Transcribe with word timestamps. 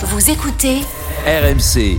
Vous 0.00 0.30
écoutez 0.30 0.82
RMC, 1.26 1.98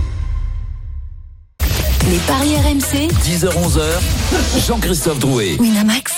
les 2.08 2.18
paris 2.26 2.56
RMC. 2.56 3.08
10h-11h, 3.22 4.66
Jean-Christophe 4.66 5.18
Drouet. 5.18 5.56
Winamax, 5.60 6.09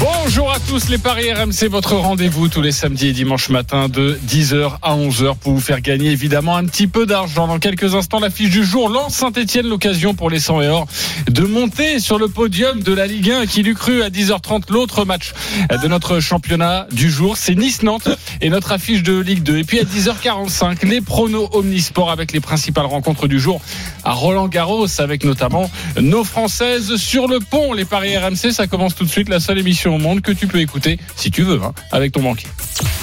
Bonjour 0.00 0.50
à 0.50 0.58
tous 0.58 0.88
les 0.88 0.98
Paris 0.98 1.32
RMC, 1.32 1.68
votre 1.70 1.94
rendez-vous 1.94 2.48
tous 2.48 2.60
les 2.60 2.72
samedis 2.72 3.08
et 3.08 3.12
dimanches 3.12 3.48
matin 3.48 3.88
de 3.88 4.18
10h 4.28 4.78
à 4.82 4.96
11h 4.96 5.36
pour 5.36 5.52
vous 5.52 5.60
faire 5.60 5.80
gagner 5.80 6.10
évidemment 6.10 6.56
un 6.56 6.66
petit 6.66 6.86
peu 6.86 7.06
d'argent. 7.06 7.46
Dans 7.46 7.58
quelques 7.58 7.94
instants, 7.94 8.20
la 8.20 8.28
fiche 8.28 8.50
du 8.50 8.64
jour 8.64 8.90
lance 8.90 9.14
Saint-Etienne 9.14 9.66
l'occasion 9.66 10.12
pour 10.12 10.28
les 10.28 10.40
100 10.40 10.62
et 10.62 10.68
or 10.68 10.86
de 11.30 11.42
monter 11.42 12.00
sur 12.00 12.18
le 12.18 12.28
podium 12.28 12.82
de 12.82 12.92
la 12.92 13.06
Ligue 13.06 13.30
1 13.30 13.46
qui 13.46 13.62
l'eût 13.62 13.74
cru 13.74 14.02
à 14.02 14.10
10h30 14.10 14.70
l'autre 14.70 15.04
match 15.04 15.32
de 15.70 15.88
notre 15.88 16.20
championnat 16.20 16.86
du 16.92 17.10
jour. 17.10 17.36
C'est 17.38 17.54
Nice-Nantes 17.54 18.08
et 18.42 18.50
notre 18.50 18.72
affiche 18.72 19.02
de 19.02 19.18
Ligue 19.18 19.42
2. 19.42 19.58
Et 19.58 19.64
puis 19.64 19.80
à 19.80 19.84
10h45, 19.84 20.86
les 20.86 21.00
pronos 21.00 21.48
Omnisport 21.52 22.10
avec 22.10 22.32
les 22.32 22.40
principales 22.40 22.86
rencontres 22.86 23.28
du 23.28 23.40
jour 23.40 23.62
à 24.04 24.12
Roland 24.12 24.48
Garros 24.48 24.86
avec 24.98 25.24
notamment 25.24 25.70
nos 26.00 26.24
Françaises 26.24 26.96
sur 26.96 27.28
le 27.28 27.40
pont. 27.40 27.72
Les 27.72 27.84
Paris 27.84 28.16
RMC, 28.18 28.50
ça 28.50 28.66
commence 28.66 28.73
tout 28.96 29.04
de 29.04 29.08
suite, 29.08 29.28
la 29.28 29.40
seule 29.40 29.58
émission 29.58 29.94
au 29.94 29.98
monde 29.98 30.20
que 30.20 30.32
tu 30.32 30.46
peux 30.46 30.60
écouter 30.60 30.98
si 31.16 31.30
tu 31.30 31.42
veux, 31.42 31.60
hein, 31.62 31.72
avec 31.92 32.12
ton 32.12 32.22
banquier. 32.22 32.48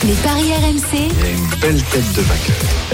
Les 0.03 0.13
paris 0.15 0.51
RMC, 0.53 1.09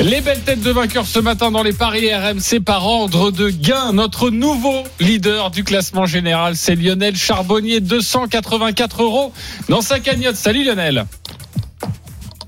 Les 0.04 0.22
belles 0.22 0.42
têtes 0.42 0.62
de 0.62 0.72
vainqueurs 0.72 1.08
ce 1.08 1.20
matin 1.20 1.52
dans 1.52 1.64
les 1.64 1.74
paris 1.74 2.14
RMC 2.14 2.60
par 2.64 2.86
ordre 2.86 3.32
de 3.32 3.50
gain. 3.50 3.94
Notre 3.94 4.30
nouveau 4.30 4.84
leader 5.00 5.50
du 5.52 5.64
classement 5.64 6.06
général, 6.06 6.56
c'est 6.56 6.76
Lionel 6.76 7.16
Charbonnier, 7.16 7.80
284 7.80 9.02
euros 9.04 9.34
dans 9.70 9.82
sa 9.82 10.00
cagnotte. 10.00 10.36
Salut 10.36 10.64
Lionel. 10.64 11.06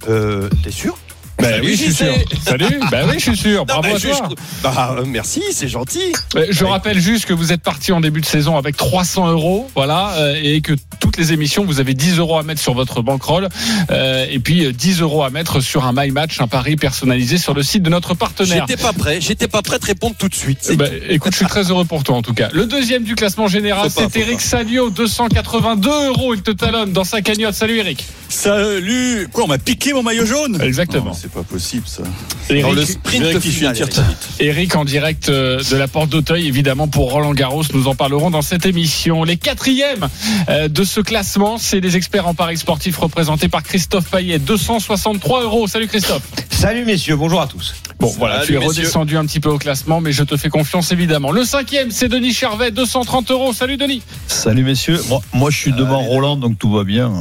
Euh, 0.08 0.50
T'es 0.64 0.72
sûr? 0.72 0.98
Ben 1.42 1.62
oui, 1.64 1.72
je 1.72 1.84
suis 1.84 1.94
sûr. 1.94 2.14
Salut. 2.46 2.80
Ben 2.92 3.08
oui, 3.10 3.16
je 3.18 3.24
suis 3.32 3.38
sûr. 3.38 3.66
Bravo 3.66 3.82
Non, 3.84 3.90
à 3.90 3.94
mais 3.94 4.00
je- 4.00 4.08
toi. 4.10 4.30
je- 4.30 4.36
bah, 4.64 4.96
euh, 5.00 5.04
merci, 5.08 5.42
c'est 5.52 5.68
gentil. 5.68 6.12
Euh, 6.36 6.48
Je 6.50 6.66
rappelle 6.66 7.00
juste 7.00 7.26
que 7.26 7.34
vous 7.34 7.52
êtes 7.54 7.62
parti 7.62 7.92
en 7.92 8.02
début 8.02 8.22
de 8.22 8.26
saison 8.26 8.58
avec 8.58 8.76
300 8.78 9.30
euros, 9.30 9.70
voilà, 9.76 10.14
euh, 10.18 10.40
et 10.42 10.62
que 10.62 10.74
toutes 11.00 11.18
les 11.18 11.32
émissions, 11.34 11.66
vous 11.66 11.80
avez 11.80 11.94
10 11.94 12.18
euros 12.18 12.38
à 12.38 12.44
mettre 12.44 12.62
sur 12.62 12.74
votre 12.74 13.02
bankroll, 13.02 13.48
euh, 13.92 14.26
et 14.30 14.40
puis 14.40 14.66
euh, 14.66 14.72
10 14.74 15.02
euros 15.02 15.24
à 15.24 15.30
mettre 15.30 15.62
sur 15.62 15.86
un 15.86 15.94
My 15.96 16.12
Match, 16.12 16.42
un 16.42 16.48
pari 16.48 16.76
personnalisé 16.76 17.38
sur 17.38 17.54
le 17.54 17.64
site 17.64 17.84
de 17.84 17.90
notre 17.90 18.14
partenaire. 18.16 18.66
J'étais 18.68 18.82
pas 18.82 18.94
prêt, 18.94 19.20
j'étais 19.22 19.48
pas 19.48 19.62
prêt 19.62 19.80
de 19.80 19.86
répondre 19.86 20.16
tout 20.18 20.28
de 20.30 20.36
suite. 20.36 20.60
tout. 20.68 20.84
écoute, 21.10 21.32
je 21.32 21.38
suis 21.38 21.46
très 21.46 21.70
heureux 21.70 21.86
pour 21.86 22.04
toi 22.04 22.16
en 22.18 22.22
tout 22.22 22.34
cas. 22.34 22.50
Le 22.54 22.66
deuxième 22.66 23.04
du 23.04 23.16
classement 23.16 23.48
général, 23.48 23.90
c'est 23.90 24.14
Eric. 24.18 24.42
Salio, 24.42 24.90
282 24.90 26.08
euros. 26.08 26.34
Il 26.34 26.42
te 26.42 26.52
talonne 26.52 26.92
dans 26.92 27.04
sa 27.04 27.22
cagnotte. 27.22 27.54
Salut 27.54 27.78
Eric. 27.78 28.06
Salut 28.30 29.28
Quoi, 29.32 29.46
on 29.46 29.48
m'a 29.48 29.58
piqué 29.58 29.94
mon 29.94 30.04
maillot 30.04 30.26
jaune? 30.26 30.60
Exactement. 30.62 31.06
Non, 31.12 31.29
C'est 31.32 31.40
pas 31.42 31.44
possible 31.44 31.84
ça. 31.86 32.04
Eric, 32.50 32.64
Dans 32.64 32.72
le 32.72 32.86
sprint 32.86 33.40
final. 33.40 33.78
Eric. 33.78 34.00
Eric 34.40 34.76
en 34.76 34.86
direct 34.86 35.30
euh, 35.30 35.62
de 35.70 35.76
la 35.76 35.88
porte 35.88 36.10
d'Auteuil, 36.10 36.48
évidemment 36.48 36.88
pour 36.88 37.12
Roland 37.12 37.34
Garros. 37.34 37.64
Nous 37.74 37.88
en 37.88 37.94
parlerons 37.94 38.32
dans 38.32 38.42
cette 38.42 38.66
émission. 38.66 39.24
Les 39.24 39.38
quatrièmes 39.38 40.08
euh, 40.50 40.68
de 40.68 40.84
ce 40.84 41.02
classement, 41.02 41.58
c'est 41.58 41.82
les 41.82 41.98
experts 41.98 42.28
en 42.28 42.34
paris 42.34 42.58
sportifs 42.58 42.98
représentés 42.98 43.48
par 43.48 43.62
Christophe 43.64 44.10
Payet, 44.10 44.40
263 44.40 45.44
euros. 45.44 45.68
Salut 45.68 45.88
Christophe. 45.88 46.24
Salut 46.50 46.84
messieurs, 46.86 47.16
bonjour 47.16 47.42
à 47.42 47.48
tous. 47.48 47.76
Bon, 48.00 48.08
voilà, 48.18 48.36
Salut, 48.36 48.48
tu 48.48 48.54
es 48.54 48.60
messieurs. 48.60 48.82
redescendu 48.84 49.18
un 49.18 49.26
petit 49.26 49.40
peu 49.40 49.50
au 49.50 49.58
classement, 49.58 50.02
mais 50.02 50.12
je 50.12 50.24
te 50.24 50.36
fais 50.36 50.50
confiance 50.50 50.92
évidemment. 50.92 51.32
Le 51.32 51.44
cinquième, 51.44 51.92
c'est 51.92 52.08
Denis 52.08 52.34
Charvet, 52.34 52.72
230 52.72 53.30
euros. 53.32 53.54
Salut 53.54 53.78
Denis. 53.78 54.02
Salut 54.28 54.64
messieurs. 54.64 55.00
Moi, 55.10 55.22
moi, 55.34 55.52
je 55.52 55.58
suis 55.58 55.74
devant 55.74 56.00
Roland 56.00 56.38
donc 56.38 56.58
tout 56.58 56.72
va 56.72 56.84
bien. 56.84 57.12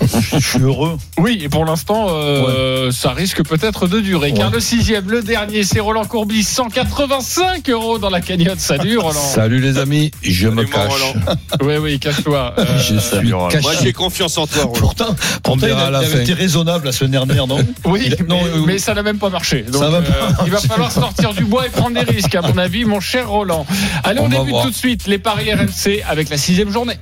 Je 0.32 0.38
suis 0.38 0.60
heureux. 0.60 0.96
Oui, 1.18 1.40
et 1.42 1.48
pour 1.48 1.64
l'instant, 1.64 2.08
euh, 2.10 2.90
ça 2.92 3.12
risque 3.12 3.42
peut-être 3.56 3.86
de 3.86 4.00
durer. 4.00 4.32
Car 4.32 4.50
le 4.50 4.58
sixième, 4.58 5.08
le 5.10 5.22
dernier, 5.22 5.62
c'est 5.62 5.78
Roland 5.78 6.04
Courbis, 6.04 6.42
185 6.42 7.68
euros 7.70 7.98
dans 7.98 8.10
la 8.10 8.20
cagnotte. 8.20 8.58
Salut 8.58 8.98
Roland. 8.98 9.20
Salut 9.34 9.60
les 9.60 9.78
amis, 9.78 10.10
je 10.22 10.48
me 10.48 10.56
Salut, 10.66 10.70
cache. 10.70 10.92
Roland. 10.92 11.36
Oui, 11.62 11.76
oui, 11.76 11.98
cache-toi. 12.00 12.54
Euh, 12.58 12.64
Je 12.78 12.98
suis 12.98 13.30
caché. 13.50 13.60
Moi, 13.62 13.72
j'ai 13.82 13.92
confiance 13.92 14.36
en 14.38 14.46
toi, 14.46 14.64
Roland. 14.64 14.72
Pourtant, 14.80 15.16
pourtant 15.42 15.66
il, 15.66 15.68
verra 15.68 15.82
a- 15.84 15.86
à 15.86 15.90
la 15.90 16.02
il 16.02 16.06
avait 16.06 16.14
fin. 16.16 16.20
été 16.22 16.34
raisonnable 16.34 16.86
la 16.86 16.92
semaine 16.92 17.12
dernière, 17.12 17.46
non 17.46 17.58
Oui, 17.84 18.02
Il 18.06 18.14
a- 18.14 18.16
mais, 18.20 18.26
non, 18.28 18.44
euh, 18.44 18.62
mais 18.66 18.78
ça 18.78 18.92
n'a 18.94 19.02
même 19.04 19.18
pas 19.18 19.30
marché. 19.30 19.62
Donc, 19.62 19.82
Ça 19.82 19.88
va 19.90 19.98
euh, 19.98 20.02
pas 20.02 20.42
il 20.46 20.50
va 20.50 20.58
falloir 20.58 20.90
sortir 20.90 21.32
du 21.32 21.44
bois 21.44 21.66
et 21.66 21.70
prendre 21.70 21.94
des 22.02 22.10
risques, 22.12 22.34
à 22.34 22.42
mon 22.42 22.58
avis, 22.58 22.84
mon 22.84 23.00
cher 23.00 23.28
Roland. 23.30 23.66
Allez, 24.02 24.20
on, 24.20 24.28
débute 24.28 24.54
tout 24.62 24.70
de 24.70 24.74
suite 24.74 25.06
les 25.06 25.18
paris 25.18 25.52
RMC 25.54 26.02
avec 26.08 26.28
la 26.28 26.36
sixième 26.38 26.70
journée. 26.70 26.98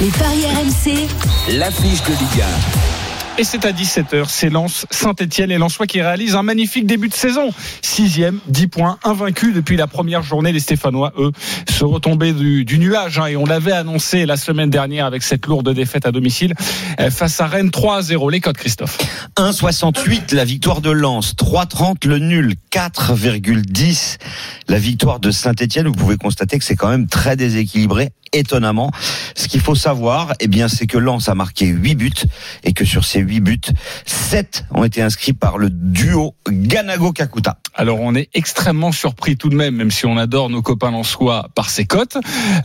les 0.00 0.08
paris 0.08 0.44
RMC, 0.44 1.08
L'affiche 1.58 2.02
de 2.02 2.10
Ligue 2.10 2.44
Et 3.38 3.44
c'est 3.44 3.66
à 3.66 3.72
17h, 3.72 4.24
c'est 4.28 4.48
Lens 4.48 4.86
Saint-Etienne 4.90 5.50
et 5.50 5.58
Lensois 5.58 5.86
qui 5.86 6.00
réalise 6.00 6.34
un 6.34 6.42
magnifique 6.42 6.86
début 6.86 7.10
de 7.10 7.14
saison. 7.14 7.50
Sixième, 7.82 8.40
10 8.48 8.68
points, 8.68 8.98
invaincu 9.04 9.52
depuis 9.52 9.76
la 9.76 9.86
première 9.86 10.22
journée. 10.22 10.52
Les 10.52 10.60
Stéphanois, 10.60 11.12
eux, 11.18 11.32
se 11.68 11.84
retombaient 11.84 12.32
du, 12.32 12.78
nuage. 12.78 13.18
hein, 13.18 13.26
et 13.26 13.36
on 13.36 13.44
l'avait 13.44 13.72
annoncé 13.72 14.24
la 14.24 14.38
semaine 14.38 14.70
dernière 14.70 15.04
avec 15.04 15.22
cette 15.22 15.44
lourde 15.44 15.68
défaite 15.74 16.06
à 16.06 16.12
domicile 16.12 16.54
euh, 16.98 17.10
face 17.10 17.38
à 17.38 17.46
Rennes 17.46 17.70
3 17.70 17.96
à 17.98 18.02
0. 18.02 18.30
Les 18.30 18.40
codes, 18.40 18.56
Christophe. 18.56 18.96
1,68 19.36 20.34
la 20.34 20.46
victoire 20.46 20.80
de 20.80 20.90
Lens, 20.90 21.34
3,30 21.36 22.08
le 22.08 22.18
nul, 22.18 22.54
4,10 22.72 24.16
la 24.68 24.78
victoire 24.78 25.20
de 25.20 25.30
Saint-Etienne. 25.30 25.88
Vous 25.88 25.92
pouvez 25.92 26.16
constater 26.16 26.58
que 26.58 26.64
c'est 26.64 26.76
quand 26.76 26.88
même 26.88 27.06
très 27.06 27.36
déséquilibré, 27.36 28.12
étonnamment. 28.38 28.90
Ce 29.34 29.48
qu'il 29.48 29.60
faut 29.60 29.74
savoir, 29.74 30.32
eh 30.40 30.48
bien, 30.48 30.68
c'est 30.68 30.86
que 30.86 30.98
Lens 30.98 31.28
a 31.28 31.34
marqué 31.34 31.66
8 31.66 31.94
buts 31.94 32.12
et 32.64 32.72
que 32.72 32.84
sur 32.84 33.04
ces 33.04 33.20
8 33.20 33.40
buts, 33.40 33.60
7 34.04 34.64
ont 34.72 34.84
été 34.84 35.02
inscrits 35.02 35.32
par 35.32 35.58
le 35.58 35.70
duo 35.70 36.34
Ganago-Kakuta. 36.48 37.58
Alors 37.74 38.00
on 38.00 38.14
est 38.14 38.30
extrêmement 38.32 38.90
surpris 38.90 39.36
tout 39.36 39.50
de 39.50 39.54
même, 39.54 39.76
même 39.76 39.90
si 39.90 40.06
on 40.06 40.16
adore 40.16 40.48
nos 40.48 40.62
copains 40.62 40.90
lensois 40.90 41.48
par 41.54 41.68
ces 41.68 41.84
cotes. 41.84 42.16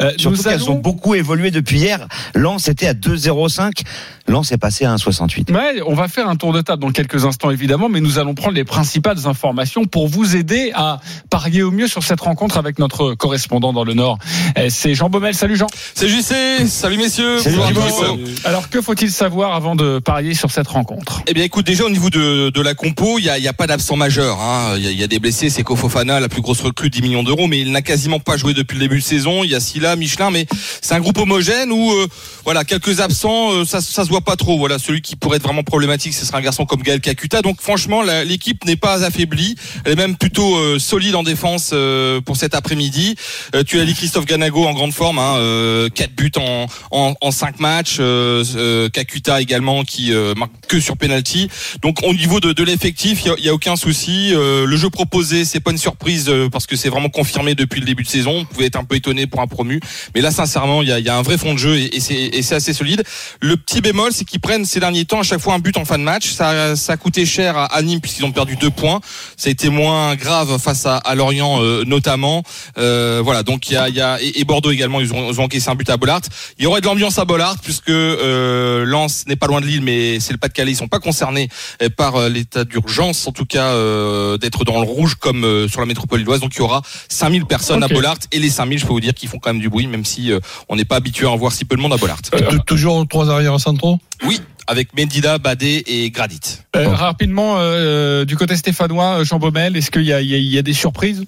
Euh, 0.01 0.11
Surtout 0.17 0.37
nous 0.37 0.43
qu'elles 0.43 0.69
ont 0.69 0.79
beaucoup 0.79 1.15
évolué 1.15 1.51
depuis 1.51 1.79
hier. 1.79 2.07
Lens 2.33 2.69
était 2.69 2.87
à 2.87 2.93
2,05. 2.93 3.83
Lens 4.27 4.51
est 4.51 4.57
passé 4.57 4.85
à 4.85 4.95
1,68. 4.95 5.51
Ouais, 5.51 5.81
on 5.85 5.93
va 5.93 6.07
faire 6.07 6.27
un 6.29 6.35
tour 6.35 6.53
de 6.53 6.61
table 6.61 6.81
dans 6.81 6.91
quelques 6.91 7.25
instants 7.25 7.49
évidemment, 7.51 7.89
mais 7.89 8.01
nous 8.01 8.19
allons 8.19 8.33
prendre 8.33 8.53
les 8.55 8.63
principales 8.63 9.27
informations 9.27 9.85
pour 9.85 10.07
vous 10.07 10.35
aider 10.35 10.71
à 10.73 10.99
parier 11.29 11.63
au 11.63 11.71
mieux 11.71 11.87
sur 11.87 12.03
cette 12.03 12.21
rencontre 12.21 12.57
avec 12.57 12.79
notre 12.79 13.13
correspondant 13.15 13.73
dans 13.73 13.83
le 13.83 13.93
Nord. 13.93 14.17
Euh, 14.57 14.67
C'est 14.69 14.95
Jean 14.95 15.09
Baumel. 15.09 15.33
Salut 15.35 15.55
Jean. 15.57 15.67
C'est 15.95 16.07
JC, 16.07 16.67
salut 16.67 16.97
messieurs. 16.97 17.39
Salut, 17.39 17.57
tous. 17.73 18.45
Alors 18.45 18.69
que 18.69 18.81
faut-il 18.81 19.11
savoir 19.11 19.53
avant 19.53 19.75
de 19.75 19.99
parier 19.99 20.33
sur 20.33 20.51
cette 20.51 20.67
rencontre? 20.67 21.21
Eh 21.27 21.33
bien 21.33 21.43
écoute, 21.43 21.65
déjà 21.65 21.83
au 21.85 21.89
niveau 21.89 22.09
de, 22.09 22.49
de 22.49 22.61
la 22.61 22.73
compo, 22.73 23.17
il 23.19 23.23
n'y 23.23 23.29
a, 23.29 23.37
il 23.37 23.43
y 23.43 23.47
a 23.47 23.53
pas 23.53 23.67
d'absent 23.67 23.95
majeur. 23.95 24.39
hein. 24.41 24.73
Il 24.77 24.83
y, 24.83 24.87
a, 24.87 24.91
il 24.91 24.99
y 24.99 25.03
a 25.03 25.07
des 25.07 25.19
blessés, 25.19 25.49
c'est 25.49 25.63
Kofofana, 25.63 26.19
la 26.19 26.29
plus 26.29 26.41
grosse 26.41 26.61
recrue, 26.61 26.89
10 26.89 27.01
millions 27.01 27.23
d'euros, 27.23 27.47
mais 27.47 27.59
il 27.59 27.71
n'a 27.71 27.81
quasiment 27.81 28.19
pas 28.19 28.37
joué 28.37 28.53
depuis 28.53 28.75
le 28.75 28.81
début 28.81 28.99
de 28.99 29.03
saison. 29.03 29.43
Il 29.43 29.49
y 29.51 29.55
a 29.55 29.59
Silla, 29.59 29.95
Michelin, 29.95 30.31
mais 30.31 30.45
c'est 30.81 30.93
un 30.95 30.99
groupe 30.99 31.17
homogène 31.17 31.71
où 31.71 31.91
euh, 31.91 32.07
voilà 32.45 32.63
quelques 32.63 32.99
absents, 32.99 33.51
euh, 33.51 33.65
ça, 33.65 33.81
ça 33.81 34.05
se 34.05 34.09
pas 34.19 34.35
trop. 34.35 34.57
Voilà, 34.57 34.77
celui 34.79 35.01
qui 35.01 35.15
pourrait 35.15 35.37
être 35.37 35.43
vraiment 35.43 35.63
problématique, 35.63 36.13
ce 36.13 36.25
sera 36.25 36.39
un 36.39 36.41
garçon 36.41 36.65
comme 36.65 36.81
Gaël 36.81 36.99
Kakuta. 36.99 37.41
Donc 37.41 37.61
franchement, 37.61 38.01
l'équipe 38.25 38.65
n'est 38.65 38.75
pas 38.75 39.05
affaiblie, 39.05 39.55
elle 39.85 39.93
est 39.93 39.95
même 39.95 40.17
plutôt 40.17 40.57
euh, 40.57 40.79
solide 40.79 41.15
en 41.15 41.23
défense 41.23 41.69
euh, 41.71 42.19
pour 42.19 42.35
cet 42.35 42.53
après-midi. 42.55 43.15
Euh, 43.55 43.63
tu 43.63 43.79
as 43.79 43.85
dit 43.85 43.93
Christophe 43.93 44.25
Ganago 44.25 44.65
en 44.65 44.73
grande 44.73 44.91
forme, 44.93 45.19
hein, 45.19 45.35
euh, 45.37 45.87
4 45.89 46.13
buts 46.15 46.31
en, 46.35 46.65
en, 46.91 47.13
en 47.21 47.31
5 47.31 47.59
matchs. 47.61 47.97
Euh, 48.01 48.43
euh, 48.57 48.89
Kakuta 48.89 49.39
également 49.41 49.83
qui 49.85 50.11
euh, 50.13 50.33
marque 50.35 50.51
que 50.67 50.79
sur 50.81 50.97
penalty. 50.97 51.47
Donc 51.81 52.03
au 52.03 52.13
niveau 52.13 52.39
de, 52.41 52.51
de 52.51 52.63
l'effectif, 52.63 53.21
il 53.37 53.45
y 53.45 53.49
a- 53.49 53.53
aucun 53.53 53.75
souci. 53.75 54.31
Euh, 54.33 54.65
le 54.65 54.75
jeu 54.75 54.89
proposé, 54.89 55.45
c'est 55.45 55.59
pas 55.59 55.71
une 55.71 55.77
surprise 55.77 56.25
euh, 56.29 56.49
parce 56.49 56.65
que 56.65 56.75
c'est 56.75 56.89
vraiment 56.89 57.09
confirmé 57.09 57.53
depuis 57.53 57.79
le 57.79 57.85
début 57.85 58.03
de 58.03 58.07
saison. 58.09 58.39
Vous 58.39 58.45
pouvez 58.45 58.65
être 58.65 58.77
un 58.77 58.83
peu 58.83 58.95
étonné 58.95 59.27
pour 59.27 59.41
un 59.41 59.47
promu, 59.47 59.79
mais 60.15 60.21
là 60.21 60.31
sincèrement, 60.31 60.81
il 60.81 60.87
y 60.87 60.91
a, 60.91 60.99
y 60.99 61.09
a 61.09 61.15
un 61.17 61.21
vrai 61.21 61.37
fond 61.37 61.53
de 61.53 61.59
jeu 61.59 61.77
et, 61.77 61.95
et 61.97 62.41
c'est 62.41 62.55
assez 62.55 62.73
solide. 62.73 63.03
Le 63.41 63.57
petit 63.57 63.81
bémol, 63.81 64.00
c'est 64.11 64.25
qu'ils 64.25 64.39
prennent 64.39 64.65
ces 64.65 64.79
derniers 64.79 65.05
temps 65.05 65.19
à 65.19 65.23
chaque 65.23 65.39
fois 65.39 65.53
un 65.53 65.59
but 65.59 65.77
en 65.77 65.85
fin 65.85 65.97
de 65.99 66.03
match. 66.03 66.29
Ça, 66.31 66.75
ça 66.75 66.93
a 66.93 66.97
coûté 66.97 67.25
cher 67.25 67.55
à, 67.57 67.81
Nîmes 67.81 68.01
puisqu'ils 68.01 68.25
ont 68.25 68.31
perdu 68.31 68.55
deux 68.55 68.69
points. 68.71 68.99
Ça 69.37 69.49
a 69.49 69.51
été 69.51 69.69
moins 69.69 70.15
grave 70.15 70.57
face 70.59 70.85
à, 70.85 70.97
à 70.97 71.13
Lorient 71.15 71.61
euh, 71.61 71.83
notamment. 71.85 72.43
Euh, 72.77 73.21
voilà, 73.23 73.43
donc 73.43 73.69
il 73.69 73.73
y 73.73 73.77
a, 73.77 73.89
il 73.89 73.95
y 73.95 74.01
a 74.01 74.21
et, 74.21 74.39
et 74.39 74.43
Bordeaux 74.45 74.71
également, 74.71 74.99
ils 75.01 75.13
ont, 75.13 75.31
ils 75.31 75.39
ont 75.39 75.43
encaissé 75.43 75.69
un 75.69 75.75
but 75.75 75.89
à 75.89 75.97
Bollard. 75.97 76.21
Il 76.57 76.63
y 76.63 76.67
aurait 76.67 76.81
de 76.81 76.85
l'ambiance 76.85 77.19
à 77.19 77.25
Bollard 77.25 77.57
puisque 77.61 77.89
euh, 77.89 78.85
Lens 78.85 79.25
n'est 79.27 79.35
pas 79.35 79.47
loin 79.47 79.61
de 79.61 79.65
Lille, 79.65 79.81
mais 79.81 80.19
c'est 80.19 80.31
le 80.33 80.37
Pas-de-Calais. 80.39 80.71
Ils 80.71 80.75
sont 80.75 80.87
pas 80.87 80.99
concernés 80.99 81.49
euh, 81.81 81.89
par 81.89 82.29
l'état 82.29 82.63
d'urgence, 82.63 83.27
en 83.27 83.31
tout 83.31 83.45
cas 83.45 83.67
euh, 83.73 84.37
d'être 84.37 84.63
dans 84.63 84.79
le 84.81 84.87
rouge 84.87 85.15
comme 85.15 85.43
euh, 85.43 85.67
sur 85.67 85.79
la 85.79 85.85
métropole 85.85 86.19
lilloise. 86.19 86.39
Donc 86.39 86.53
il 86.55 86.59
y 86.59 86.61
aura 86.61 86.81
5000 87.09 87.45
personnes 87.45 87.83
à 87.83 87.87
Bollard 87.87 88.15
et 88.31 88.39
les 88.39 88.49
5000, 88.49 88.79
je 88.79 88.85
peux 88.85 88.93
vous 88.93 88.99
dire 89.01 89.13
qu'ils 89.13 89.29
font 89.29 89.39
quand 89.39 89.49
même 89.51 89.61
du 89.61 89.69
bruit, 89.69 89.87
même 89.87 90.05
si 90.05 90.31
euh, 90.31 90.39
on 90.69 90.75
n'est 90.75 90.85
pas 90.85 90.95
habitué 90.97 91.25
à 91.25 91.29
en 91.29 91.37
voir 91.37 91.51
si 91.51 91.65
peu 91.65 91.75
de 91.75 91.81
monde 91.81 91.93
à 91.93 91.97
Bollard. 91.97 92.21
Tou- 92.21 92.59
Toujours 92.65 93.05
trois 93.07 93.29
arrières 93.29 93.59
centraux 93.59 93.90
Oui, 94.25 94.39
avec 94.67 94.95
Mendida, 94.97 95.37
Badé 95.37 95.83
et 95.87 96.09
Gradit. 96.11 96.59
Euh, 96.75 96.89
Rapidement, 96.89 97.55
euh, 97.57 98.25
du 98.25 98.37
côté 98.37 98.55
stéphanois, 98.55 99.23
Jean 99.23 99.39
Baumel, 99.39 99.75
est-ce 99.75 99.91
qu'il 99.91 100.03
y 100.03 100.57
a 100.57 100.61
des 100.61 100.73
surprises? 100.73 101.23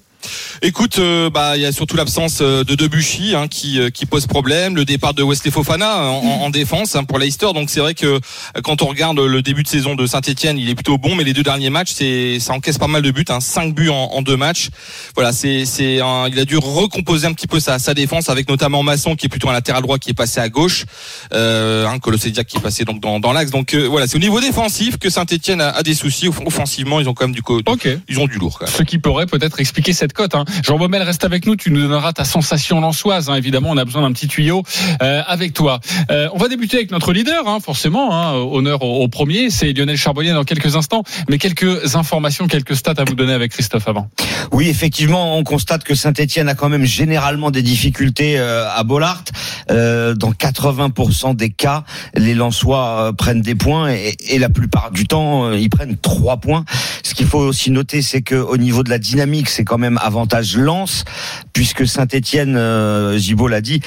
Écoute, 0.62 0.98
euh, 0.98 1.30
bah 1.30 1.56
il 1.56 1.62
y 1.62 1.66
a 1.66 1.72
surtout 1.72 1.96
l'absence 1.96 2.38
euh, 2.40 2.64
de 2.64 2.74
Debuchy 2.74 3.34
hein, 3.34 3.48
qui 3.48 3.78
euh, 3.80 3.90
qui 3.90 4.06
pose 4.06 4.26
problème, 4.26 4.76
le 4.76 4.84
départ 4.84 5.14
de 5.14 5.22
Wesley 5.22 5.50
Fofana 5.50 6.10
en, 6.10 6.16
en- 6.24 6.40
en 6.44 6.50
défense 6.50 6.96
hein, 6.96 7.04
pour 7.04 7.18
Leicester. 7.18 7.48
Donc 7.54 7.70
c'est 7.70 7.80
vrai 7.80 7.94
que 7.94 8.20
quand 8.62 8.82
on 8.82 8.86
regarde 8.86 9.18
le 9.18 9.42
début 9.42 9.62
de 9.62 9.68
saison 9.68 9.94
de 9.94 10.06
Saint-Etienne, 10.06 10.58
il 10.58 10.68
est 10.68 10.74
plutôt 10.74 10.98
bon, 10.98 11.14
mais 11.14 11.24
les 11.24 11.32
deux 11.32 11.42
derniers 11.42 11.70
matchs, 11.70 11.92
c'est 11.94 12.38
ça 12.40 12.52
encaisse 12.52 12.78
pas 12.78 12.86
mal 12.86 13.02
de 13.02 13.10
buts, 13.10 13.24
hein, 13.28 13.40
5 13.40 13.74
buts 13.74 13.88
en, 13.90 13.94
en 14.12 14.22
deux 14.22 14.36
matchs. 14.36 14.68
Voilà, 15.14 15.32
c'est 15.32 15.64
c'est 15.64 15.94
il 15.96 16.38
a 16.38 16.44
dû 16.44 16.56
recomposer 16.56 17.26
un 17.26 17.32
petit 17.32 17.46
peu 17.46 17.60
sa, 17.60 17.78
sa 17.78 17.94
défense 17.94 18.28
avec 18.28 18.48
notamment 18.48 18.82
Masson 18.82 19.16
qui 19.16 19.26
est 19.26 19.28
plutôt 19.28 19.48
un 19.48 19.52
latéral 19.52 19.82
droit 19.82 19.98
qui 19.98 20.10
est 20.10 20.14
passé 20.14 20.40
à 20.40 20.48
gauche, 20.48 20.84
euh, 21.32 21.86
hein, 21.86 21.98
qui 21.98 22.56
est 22.56 22.60
passé 22.60 22.84
donc 22.84 23.00
dans, 23.00 23.20
dans 23.20 23.32
l'axe. 23.32 23.50
Donc 23.50 23.74
euh, 23.74 23.86
voilà, 23.86 24.06
c'est 24.06 24.16
au 24.16 24.20
niveau 24.20 24.40
défensif 24.40 24.96
que 24.98 25.10
Saint-Etienne 25.10 25.60
a, 25.60 25.70
a 25.70 25.82
des 25.82 25.94
soucis. 25.94 26.28
Off- 26.28 26.40
Offensivement, 26.46 27.00
ils 27.00 27.08
ont 27.08 27.14
quand 27.14 27.24
même 27.24 27.34
du 27.34 27.42
co- 27.42 27.60
Ok. 27.66 27.88
ils 28.08 28.18
ont 28.18 28.26
du 28.26 28.38
lourd. 28.38 28.58
Quand 28.58 28.66
même. 28.66 28.74
Ce 28.74 28.82
qui 28.82 28.98
pourrait 28.98 29.26
peut-être 29.26 29.60
expliquer 29.60 29.92
cette 29.92 30.12
cote. 30.14 30.34
Hein. 30.34 30.44
Jean 30.62 30.78
Baumel 30.78 31.02
reste 31.02 31.24
avec 31.24 31.46
nous. 31.46 31.56
Tu 31.56 31.70
nous 31.70 31.82
donneras 31.82 32.12
ta 32.12 32.24
sensation 32.24 32.80
lançoise. 32.80 33.28
Hein. 33.28 33.34
Évidemment, 33.34 33.70
on 33.70 33.76
a 33.76 33.84
besoin 33.84 34.02
d'un 34.02 34.12
petit 34.12 34.28
tuyau 34.28 34.62
euh, 35.02 35.22
avec 35.26 35.52
toi. 35.52 35.80
Euh, 36.10 36.28
on 36.32 36.38
va 36.38 36.48
débuter 36.48 36.78
avec 36.78 36.90
notre 36.90 37.12
leader, 37.12 37.46
hein, 37.46 37.58
forcément. 37.60 38.14
Hein, 38.14 38.34
honneur 38.34 38.82
au, 38.82 39.02
au 39.02 39.08
premier, 39.08 39.50
c'est 39.50 39.72
Lionel 39.72 39.96
Charbonnier 39.96 40.32
dans 40.32 40.44
quelques 40.44 40.76
instants. 40.76 41.02
Mais 41.28 41.38
quelques 41.38 41.96
informations, 41.96 42.46
quelques 42.46 42.76
stats 42.76 42.94
à 42.96 43.04
vous 43.04 43.14
donner 43.14 43.32
avec 43.32 43.52
Christophe 43.52 43.88
avant. 43.88 44.08
Oui, 44.52 44.68
effectivement, 44.68 45.36
on 45.36 45.44
constate 45.44 45.84
que 45.84 45.94
Saint-Etienne 45.94 46.48
a 46.48 46.54
quand 46.54 46.68
même 46.68 46.84
généralement 46.84 47.50
des 47.50 47.62
difficultés 47.62 48.38
euh, 48.38 48.68
à 48.70 48.84
Bollard. 48.84 49.24
Euh, 49.70 50.14
dans 50.14 50.32
80% 50.32 51.34
des 51.34 51.50
cas, 51.50 51.84
les 52.14 52.34
Lensois 52.34 53.08
euh, 53.08 53.12
prennent 53.12 53.40
des 53.40 53.54
points 53.54 53.90
et, 53.90 54.14
et 54.28 54.38
la 54.38 54.48
plupart 54.48 54.90
du 54.90 55.06
temps, 55.06 55.52
ils 55.52 55.70
prennent 55.70 55.96
trois 55.96 56.36
points. 56.36 56.64
Ce 57.02 57.14
qu'il 57.14 57.26
faut 57.26 57.38
aussi 57.38 57.70
noter, 57.70 58.02
c'est 58.02 58.22
que 58.22 58.34
au 58.34 58.56
niveau 58.56 58.82
de 58.82 58.90
la 58.90 58.98
dynamique, 58.98 59.48
c'est 59.48 59.64
quand 59.64 59.78
même 59.78 59.98
avantage 60.04 60.56
Lens, 60.56 61.04
puisque 61.52 61.86
Saint-Etienne, 61.86 62.56
euh, 62.56 63.18
Gibault 63.18 63.48
l'a 63.48 63.60
dit, 63.60 63.80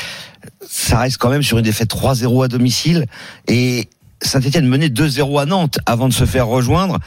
ça 0.67 0.99
reste 0.99 1.17
quand 1.17 1.29
même 1.29 1.43
sur 1.43 1.57
une 1.57 1.63
défaite 1.63 1.89
3-0 1.89 2.45
à 2.45 2.47
domicile 2.47 3.05
et 3.47 3.89
Saint-Etienne 4.21 4.67
menait 4.67 4.87
2-0 4.87 5.41
à 5.41 5.45
Nantes 5.45 5.79
avant 5.85 6.07
de 6.07 6.13
se 6.13 6.25
faire 6.25 6.47
rejoindre. 6.47 6.97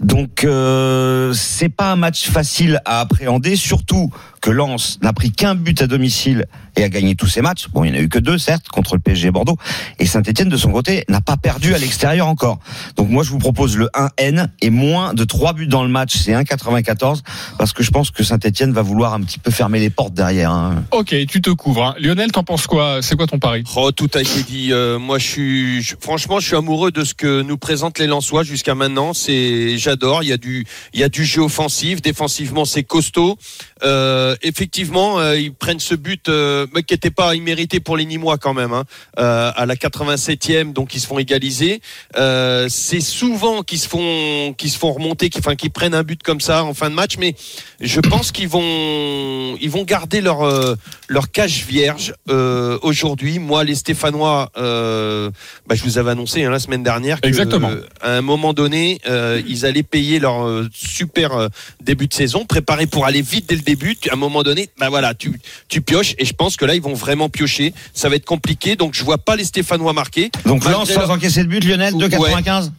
Donc 0.00 0.44
euh, 0.44 1.32
c'est 1.32 1.68
pas 1.68 1.92
un 1.92 1.96
match 1.96 2.28
facile 2.28 2.80
à 2.84 3.00
appréhender, 3.00 3.56
surtout 3.56 4.10
que 4.40 4.50
Lens 4.50 4.98
n'a 5.02 5.12
pris 5.12 5.30
qu'un 5.30 5.54
but 5.54 5.80
à 5.82 5.86
domicile 5.86 6.46
et 6.76 6.84
a 6.84 6.88
gagné 6.88 7.14
tous 7.14 7.26
ses 7.26 7.40
matchs. 7.40 7.66
Bon, 7.72 7.84
il 7.84 7.92
n'y 7.92 7.96
en 7.98 8.00
a 8.00 8.02
eu 8.04 8.08
que 8.08 8.18
deux, 8.18 8.38
certes, 8.38 8.68
contre 8.68 8.94
le 8.94 9.00
PSG 9.00 9.30
Bordeaux. 9.30 9.56
Et 9.98 10.06
Saint-Etienne, 10.06 10.48
de 10.48 10.56
son 10.56 10.70
côté, 10.72 11.04
n'a 11.08 11.20
pas 11.20 11.36
perdu 11.36 11.74
à 11.74 11.78
l'extérieur 11.78 12.26
encore. 12.28 12.58
Donc 12.96 13.08
moi, 13.08 13.22
je 13.22 13.30
vous 13.30 13.38
propose 13.38 13.76
le 13.76 13.88
1N 13.94 14.48
et 14.60 14.70
moins 14.70 15.14
de 15.14 15.24
3 15.24 15.52
buts 15.54 15.66
dans 15.66 15.82
le 15.82 15.88
match, 15.88 16.14
c'est 16.16 16.32
1,94, 16.32 17.20
parce 17.58 17.72
que 17.72 17.82
je 17.82 17.90
pense 17.90 18.10
que 18.10 18.22
Saint-Etienne 18.22 18.72
va 18.72 18.82
vouloir 18.82 19.14
un 19.14 19.20
petit 19.22 19.38
peu 19.38 19.50
fermer 19.50 19.80
les 19.80 19.90
portes 19.90 20.14
derrière. 20.14 20.50
hein. 20.50 20.84
Ok, 20.92 21.14
tu 21.28 21.40
te 21.40 21.50
couvres. 21.50 21.82
Hein. 21.84 21.94
Lionel, 21.98 22.30
t'en 22.32 22.44
penses 22.44 22.66
quoi? 22.66 22.98
C'est 23.02 23.16
quoi 23.16 23.26
ton 23.26 23.38
pari? 23.38 23.64
Oh, 23.76 23.90
tout 23.92 24.10
a 24.14 24.20
été 24.20 24.42
dit. 24.42 24.72
Euh, 24.72 24.98
moi, 24.98 25.18
je 25.18 25.26
suis, 25.26 25.82
je- 25.82 25.94
franchement, 26.00 26.40
je 26.40 26.46
suis 26.48 26.56
amoureux 26.56 26.90
de 26.90 27.04
ce 27.04 27.14
que 27.14 27.42
nous 27.42 27.56
présentent 27.58 27.98
les 27.98 28.06
Lensois 28.06 28.42
jusqu'à 28.42 28.74
maintenant. 28.74 29.14
C'est, 29.14 29.78
j'adore. 29.78 30.22
Il 30.22 30.28
y 30.28 30.32
a 30.32 30.36
du, 30.36 30.66
il 30.92 31.00
y 31.00 31.04
a 31.04 31.08
du 31.08 31.24
jeu 31.24 31.42
offensif. 31.42 32.02
Défensivement, 32.02 32.64
c'est 32.64 32.82
costaud. 32.82 33.38
Euh, 33.82 34.36
effectivement, 34.42 35.18
euh, 35.18 35.38
ils 35.38 35.52
prennent 35.52 35.80
ce 35.80 35.94
but 35.94 36.28
euh, 36.28 36.65
mais 36.74 36.82
qui 36.82 36.94
n'était 36.94 37.10
pas 37.10 37.34
immérité 37.34 37.80
pour 37.80 37.96
les 37.96 38.04
Nîmois 38.04 38.38
quand 38.38 38.54
même. 38.54 38.72
Hein, 38.72 38.84
euh, 39.18 39.50
à 39.54 39.66
la 39.66 39.74
87e, 39.74 40.72
donc 40.72 40.94
ils 40.94 41.00
se 41.00 41.06
font 41.06 41.18
égaliser. 41.18 41.80
Euh, 42.16 42.66
c'est 42.68 43.00
souvent 43.00 43.62
qu'ils 43.62 43.78
se 43.78 43.88
font, 43.88 44.54
qu'ils 44.56 44.70
se 44.70 44.78
font 44.78 44.92
remonter, 44.92 45.30
qu'ils, 45.30 45.40
enfin, 45.40 45.56
qu'ils 45.56 45.70
prennent 45.70 45.94
un 45.94 46.02
but 46.02 46.22
comme 46.22 46.40
ça 46.40 46.64
en 46.64 46.74
fin 46.74 46.90
de 46.90 46.94
match. 46.94 47.16
Mais 47.18 47.34
je 47.80 48.00
pense 48.00 48.32
qu'ils 48.32 48.48
vont, 48.48 49.56
ils 49.60 49.70
vont 49.70 49.84
garder 49.84 50.20
leur, 50.20 50.42
euh, 50.42 50.74
leur 51.08 51.30
cage 51.30 51.64
vierge 51.64 52.14
euh, 52.28 52.78
aujourd'hui. 52.82 53.38
Moi, 53.38 53.64
les 53.64 53.74
Stéphanois, 53.74 54.50
euh, 54.56 55.30
bah, 55.66 55.74
je 55.74 55.82
vous 55.82 55.98
avais 55.98 56.10
annoncé 56.10 56.44
hein, 56.44 56.50
la 56.50 56.58
semaine 56.58 56.82
dernière 56.82 57.20
que, 57.20 57.28
Exactement. 57.28 57.70
à 58.00 58.12
un 58.12 58.22
moment 58.22 58.52
donné, 58.52 59.00
euh, 59.06 59.42
ils 59.46 59.66
allaient 59.66 59.82
payer 59.82 60.18
leur 60.18 60.64
super 60.72 61.48
début 61.82 62.06
de 62.06 62.14
saison, 62.14 62.44
préparés 62.44 62.86
pour 62.86 63.06
aller 63.06 63.22
vite 63.22 63.48
dès 63.48 63.56
le 63.56 63.62
début. 63.62 63.96
À 64.10 64.14
un 64.14 64.16
moment 64.16 64.42
donné, 64.42 64.68
bah 64.78 64.88
voilà, 64.88 65.14
tu, 65.14 65.40
tu 65.68 65.80
pioches 65.80 66.14
et 66.18 66.24
je 66.24 66.32
pense 66.32 66.55
que 66.56 66.64
là, 66.64 66.74
ils 66.74 66.82
vont 66.82 66.94
vraiment 66.94 67.28
piocher. 67.28 67.72
Ça 67.94 68.08
va 68.08 68.16
être 68.16 68.24
compliqué, 68.24 68.76
donc 68.76 68.94
je 68.94 69.04
vois 69.04 69.18
pas 69.18 69.36
les 69.36 69.44
Stéphanois 69.44 69.92
marquer. 69.92 70.30
Donc 70.44 70.64
Lens 70.64 70.90
sans 70.90 71.10
encaisser 71.10 71.42
de 71.42 71.48
but, 71.48 71.64
Lionel, 71.64 71.94
2,95 71.94 72.18
Ouais, 72.20 72.70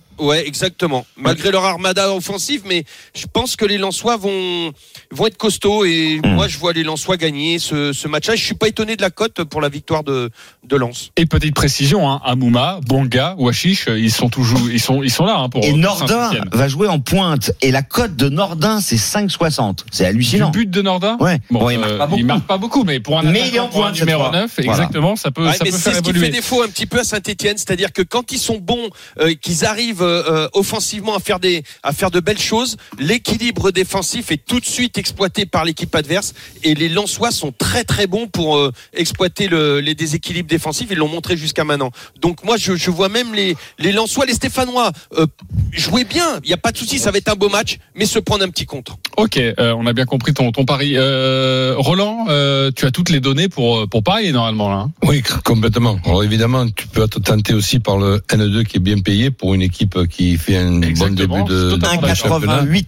exactement. 0.46 1.06
Malgré 1.18 1.52
leur 1.52 1.64
armada 1.66 2.12
offensive, 2.14 2.62
mais 2.66 2.84
je 3.16 3.26
pense 3.32 3.56
que 3.56 3.66
les 3.66 3.78
Lensois 3.78 4.18
vont 4.18 4.72
vont 5.12 5.28
être 5.28 5.38
costauds 5.38 5.86
et 5.86 6.20
Hmm. 6.24 6.34
moi 6.36 6.48
je 6.48 6.58
vois 6.58 6.74
les 6.74 6.84
Lensois 6.84 7.18
gagner 7.18 7.60
ce, 7.60 7.94
ce 7.94 8.08
match-là. 8.08 8.36
Je 8.36 8.44
suis 8.44 8.56
pas 8.56 8.68
étonné 8.68 8.96
de 8.96 9.02
la 9.02 9.10
cote 9.10 9.44
pour 9.44 9.62
la 9.62 9.70
victoire 9.70 10.04
de 10.04 10.30
de 10.64 10.76
Lens. 10.76 11.12
Et 11.16 11.26
petite 11.26 11.54
précision, 11.56 12.10
hein, 12.10 12.20
Amouma, 12.26 12.80
Bonga, 12.86 13.36
Wachiche, 13.38 13.88
ils 13.96 14.12
sont 14.12 14.28
toujours, 14.30 14.70
ils 14.70 14.82
sont, 14.82 15.02
ils 15.04 15.12
sont 15.12 15.26
là 15.26 15.38
hein, 15.38 15.50
pour. 15.50 15.64
Et 15.64 15.70
pour 15.70 15.78
Nordin 15.78 16.08
Saint-Étienne. 16.30 16.50
va 16.52 16.68
jouer 16.68 16.88
en 16.90 17.00
pointe. 17.00 17.52
Et 17.62 17.72
la 17.72 17.84
cote 17.84 18.16
de 18.18 18.28
Nordin, 18.28 18.82
c'est 18.82 18.98
5,60. 18.98 19.86
C'est 19.92 20.06
hallucinant. 20.06 20.50
but 20.50 20.70
de 20.70 20.82
Nordin? 20.82 21.16
Ouais. 21.22 21.40
Bon, 21.50 21.60
Bon, 21.60 21.70
il 21.70 21.80
marque 21.80 21.92
euh, 21.94 21.98
pas 21.98 22.08
beaucoup. 22.08 22.20
il 22.20 22.26
marque 22.26 22.48
pas 22.48 22.58
beaucoup, 22.58 22.84
mais 22.84 23.00
pour 23.00 23.18
un 23.20 23.24
Mais 23.24 23.48
il 23.48 23.56
est 23.56 23.60
en 23.60 23.70
un 23.84 23.92
numéro 23.94 24.24
fois. 24.24 24.32
9, 24.32 24.52
Voilà. 24.58 24.72
exactement, 24.72 25.16
ça 25.16 25.32
peut, 25.32 25.46
Ouais, 25.46 25.54
ça 25.54 25.60
mais 25.64 25.72
peut 25.72 25.78
c'est 25.78 25.84
faire 25.92 25.94
ce 25.96 26.02
qui 26.02 26.06
fait 26.12 26.18
évoluer. 26.18 26.30
défaut 26.32 26.62
un 26.64 26.68
petit 26.68 26.86
peu 26.86 27.00
à 27.00 27.04
Saint-Etienne, 27.06 27.58
c'est-à-dire 27.58 27.94
que 27.94 28.02
quand 28.02 28.32
ils 28.34 28.40
sont 28.40 28.58
bons, 28.58 28.90
euh, 29.20 29.34
qu'ils 29.36 29.64
arrivent 29.66 30.02
euh, 30.08 30.48
offensivement 30.54 31.16
à 31.16 31.20
faire 31.20 31.40
des 31.40 31.64
à 31.84 31.94
faire 31.94 32.12
de 32.12 32.20
belles 32.20 32.40
choses, 32.40 32.78
l'équilibre 33.00 33.72
défensif 33.72 34.32
est 34.32 34.44
tout 34.46 34.60
de 34.60 34.66
suite 34.66 34.98
exploité 34.98 35.46
par 35.46 35.66
l'équipe 35.66 35.94
adverse 35.96 36.34
et 36.64 36.74
les 36.76 36.90
Lensois 36.90 37.32
sont 37.32 37.52
très 37.58 37.84
très 37.84 38.08
bons 38.08 38.28
pour 38.28 38.58
euh, 38.58 38.72
exploiter 38.94 39.48
le- 39.48 39.80
les 39.80 39.96
déséquilibres 39.96 40.50
défensifs. 40.50 40.88
Ils 40.92 40.98
l'ont 40.98 41.08
montré 41.08 41.38
jusqu'à 41.38 41.64
maintenant. 41.64 41.92
Donc 42.22 42.44
moi 42.44 42.58
je, 42.58 42.76
je 42.76 42.92
vois 42.92 43.10
même 43.10 43.34
les 43.34 43.56
les 43.80 43.92
Lensois, 43.92 44.26
les 44.26 44.34
Stéphanois 44.34 44.92
euh, 45.18 45.26
jouer 45.72 46.04
bien. 46.04 46.40
Il 46.44 46.50
y 46.50 46.54
a 46.54 46.58
pas 46.58 46.72
de 46.72 46.78
souci, 46.78 47.00
ça 47.00 47.12
va 47.12 47.18
être 47.18 47.30
un 47.30 47.36
beau 47.36 47.50
match, 47.50 47.78
mais 47.96 48.06
se 48.06 48.20
prendre 48.20 48.44
un 48.44 48.50
petit 48.50 48.66
contre. 48.66 48.98
Ok, 49.18 49.38
euh, 49.38 49.74
on 49.78 49.86
a 49.86 49.94
bien 49.94 50.06
compris 50.06 50.34
ton, 50.34 50.52
ton 50.52 50.66
pari. 50.66 50.94
Euh, 50.96 51.74
Roland, 51.78 52.26
euh, 52.30 52.72
tu 52.76 52.86
as 52.86 52.92
toutes 52.92 53.10
les 53.10 53.20
données 53.20 53.50
pour, 53.50 53.88
pour 53.90 54.04
parier 54.04 54.32
normalement 54.32 54.70
là. 54.70 54.76
hein? 54.78 54.92
Oui, 55.04 55.22
complètement. 55.44 56.00
Alors 56.06 56.24
évidemment, 56.24 56.68
tu 56.70 56.88
peux 56.88 57.04
être 57.04 57.20
tenté 57.20 57.54
aussi 57.54 57.80
par 57.80 57.98
le 57.98 58.20
N2 58.30 58.64
qui 58.66 58.78
est 58.78 58.80
bien 58.82 59.00
payé 59.00 59.32
pour 59.32 59.54
une 59.54 59.62
équipe 59.62 59.97
qui 60.06 60.38
fait 60.38 60.58
un 60.58 60.80
bon 60.80 61.14
début 61.14 61.44
de, 61.44 61.76
de 61.76 62.14
championnat. 62.14 62.64
1,88. 62.64 62.86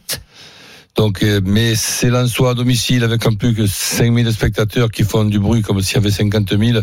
Donc, 0.96 1.24
euh, 1.24 1.40
mais 1.46 1.76
c'est 1.76 2.10
Lensois 2.10 2.52
à 2.52 2.54
domicile 2.54 3.04
avec 3.04 3.26
un 3.26 3.34
plus 3.34 3.54
que 3.54 3.66
5000 3.66 4.32
spectateurs 4.34 4.92
qui 4.92 5.04
font 5.04 5.24
du 5.24 5.40
bruit 5.40 5.62
comme 5.62 5.82
s'il 5.82 5.96
y 5.96 5.98
avait 5.98 6.12
50 6.12 6.58
000. 6.58 6.80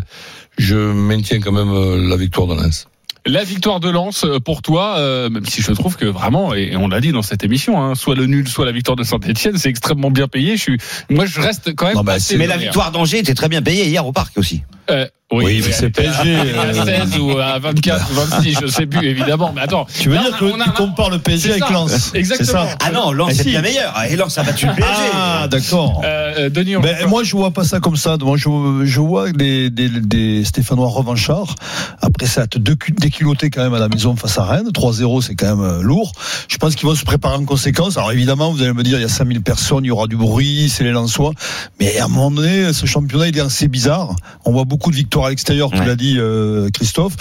Je 0.56 0.76
maintiens 0.76 1.40
quand 1.40 1.52
même 1.52 1.70
euh, 1.70 2.08
la 2.08 2.17
victoire 2.17 2.46
de 2.46 2.55
Lens. 2.55 2.88
La 3.26 3.43
victoire 3.43 3.81
de 3.81 3.90
Lens 3.90 4.25
euh, 4.25 4.38
pour 4.38 4.62
toi, 4.62 4.99
euh, 4.99 5.28
même 5.28 5.44
si 5.44 5.61
je 5.61 5.73
trouve 5.73 5.96
que 5.96 6.05
vraiment, 6.05 6.55
et 6.55 6.76
on 6.76 6.87
l'a 6.87 7.00
dit 7.00 7.11
dans 7.11 7.23
cette 7.23 7.43
émission, 7.43 7.82
hein, 7.82 7.96
soit 7.96 8.14
le 8.14 8.26
nul, 8.26 8.49
soit 8.49 8.64
la 8.64 8.73
victoire 8.73 8.96
de 8.96 9.02
Saint-Etienne, 9.02 9.58
c'est 9.58 9.69
extrêmement 9.69 10.12
bien 10.12 10.28
payé. 10.28 10.56
Je 10.56 10.62
suis, 10.62 10.78
moi, 11.11 11.26
je 11.26 11.40
reste 11.40 11.75
quand 11.75 11.87
même. 11.87 11.97
Non, 11.97 12.04
bah, 12.04 12.18
Mais 12.38 12.47
la 12.47 12.56
victoire 12.56 12.92
d'Angers 12.92 13.18
était 13.18 13.35
très 13.35 13.49
bien 13.49 13.62
payée 13.62 13.87
hier 13.87 14.06
au 14.06 14.12
parc 14.12 14.38
aussi. 14.38 14.62
Euh, 14.90 15.07
Oui, 15.33 15.45
mais 15.61 15.66
mais 15.66 15.73
c'est 15.73 15.90
PSG, 15.90 16.37
À 16.37 16.40
euh, 16.66 16.85
16 16.85 17.19
ou 17.19 17.31
à 17.38 17.59
24, 17.59 18.11
26, 18.12 18.59
je 18.62 18.66
sais 18.69 18.87
plus 18.87 19.09
évidemment. 19.09 19.50
Mais 19.52 19.62
attends, 19.62 19.85
Tu 19.93 20.09
veux 20.09 20.14
là, 20.14 20.23
dire 20.23 20.38
que 20.38 20.45
on 20.45 20.61
a- 20.61 20.64
tu 20.64 20.71
compares 20.71 21.11
le 21.11 21.19
PSG 21.19 21.49
C'est 21.49 21.62
avec. 21.62 21.71
Lens? 21.75 22.12
Exactement. 22.14 22.64
C'est 22.71 22.76
Ah 22.87 22.93
non, 22.93 23.11
Lens 23.11 23.31
Ah, 23.31 23.33
est 23.33 23.43
si. 23.43 23.49
bien 23.49 23.61
meilleur. 23.61 23.93
Et 24.09 24.14
Lens 24.14 24.38
a 24.38 24.45
battu 24.45 24.66
le 24.66 24.75
PSG. 24.75 24.93
Ah, 25.12 25.49
d'accord. 25.50 26.00
Euh, 26.05 26.35
euh, 26.38 26.49
Denis, 26.49 26.76
on 26.76 26.81
Ben, 26.81 27.07
moi, 27.09 27.25
je 27.25 27.33
vois 27.37 27.50
pas 27.50 27.64
ça 27.64 27.81
comme 27.81 27.97
ça. 27.97 28.16
Moi, 28.21 28.37
je, 28.37 28.49
je 28.85 29.00
vois 29.00 29.33
des, 29.33 29.69
des, 29.69 29.88
des 29.88 30.45
Stéphanois 30.45 30.88
revanchards. 30.88 31.57
Après, 32.02 32.26
ça 32.26 32.47
cu- 32.47 32.93
déculotté 32.93 33.50
quand 33.50 33.64
même 33.64 33.75
à 33.75 33.81
la 33.81 33.88
maison 33.88 34.14
face 34.14 34.38
à 34.38 34.45
Rennes. 34.45 34.71
3-0, 34.73 35.23
c'est 35.23 35.35
quand 35.35 35.57
même 35.57 35.81
lourd. 35.83 36.12
Je 36.47 36.57
pense 36.59 36.76
qu'ils 36.76 36.87
vont 36.87 36.95
se 36.95 37.05
préparer 37.05 37.35
en 37.35 37.45
conséquence. 37.45 37.97
Alors, 37.97 38.12
évidemment, 38.12 38.52
vous 38.52 38.62
allez 38.62 38.73
me 38.73 38.85
dire, 38.85 38.99
il 38.99 39.02
y 39.02 39.05
a 39.05 39.09
5000 39.09 39.43
personnes, 39.43 39.83
il 39.85 39.88
y 39.88 39.90
aura 39.90 40.07
du 40.07 40.16
bruit, 40.16 40.69
c'est 40.69 40.85
les 40.85 40.93
Lensois. 40.93 41.33
Mais 41.81 41.99
à 41.99 42.05
un 42.05 42.09
moment 42.09 42.31
donné, 42.31 42.73
ce 42.73 42.87
championnat, 42.87 43.26
il 43.26 43.37
est 43.37 43.40
assez 43.40 43.66
bizarre. 43.66 44.14
On 44.45 44.52
voit 44.52 44.64
beaucoup 44.64 44.75
de 44.90 44.95
victoires 44.97 45.26
à 45.26 45.30
l'extérieur, 45.30 45.71
tu 45.71 45.78
Ouais. 45.78 45.87
l'as 45.87 45.97
dit, 45.97 46.16
euh, 46.18 46.68
Christophe. 46.73 47.14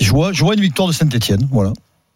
Je 0.00 0.10
vois, 0.10 0.32
je 0.32 0.42
vois 0.44 0.54
une 0.54 0.60
victoire 0.60 0.88
de 0.88 0.92
Saint-Etienne. 0.92 1.48
Voilà. 1.50 1.72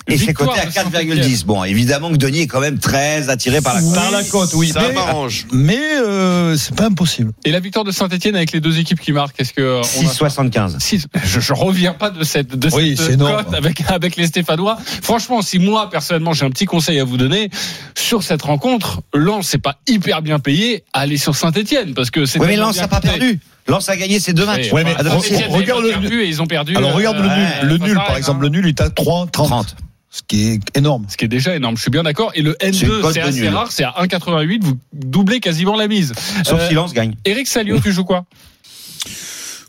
Et 0.09 0.19
c'est 0.19 0.35
coté 0.35 0.61
à 0.61 0.67
de 0.67 0.71
Saint-Étienne. 0.71 1.19
4,10. 1.19 1.45
Bon, 1.47 1.65
évidemment 1.65 2.11
que 2.13 2.17
Denis 2.17 2.43
est 2.43 2.47
quand 2.47 2.61
même 2.61 2.79
très 2.79 3.29
attiré 3.29 3.61
par 3.61 3.75
la 3.75 3.81
cote. 3.81 3.95
Par 3.95 4.11
la 4.13 4.23
cote, 4.23 4.55
oui. 4.55 4.69
Ça 4.69 4.83
Mais- 4.87 4.93
m'arrange. 4.95 5.47
Mais 5.51 5.81
euh, 6.01 6.57
c'est 6.57 6.77
pas 6.77 6.87
impossible. 6.87 7.33
Et 7.45 7.51
la 7.51 7.59
victoire 7.59 7.85
de 7.85 7.91
Saint-Etienne 7.91 8.37
avec 8.37 8.53
les 8.53 8.61
deux 8.61 8.79
équipes 8.79 9.01
qui 9.01 9.11
marquent, 9.11 9.41
est-ce 9.41 9.53
que 9.53 9.61
euh, 9.63 9.79
on 9.99 10.07
a- 10.07 10.13
6,75. 10.13 10.77
Si, 10.79 11.03
je, 11.25 11.41
je 11.41 11.53
reviens 11.53 11.93
pas 11.93 12.11
de 12.11 12.23
cette, 12.23 12.55
de 12.57 12.69
Oui, 12.73 12.97
cette 12.97 13.19
cote 13.19 13.53
avec, 13.53 13.83
avec 13.89 14.15
les 14.15 14.29
Stéphanois. 14.29 14.79
Franchement, 15.03 15.43
si 15.43 15.59
moi, 15.59 15.91
personnellement, 15.91 16.35
j'ai 16.35 16.45
un 16.47 16.51
petit 16.51 16.67
conseil 16.67 17.01
à 17.01 17.05
vous 17.05 17.17
donner, 17.17 17.51
sur 17.97 18.23
cette 18.23 18.43
rencontre, 18.43 19.01
Lens, 19.13 19.49
c'est 19.49 19.59
pas 19.59 19.81
hyper 19.89 20.23
bien 20.23 20.39
payé, 20.39 20.85
allez 20.93 21.17
sur 21.17 21.35
Saint-Etienne, 21.35 21.95
parce 21.95 22.13
que 22.13 22.27
c'est 22.27 22.39
Oui, 22.39 22.47
mais 22.47 22.57
Lens 22.57 22.77
n'a 22.77 22.87
pas 22.87 23.01
perdu. 23.01 23.41
Lens 23.69 23.89
a 23.89 23.97
gagné 23.97 24.21
ses 24.21 24.33
deux 24.33 24.47
matchs. 24.47 24.71
Ouais, 24.73 24.85
mais 24.85 24.95
re- 24.95 25.09
Saint-Étienne, 25.09 25.51
regarde 25.51 25.83
ils 25.85 25.87
ont 25.95 25.95
le- 25.95 26.01
perdu 26.01 26.21
et 26.23 26.29
ils 26.29 26.43
ont 26.43 26.47
perdu. 26.47 26.77
Alors 26.77 26.93
regarde 26.95 27.19
le 27.19 27.29
euh, 27.29 27.37
nul, 27.37 27.49
le 27.71 27.79
nul 27.79 27.95
par 27.95 28.17
exemple, 28.17 28.43
le 28.43 28.49
nul 28.49 28.65
il 28.67 28.69
est 28.71 28.81
à 28.81 28.91
3 28.91 29.27
30. 29.27 29.49
30. 29.49 29.77
ce 30.11 30.23
qui 30.27 30.49
est 30.49 30.61
énorme. 30.77 31.05
Ce 31.09 31.17
qui 31.17 31.25
est 31.25 31.29
déjà 31.29 31.55
énorme, 31.55 31.77
je 31.77 31.83
suis 31.83 31.91
bien 31.91 32.03
d'accord. 32.05 32.31
Et 32.35 32.43
le 32.43 32.57
C'est 32.61 32.69
une 32.69 32.89
N2, 32.89 33.01
cote 33.03 33.13
c'est 33.15 33.21
assez 33.21 33.41
nul. 33.41 33.49
rare, 33.55 33.71
c'est 33.73 33.85
à 33.85 33.95
1,88, 34.01 34.63
vous 34.63 34.79
doublez 34.95 35.41
quasiment 35.41 35.77
la 35.77 35.89
mise. 35.89 36.15
Sauf 36.45 36.61
Euh, 36.61 36.69
silence 36.69 36.93
gagne. 36.95 37.15
Eric 37.25 37.47
Salio, 37.49 37.79
tu 37.81 37.93
joues 37.93 38.05
quoi? 38.05 38.25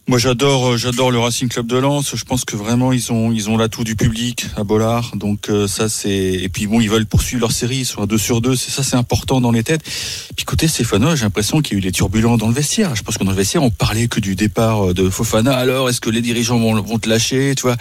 Moi 0.09 0.19
j'adore 0.19 0.69
euh, 0.69 0.77
j'adore 0.77 1.11
le 1.11 1.19
Racing 1.19 1.49
Club 1.49 1.67
de 1.67 1.75
Lens. 1.75 2.15
Je 2.15 2.23
pense 2.23 2.45
que 2.45 2.55
vraiment 2.55 2.93
ils 2.93 3.11
ont 3.11 3.33
ils 3.33 3.49
ont 3.49 3.57
l'atout 3.57 3.83
du 3.83 3.97
public 3.97 4.45
à 4.55 4.63
Bollard. 4.63 5.11
Donc 5.17 5.49
euh, 5.49 5.67
ça 5.67 5.89
c'est 5.89 6.09
et 6.09 6.47
puis 6.47 6.65
bon 6.65 6.79
ils 6.79 6.89
veulent 6.89 7.05
poursuivre 7.05 7.41
leur 7.41 7.51
série 7.51 7.79
ils 7.79 7.85
sont 7.85 8.01
à 8.01 8.05
2 8.05 8.17
sur 8.17 8.39
2, 8.39 8.55
c'est 8.55 8.71
ça 8.71 8.83
c'est 8.83 8.95
important 8.95 9.41
dans 9.41 9.51
les 9.51 9.63
têtes. 9.63 9.81
Puis 10.37 10.45
côté 10.45 10.69
Stéphanois, 10.69 11.15
j'ai 11.15 11.25
l'impression 11.25 11.61
qu'il 11.61 11.73
y 11.73 11.75
a 11.75 11.79
eu 11.79 11.81
des 11.81 11.91
turbulents 11.91 12.37
dans 12.37 12.47
le 12.47 12.53
vestiaire. 12.53 12.95
Je 12.95 13.03
pense 13.03 13.17
que 13.17 13.25
dans 13.25 13.31
le 13.31 13.35
vestiaire 13.37 13.63
on 13.63 13.69
parlait 13.69 14.07
que 14.07 14.21
du 14.21 14.35
départ 14.35 14.91
euh, 14.91 14.93
de 14.93 15.09
Fofana. 15.09 15.53
Alors 15.53 15.89
est-ce 15.89 15.99
que 15.99 16.09
les 16.09 16.21
dirigeants 16.21 16.57
vont 16.57 16.81
vont 16.81 16.99
te 16.99 17.09
lâcher, 17.09 17.53
tu 17.57 17.63
vois? 17.63 17.75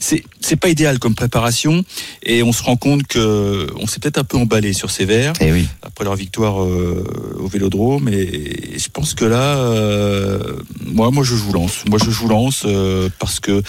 C'est 0.00 0.24
c'est 0.40 0.56
pas 0.56 0.70
idéal 0.70 0.98
comme 0.98 1.14
préparation 1.14 1.84
et 2.22 2.42
on 2.42 2.52
se 2.52 2.62
rend 2.62 2.76
compte 2.76 3.06
que 3.06 3.66
on 3.76 3.86
s'est 3.86 4.00
peut-être 4.00 4.16
un 4.16 4.24
peu 4.24 4.38
emballé 4.38 4.72
sur 4.72 4.90
ces 4.90 5.04
verts 5.04 5.34
Eh 5.40 5.52
oui. 5.52 5.66
après 5.82 6.04
leur 6.04 6.16
victoire 6.16 6.62
euh, 6.62 7.04
au 7.38 7.48
Vélodrome. 7.48 8.08
Et 8.08 8.78
je 8.78 8.88
pense 8.90 9.12
que 9.12 9.26
là, 9.26 9.58
euh, 9.58 10.56
moi, 10.86 11.10
moi, 11.10 11.24
je 11.24 11.36
joue 11.36 11.52
Lance. 11.58 11.84
Moi, 11.88 11.98
je 12.02 12.10
joue 12.10 12.28
Lance 12.28 12.62
euh, 12.64 13.08
parce 13.18 13.40
que 13.40 13.62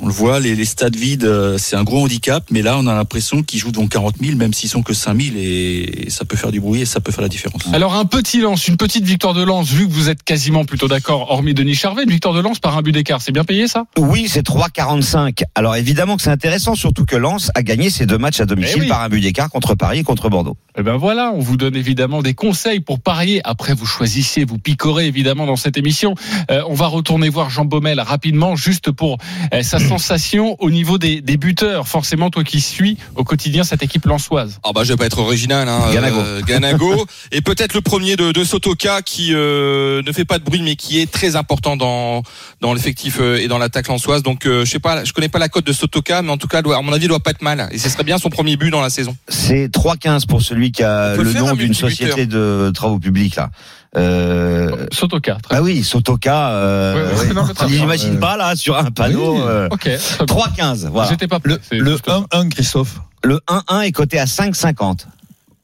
on 0.00 0.06
le 0.06 0.12
voit, 0.12 0.40
les, 0.40 0.54
les 0.54 0.64
stades 0.64 0.96
vides, 0.96 1.24
euh, 1.24 1.56
c'est 1.58 1.76
un 1.76 1.84
gros 1.84 2.02
handicap. 2.02 2.44
Mais 2.50 2.62
là, 2.62 2.76
on 2.78 2.86
a 2.86 2.94
l'impression 2.94 3.42
qu'ils 3.42 3.60
jouent 3.60 3.70
devant 3.70 3.86
40 3.86 4.16
000, 4.20 4.36
même 4.36 4.52
s'ils 4.52 4.68
sont 4.68 4.82
que 4.82 4.94
5 4.94 5.20
000, 5.20 5.36
et, 5.38 6.06
ça 6.08 6.24
peut 6.24 6.36
faire 6.36 6.50
du 6.52 6.60
bruit 6.60 6.82
et 6.82 6.86
ça 6.86 7.00
peut 7.00 7.12
faire 7.12 7.22
la 7.22 7.28
différence. 7.28 7.62
Alors 7.72 7.94
un 7.94 8.04
petit 8.04 8.40
lance, 8.40 8.68
une 8.68 8.76
petite 8.76 9.04
victoire 9.04 9.34
de 9.34 9.42
lance, 9.42 9.70
vu 9.70 9.86
que 9.86 9.92
vous 9.92 10.10
êtes 10.10 10.22
quasiment 10.22 10.64
plutôt 10.64 10.88
d'accord, 10.88 11.30
hormis 11.30 11.54
Denis 11.54 11.74
Charvet, 11.74 12.04
une 12.04 12.10
victoire 12.10 12.34
de 12.34 12.40
lance 12.40 12.58
par 12.58 12.76
un 12.76 12.82
but 12.82 12.92
d'écart, 12.92 13.22
c'est 13.22 13.32
bien 13.32 13.44
payé 13.44 13.68
ça? 13.68 13.84
Oui, 13.98 14.26
c'est 14.28 14.46
3,45. 14.46 15.44
Alors 15.54 15.76
évidemment 15.76 16.16
que 16.16 16.22
c'est 16.22 16.30
intéressant, 16.30 16.74
surtout 16.74 17.04
que 17.04 17.16
Lens 17.16 17.50
a 17.54 17.62
gagné 17.62 17.90
ses 17.90 18.06
deux 18.06 18.18
matchs 18.18 18.40
à 18.40 18.46
domicile 18.46 18.76
Eh 18.78 18.80
oui. 18.82 18.88
par 18.88 19.02
un 19.02 19.08
but 19.08 19.20
d'écart 19.20 19.50
contre 19.50 19.74
Paris 19.74 20.00
et 20.00 20.04
contre 20.04 20.28
Bordeaux. 20.28 20.56
Eh 20.76 20.82
ben 20.82 20.96
voilà, 20.96 21.32
on 21.32 21.40
vous 21.40 21.56
donne 21.56 21.76
évidemment 21.76 22.22
des 22.22 22.34
conseils 22.34 22.80
pour 22.80 23.00
parier. 23.00 23.40
Après, 23.44 23.74
vous 23.74 23.86
choisissez, 23.86 24.44
vous 24.44 24.58
picorez 24.58 25.06
évidemment 25.06 25.46
dans 25.46 25.56
cette 25.56 25.76
émission. 25.76 26.14
Euh, 26.50 26.62
on 26.68 26.74
va 26.74 26.86
retourner 27.04 27.28
voir 27.28 27.50
Jean 27.50 27.66
Baumel 27.66 28.00
rapidement, 28.00 28.56
juste 28.56 28.90
pour 28.90 29.18
euh, 29.52 29.62
sa 29.62 29.78
sensation 29.78 30.56
au 30.58 30.70
niveau 30.70 30.96
des, 30.96 31.20
des 31.20 31.36
buteurs. 31.36 31.86
Forcément, 31.86 32.30
toi 32.30 32.44
qui 32.44 32.62
suis 32.62 32.96
au 33.14 33.24
quotidien 33.24 33.62
cette 33.62 33.82
équipe 33.82 34.06
lançoise. 34.06 34.58
Ah 34.64 34.70
bah 34.74 34.84
je 34.84 34.88
vais 34.88 34.96
pas 34.96 35.04
être 35.04 35.18
original 35.18 35.68
hein. 35.68 35.80
Ganago. 35.92 36.20
Euh, 36.20 36.40
Ganago 36.40 37.06
et 37.30 37.42
peut-être 37.42 37.74
le 37.74 37.82
premier 37.82 38.16
de, 38.16 38.32
de 38.32 38.42
Sotoka 38.42 39.02
qui 39.02 39.34
euh, 39.34 40.02
ne 40.02 40.12
fait 40.12 40.24
pas 40.24 40.38
de 40.38 40.44
bruit 40.44 40.62
mais 40.62 40.76
qui 40.76 40.98
est 40.98 41.10
très 41.10 41.36
important 41.36 41.76
dans 41.76 42.22
dans 42.62 42.72
l'effectif 42.72 43.20
et 43.20 43.48
dans 43.48 43.58
l'attaque 43.58 43.88
lançoise 43.88 44.22
donc 44.22 44.46
euh, 44.46 44.64
je 44.64 44.70
sais 44.70 44.78
pas 44.78 45.04
je 45.04 45.12
connais 45.12 45.28
pas 45.28 45.38
la 45.38 45.50
cote 45.50 45.66
de 45.66 45.74
Sotoka 45.74 46.22
mais 46.22 46.30
en 46.30 46.38
tout 46.38 46.48
cas 46.48 46.62
doit, 46.62 46.78
à 46.78 46.80
mon 46.80 46.92
avis 46.94 47.04
il 47.04 47.08
doit 47.08 47.20
pas 47.20 47.32
être 47.32 47.42
mal 47.42 47.68
et 47.70 47.76
ce 47.76 47.90
serait 47.90 48.04
bien 48.04 48.16
son 48.16 48.30
premier 48.30 48.56
but 48.56 48.70
dans 48.70 48.80
la 48.80 48.90
saison. 48.90 49.14
C'est 49.28 49.68
3,15 49.68 50.26
pour 50.26 50.40
celui 50.40 50.72
qui 50.72 50.82
a 50.82 51.16
le 51.16 51.32
nom 51.34 51.48
un 51.48 51.54
d'une 51.54 51.74
société 51.74 52.24
de 52.24 52.70
travaux 52.74 52.98
publics 52.98 53.36
là. 53.36 53.50
Euh, 53.96 54.86
Sotoka. 54.92 55.38
Très 55.42 55.56
ah 55.56 55.62
oui, 55.62 55.82
Sotoka. 55.84 56.50
Euh, 56.50 57.10
Ouais, 57.14 57.32
ouais. 57.32 57.68
J'imagine 57.68 58.18
pas 58.18 58.36
là 58.36 58.56
sur 58.56 58.76
un 58.76 58.90
panneau. 58.90 59.36
oui. 59.36 59.42
euh, 59.46 59.68
Ok. 59.70 59.80
très 59.82 60.24
bien. 60.26 60.36
3,15. 60.36 60.88
Voilà. 60.90 61.10
J'étais 61.10 61.28
pas 61.28 61.38
Le, 61.44 61.58
prêt, 61.58 61.78
le 61.78 61.96
ça. 62.04 62.20
1-1, 62.32 62.48
Christophe. 62.50 63.00
Le 63.22 63.40
1-1 63.48 63.80
est 63.82 63.92
coté 63.92 64.18
à 64.18 64.24
5,50. 64.26 65.06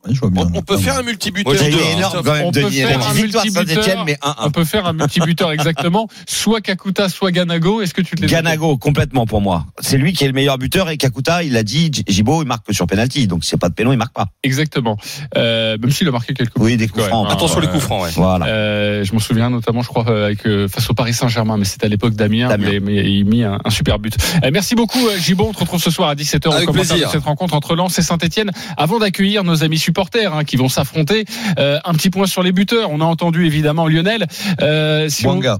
Ouais, 0.06 0.14
je 0.14 0.20
vois 0.20 0.30
bien. 0.30 0.48
On, 0.54 0.58
on 0.58 0.62
peut 0.62 0.78
faire 0.78 0.96
un 0.96 1.02
multibuteur. 1.02 1.52
Moi, 1.52 1.62
Il 1.62 1.72
j'ai 1.72 1.78
est 1.78 1.82
deux, 1.82 1.98
énorme 1.98 2.22
quand 2.24 2.32
même, 2.32 2.44
On 2.46 2.52
peut 2.52 2.70
faire 2.70 3.08
un 3.08 3.14
multibuteur. 3.14 3.96
On 3.98 4.48
1-1. 4.48 4.50
peut 4.52 4.64
faire 4.64 4.86
un 4.86 4.92
multibuteur 4.94 5.52
exactement, 5.52 6.08
soit 6.26 6.60
Kakuta, 6.60 7.08
soit 7.08 7.30
Ganago. 7.32 7.82
Est-ce 7.82 7.92
que 7.94 8.00
tu 8.02 8.16
te 8.16 8.22
les 8.22 8.26
Ganago, 8.28 8.78
complètement 8.78 9.26
pour 9.26 9.40
moi. 9.40 9.66
C'est 9.80 9.98
lui 9.98 10.12
qui 10.12 10.24
est 10.24 10.28
le 10.28 10.32
meilleur 10.32 10.56
buteur 10.58 10.88
et 10.88 10.96
Kakuta, 10.96 11.42
il 11.42 11.56
a 11.56 11.62
dit, 11.62 11.90
Gibo, 12.08 12.42
il 12.42 12.46
marque 12.46 12.66
que 12.66 12.72
sur 12.72 12.86
penalty. 12.86 13.26
Donc 13.26 13.44
s'il 13.44 13.54
n'y 13.56 13.58
a 13.58 13.60
pas 13.60 13.68
de 13.68 13.74
pénal, 13.74 13.92
il 13.92 13.98
marque 13.98 14.14
pas. 14.14 14.26
Exactement. 14.42 14.96
Euh, 15.36 15.76
même 15.78 15.90
s'il 15.90 16.08
a 16.08 16.10
marqué 16.12 16.32
quelques 16.34 16.56
Oui, 16.58 16.72
buts, 16.72 16.76
des 16.78 16.88
coups 16.88 17.04
francs. 17.04 17.24
même, 17.24 17.30
hein. 17.32 17.34
Attention 17.36 17.60
les 17.60 17.68
coups 17.68 17.82
francs 17.82 18.02
ouais. 18.04 18.10
Voilà. 18.14 18.46
Euh, 18.46 19.04
je 19.04 19.12
m'en 19.12 19.18
souviens 19.18 19.50
notamment, 19.50 19.82
je 19.82 19.88
crois, 19.88 20.08
euh, 20.08 20.26
avec 20.26 20.46
euh, 20.46 20.66
face 20.68 20.88
au 20.88 20.94
Paris 20.94 21.12
Saint-Germain, 21.12 21.56
mais 21.58 21.64
c'était 21.64 21.86
à 21.86 21.88
l'époque 21.90 22.14
Damien, 22.14 22.48
Damien. 22.48 22.70
Mais, 22.70 22.80
mais 22.80 23.10
il 23.10 23.20
a 23.26 23.30
mis 23.30 23.42
un, 23.44 23.58
un 23.64 23.70
super 23.70 23.98
but. 23.98 24.16
Euh, 24.44 24.50
merci 24.52 24.74
beaucoup, 24.74 25.00
Gibo. 25.20 25.46
On 25.48 25.52
te 25.52 25.58
retrouve 25.60 25.82
ce 25.82 25.90
soir 25.90 26.08
à 26.08 26.14
17h 26.14 26.48
au 26.48 26.52
Avec 26.52 26.66
commentaire 26.66 26.96
de 26.96 27.04
cette 27.12 27.22
rencontre 27.24 27.52
entre 27.54 27.74
Lens 27.76 27.98
et 27.98 28.02
Saint-Etienne. 28.02 28.50
Avant 28.76 28.98
d'accueillir 28.98 29.44
nos 29.44 29.62
amis 29.62 29.78
supporters 29.94 30.32
hein, 30.32 30.44
qui 30.44 30.56
vont 30.56 30.68
s'affronter, 30.68 31.24
euh, 31.58 31.78
un 31.84 31.92
petit 31.94 32.10
point 32.10 32.26
sur 32.26 32.42
les 32.44 32.52
buteurs. 32.52 32.90
On 32.90 33.00
a 33.00 33.04
entendu 33.04 33.44
évidemment 33.46 33.88
Lionel. 33.88 34.26
Euh, 34.62 35.08
si 35.08 35.26
on, 35.26 35.34
Banga. 35.34 35.58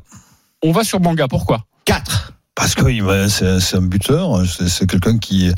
on 0.63 0.71
va 0.73 0.85
sur 0.85 1.01
Banga, 1.01 1.27
pourquoi? 1.29 1.65
4. 1.87 2.33
Parce 2.55 2.75
que 2.77 2.89
il 2.89 3.03
va- 3.03 3.29
c'est 3.29 3.77
un 3.77 3.83
buteur, 3.83 4.43
c'est 4.47 4.89
quelqu'un 4.89 5.19
qui, 5.19 5.51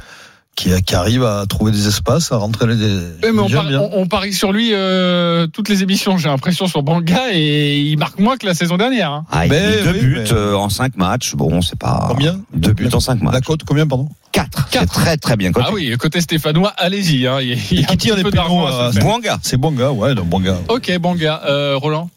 qui, 0.57 0.71
qui 0.83 0.95
arrive 0.95 1.25
à 1.25 1.45
trouver 1.47 1.71
des 1.73 1.87
espaces, 1.89 2.33
à 2.33 2.37
rentrer 2.37 2.67
les. 2.69 2.75
Oui, 2.77 3.31
mais 3.35 3.41
on, 3.41 3.49
J'aime 3.49 3.57
par- 3.59 3.69
bien. 3.69 3.81
on- 3.81 3.91
on 4.03 4.07
parie 4.07 4.33
sur 4.33 4.53
lui 4.53 4.71
euh, 4.73 5.47
toutes 5.49 5.69
les 5.69 5.83
émissions, 5.83 6.17
j'ai 6.17 6.29
l'impression, 6.29 6.67
sur 6.67 6.83
Banga, 6.83 7.21
et 7.33 7.79
il 7.81 7.99
marque 7.99 8.19
moins 8.21 8.37
que 8.39 8.47
la 8.47 8.55
saison 8.55 8.77
dernière. 8.79 9.11
hein. 9.11 9.25
Ah, 9.31 9.45
il 9.47 9.51
Mais 9.51 9.83
deux 9.83 9.93
oui, 9.93 9.99
buts 10.01 10.19
mais- 10.23 10.33
euh, 10.33 10.55
en 10.55 10.69
5 10.71 10.97
matchs. 10.97 11.35
Bon, 11.35 11.61
c'est 11.61 11.79
pas. 11.79 12.07
Combien? 12.09 12.41
Deux 12.55 12.73
buts 12.73 12.89
en 12.93 13.01
5 13.01 13.19
La 13.23 13.33
matchs. 13.33 13.45
cote, 13.45 13.63
combien, 13.67 13.87
pardon? 13.87 14.09
4. 14.33 14.69
C'est 14.71 14.79
Quatre. 14.79 14.93
très 14.93 15.17
très 15.17 15.37
bien 15.37 15.53
coté. 15.53 15.67
Ah 15.69 15.73
oui, 15.73 15.95
côté 15.99 16.21
stéphanois, 16.21 16.73
allez-y. 16.77 17.27
Hein. 17.27 17.39
Qui 17.41 17.97
tire 17.97 18.17
peu 18.17 18.31
pénaux, 18.31 18.67
à 18.67 18.89
euh. 18.89 18.93
Bouanga, 18.93 19.39
C'est 19.43 19.57
Banga, 19.57 19.91
ouais, 19.93 20.15
non, 20.15 20.25
Banga. 20.25 20.59
Ok, 20.69 20.97
Banga. 20.99 21.43
Euh, 21.45 21.77
Roland 21.77 22.11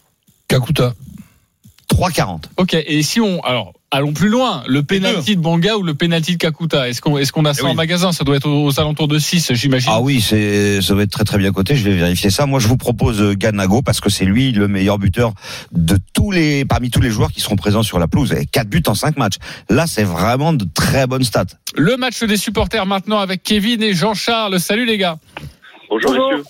Kakuta. 0.47 0.93
3,40. 1.89 2.45
Ok, 2.57 2.73
et 2.73 3.03
si 3.03 3.21
on... 3.21 3.39
Alors, 3.43 3.73
allons 3.91 4.13
plus 4.13 4.29
loin. 4.29 4.63
Le 4.67 4.83
penalty 4.83 5.35
de 5.35 5.41
Banga 5.41 5.75
ou 5.77 5.83
le 5.83 5.93
penalty 5.93 6.33
de 6.33 6.37
Kakuta? 6.37 6.89
Est-ce 6.89 7.01
qu'on 7.01 7.17
est 7.17 7.29
qu'on 7.31 7.45
a 7.45 7.53
ça 7.53 7.61
Eh 7.61 7.65
oui. 7.65 7.71
en 7.71 7.75
magasin? 7.75 8.11
Ça 8.11 8.23
doit 8.23 8.35
être 8.35 8.47
aux, 8.49 8.65
aux 8.65 8.79
alentours 8.79 9.07
de 9.07 9.17
6, 9.19 9.53
j'imagine. 9.53 9.89
Ah 9.93 10.01
oui, 10.01 10.21
c'est 10.21 10.81
ça 10.81 10.93
va 10.95 11.03
être 11.03 11.11
très 11.11 11.23
très 11.23 11.37
bien 11.37 11.51
coté. 11.51 11.75
Je 11.75 11.83
vais 11.83 11.95
vérifier 11.95 12.29
ça. 12.29 12.45
Moi, 12.45 12.59
je 12.59 12.67
vous 12.67 12.77
propose 12.77 13.21
euh, 13.21 13.33
Ganago 13.35 13.81
parce 13.81 14.01
que 14.01 14.09
c'est 14.09 14.25
lui 14.25 14.51
le 14.51 14.67
meilleur 14.67 14.97
buteur 14.99 15.33
de 15.71 15.97
tous 16.13 16.31
les 16.31 16.65
parmi 16.65 16.89
tous 16.89 17.01
les 17.01 17.09
joueurs 17.09 17.31
qui 17.31 17.41
seront 17.41 17.55
présents 17.55 17.83
sur 17.83 17.99
la 17.99 18.07
pelouse. 18.07 18.33
Et 18.33 18.45
4 18.45 18.67
buts 18.69 18.83
en 18.87 18.95
5 18.95 19.17
matchs. 19.17 19.35
Là, 19.69 19.87
c'est 19.87 20.03
vraiment 20.03 20.53
de 20.53 20.65
très 20.73 21.07
bonnes 21.07 21.23
stats. 21.23 21.45
Le 21.75 21.95
match 21.97 22.21
des 22.23 22.37
supporters 22.37 22.85
maintenant 22.85 23.19
avec 23.19 23.43
Kevin 23.43 23.81
et 23.83 23.93
Jean-Charles. 23.93 24.59
Salut 24.59 24.85
les 24.85 24.97
gars. 24.97 25.17
Bonjour, 25.89 26.11
messieurs. 26.11 26.43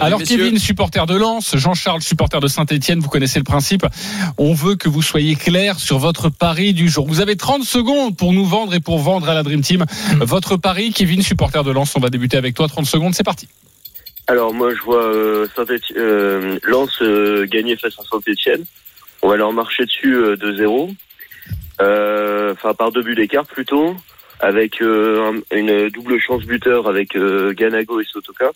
Alors 0.00 0.20
messieurs. 0.20 0.36
Kevin, 0.38 0.58
supporter 0.58 1.06
de 1.06 1.14
Lens, 1.16 1.56
Jean-Charles, 1.56 2.02
supporter 2.02 2.40
de 2.40 2.46
Saint-Etienne, 2.48 3.00
vous 3.00 3.08
connaissez 3.08 3.38
le 3.38 3.44
principe. 3.44 3.84
On 4.38 4.54
veut 4.54 4.76
que 4.76 4.88
vous 4.88 5.02
soyez 5.02 5.34
clair 5.36 5.78
sur 5.78 5.98
votre 5.98 6.28
pari 6.30 6.72
du 6.72 6.88
jour. 6.88 7.06
Vous 7.06 7.20
avez 7.20 7.36
30 7.36 7.64
secondes 7.64 8.16
pour 8.16 8.32
nous 8.32 8.44
vendre 8.46 8.74
et 8.74 8.80
pour 8.80 8.98
vendre 8.98 9.28
à 9.28 9.34
la 9.34 9.42
Dream 9.42 9.60
Team 9.62 9.84
votre 10.20 10.56
pari. 10.56 10.92
Kevin, 10.92 11.22
supporter 11.22 11.62
de 11.64 11.70
Lens, 11.70 11.94
on 11.96 12.00
va 12.00 12.08
débuter 12.10 12.36
avec 12.36 12.54
toi. 12.54 12.68
30 12.68 12.86
secondes, 12.86 13.14
c'est 13.14 13.22
parti. 13.24 13.48
Alors 14.28 14.54
moi 14.54 14.72
je 14.74 14.80
vois 14.82 15.02
euh, 15.04 15.46
Saint-Étienne, 15.56 15.98
euh, 15.98 16.58
Lens 16.62 16.90
euh, 17.02 17.44
gagner 17.46 17.76
face 17.76 17.94
à 17.98 18.02
Saint-Etienne. 18.10 18.64
On 19.20 19.28
va 19.28 19.36
leur 19.36 19.52
marcher 19.52 19.84
dessus 19.84 20.14
euh, 20.14 20.36
2-0. 20.36 20.94
Euh, 21.80 22.52
Enfin 22.52 22.74
par 22.74 22.92
deux 22.92 23.02
buts 23.02 23.14
d'écart 23.14 23.46
plutôt, 23.46 23.96
avec 24.40 24.80
euh, 24.82 25.32
un- 25.52 25.56
une 25.56 25.88
double 25.90 26.20
chance 26.20 26.42
buteur 26.44 26.86
avec 26.88 27.16
euh, 27.16 27.52
Ganago 27.52 28.00
et 28.00 28.04
Sotoka. 28.04 28.50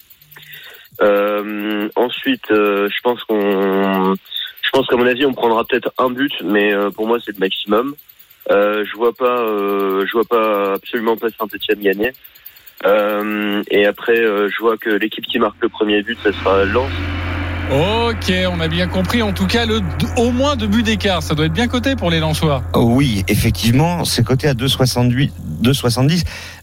Euh, 1.03 1.89
ensuite, 1.97 2.51
euh, 2.51 2.89
je 2.89 3.01
pense 3.03 3.23
qu'on, 3.25 4.15
je 4.63 4.71
pense 4.73 4.87
qu'à 4.87 4.97
mon 4.97 5.07
avis 5.07 5.27
on 5.27 5.35
prendra 5.35 5.65
peut-être 5.65 5.93
un 5.99 6.11
but, 6.11 6.33
mais 6.45 6.73
euh, 6.73 6.91
pour 6.91 7.07
moi 7.07 7.19
c'est 7.25 7.33
le 7.33 7.41
maximum. 7.41 7.95
Euh, 8.51 8.85
je 8.85 8.97
vois 8.97 9.13
pas, 9.13 9.41
euh, 9.41 10.05
je 10.07 10.13
vois 10.13 10.25
pas 10.25 10.75
absolument 10.75 11.17
pas 11.17 11.29
Saint-Etienne 11.39 11.81
gagner. 11.81 12.13
Euh, 12.85 13.63
et 13.71 13.87
après, 13.87 14.19
euh, 14.19 14.49
je 14.49 14.61
vois 14.61 14.77
que 14.77 14.91
l'équipe 14.91 15.25
qui 15.25 15.39
marque 15.39 15.57
le 15.61 15.69
premier 15.69 16.03
but, 16.03 16.19
ça 16.23 16.33
sera 16.33 16.65
Lens. 16.65 16.91
Ok, 17.69 18.33
on 18.49 18.61
a 18.61 18.69
bien 18.69 18.87
compris. 18.87 19.23
En 19.23 19.33
tout 19.33 19.49
cas, 19.49 19.67
le, 19.67 19.81
au 20.17 20.31
moins 20.31 20.55
deux 20.55 20.69
buts 20.69 20.85
d'écart. 20.85 21.23
Ça 21.23 21.35
doit 21.35 21.47
être 21.47 21.53
bien 21.53 21.67
coté 21.67 21.97
pour 21.97 22.11
les 22.11 22.21
Lensois. 22.21 22.63
Oui, 22.77 23.25
effectivement, 23.27 24.05
c'est 24.05 24.25
coté 24.25 24.47
à 24.47 24.55
2,68, 24.55 25.33
2,70. 25.65 26.23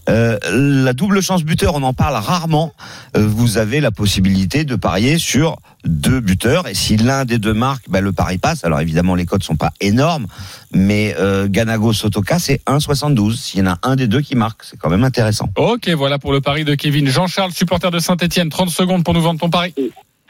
Euh, 0.10 0.38
la 0.52 0.94
double 0.94 1.22
chance 1.22 1.44
buteur, 1.44 1.76
on 1.76 1.84
en 1.84 1.94
parle 1.94 2.16
rarement. 2.16 2.74
Euh, 3.16 3.26
vous 3.26 3.58
avez 3.58 3.80
la 3.80 3.92
possibilité 3.92 4.64
de 4.64 4.76
parier 4.76 5.18
sur 5.18 5.58
deux 5.86 6.20
buteurs 6.20 6.68
et 6.68 6.74
si 6.74 6.98
l'un 6.98 7.26
des 7.26 7.38
deux 7.38 7.54
marque, 7.54 7.90
bah, 7.90 8.02
le 8.02 8.12
pari 8.12 8.38
passe. 8.38 8.66
Alors 8.66 8.82
évidemment, 8.82 9.16
les 9.16 9.26
cotes 9.26 9.44
sont 9.44 9.56
pas 9.56 9.72
énormes, 9.82 10.28
mais 10.74 11.16
euh, 11.20 11.48
Ganago 11.50 11.94
Sotoka 11.94 12.40
c'est 12.40 12.62
1,72. 12.66 13.36
S'il 13.36 13.60
y 13.62 13.64
en 13.64 13.72
a 13.72 13.80
un 13.84 13.96
des 13.96 14.08
deux 14.08 14.22
qui 14.22 14.36
marque, 14.36 14.64
c'est 14.64 14.78
quand 14.78 14.90
même 14.90 15.04
intéressant. 15.04 15.50
Ok, 15.58 15.90
voilà 15.90 16.20
pour 16.20 16.34
le 16.34 16.42
pari 16.42 16.66
de 16.66 16.76
Kevin. 16.76 17.08
Jean-Charles, 17.08 17.52
supporter 17.52 17.92
de 17.92 18.00
Saint-Etienne. 18.00 18.50
30 18.50 18.70
secondes 18.70 19.04
pour 19.04 19.14
nous 19.14 19.22
vendre 19.22 19.40
ton 19.40 19.50
pari. 19.50 19.74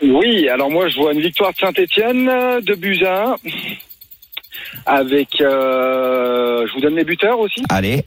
Oui, 0.01 0.49
alors 0.49 0.69
moi 0.69 0.89
je 0.89 0.97
vois 0.97 1.13
une 1.13 1.21
victoire 1.21 1.51
de 1.53 1.57
Saint-Etienne 1.57 2.25
de 2.61 2.75
buts 2.75 3.03
à 3.05 3.29
un, 3.29 3.35
avec, 4.85 5.39
euh, 5.41 6.65
je 6.67 6.73
vous 6.73 6.81
donne 6.81 6.95
les 6.95 7.03
buteurs 7.03 7.39
aussi, 7.39 7.63
Allez, 7.69 8.03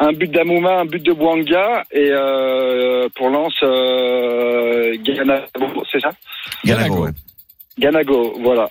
un 0.00 0.12
but 0.12 0.30
d'Amouma, 0.30 0.80
un 0.80 0.84
but 0.84 1.02
de 1.02 1.12
Bouanga 1.12 1.84
et 1.90 2.10
euh, 2.10 3.08
pour 3.14 3.30
Lens, 3.30 3.54
euh, 3.62 4.96
Ganago, 5.02 5.84
c'est 5.90 6.00
ça? 6.00 6.10
Ganago. 6.64 7.04
ouais. 7.04 7.10
Ganago, 7.78 8.34
voilà. 8.40 8.68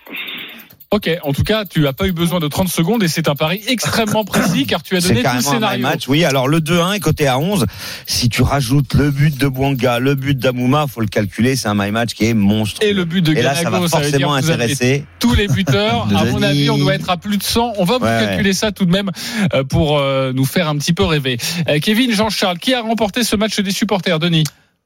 Ok, 0.94 1.10
en 1.24 1.34
tout 1.34 1.42
cas, 1.44 1.66
tu 1.66 1.80
n'as 1.82 1.92
pas 1.92 2.06
eu 2.06 2.12
besoin 2.12 2.40
de 2.40 2.48
30 2.48 2.68
secondes 2.70 3.02
et 3.02 3.08
c'est 3.08 3.28
un 3.28 3.34
pari 3.36 3.62
extrêmement 3.68 4.24
précis 4.24 4.66
car 4.68 4.84
tu 4.84 4.96
as 4.96 5.00
donné 5.02 5.24
tout 5.24 5.30
le 5.36 5.42
scénario. 5.42 5.82
match. 5.82 6.08
Oui, 6.08 6.24
alors 6.24 6.48
le 6.48 6.60
2-1 6.60 6.94
est 6.94 7.00
coté 7.00 7.26
à 7.28 7.40
11. 7.40 7.66
Si 8.06 8.30
tu 8.30 8.44
rajoutes 8.44 8.94
le 8.94 9.10
but 9.10 9.36
de 9.36 9.48
Bouanga, 9.48 9.98
le 9.98 10.14
but 10.14 10.38
d'Amouma, 10.38 10.86
faut 10.88 11.02
le 11.02 11.08
calculer, 11.08 11.56
c'est 11.56 11.68
un 11.68 11.74
my 11.74 11.90
match 11.90 12.14
qui 12.14 12.26
est 12.26 12.36
monstre. 12.36 12.84
Et 12.84 12.94
le 12.94 13.06
but 13.06 13.24
de 13.24 13.34
Et 13.34 13.42
là, 13.42 13.56
ça 13.56 13.72
va 13.72 13.88
forcément 13.88 14.36
intéresser. 14.36 15.04
tous 15.20 15.34
les 15.34 15.48
buteurs. 15.48 16.08
À 16.16 16.26
mon 16.26 16.44
avis, 16.44 16.70
on 16.70 16.78
doit 16.78 16.94
être 16.94 17.10
à 17.10 17.18
plus 17.18 17.38
de 17.38 17.44
100. 17.44 17.74
On 17.80 17.86
va 17.86 17.98
vous 17.98 18.06
Ouais. 18.06 18.20
calculer 18.28 18.54
ça 18.54 18.72
tout 18.72 18.86
de 18.86 18.92
même 18.92 19.10
euh, 19.56 19.64
pour 19.64 19.98
euh, 19.98 20.32
nous 20.32 20.46
faire 20.46 20.68
un 20.70 20.78
petit 20.78 20.94
peu 20.94 21.04
rêver. 21.06 21.38
Euh, 21.70 21.80
Kevin, 21.82 22.12
Jean-Charles, 22.14 22.60
qui 22.60 22.74
a 22.76 22.82
remporté 22.82 23.24
ce 23.24 23.36
match 23.36 23.60
des 23.60 23.72
supporters, 23.72 24.20
Denis? 24.20 24.44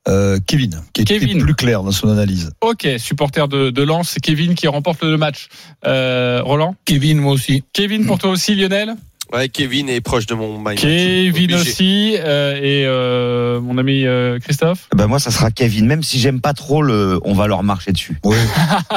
Euh, 0.08 0.40
Kevin, 0.48 0.82
qui 0.94 1.04
Kevin. 1.04 1.40
plus 1.40 1.56
clair 1.56 1.84
dans 1.84 1.92
son 1.92 2.08
analyse. 2.10 2.52
Ok, 2.62 2.88
supporter 2.98 3.48
de, 3.48 3.72
de 3.72 3.84
Lens, 3.84 4.10
c'est 4.10 4.20
Kevin 4.22 4.56
qui 4.56 4.68
remporte 4.68 5.04
le 5.04 5.18
match. 5.18 5.50
Euh, 5.86 6.42
Roland 6.44 6.76
Kevin, 6.86 7.20
moi 7.20 7.34
aussi. 7.34 7.64
Kevin, 7.74 8.06
pour 8.06 8.18
toi 8.18 8.30
aussi, 8.30 8.56
Lionel 8.56 8.96
Ouais, 9.34 9.50
Kevin 9.50 9.90
est 9.90 10.00
proche 10.02 10.26
de 10.26 10.34
mon 10.36 10.58
mind. 10.58 10.76
Kevin 10.76 11.54
Obligé. 11.54 11.56
aussi, 11.56 12.16
euh, 12.18 12.56
et 12.56 12.86
euh, 12.86 13.60
mon 13.60 13.78
ami 13.78 14.06
euh, 14.06 14.40
Christophe 14.40 14.88
Ben 14.96 15.08
moi, 15.08 15.20
ça 15.20 15.32
sera 15.32 15.52
Kevin, 15.52 15.86
même 15.86 16.02
si 16.02 16.18
j'aime 16.20 16.40
pas 16.40 16.54
trop 16.54 16.82
le, 16.82 17.20
on 17.26 17.34
va 17.34 17.48
leur 17.48 17.62
marcher 17.64 17.92
dessus. 17.92 18.18
Oui. 18.24 18.38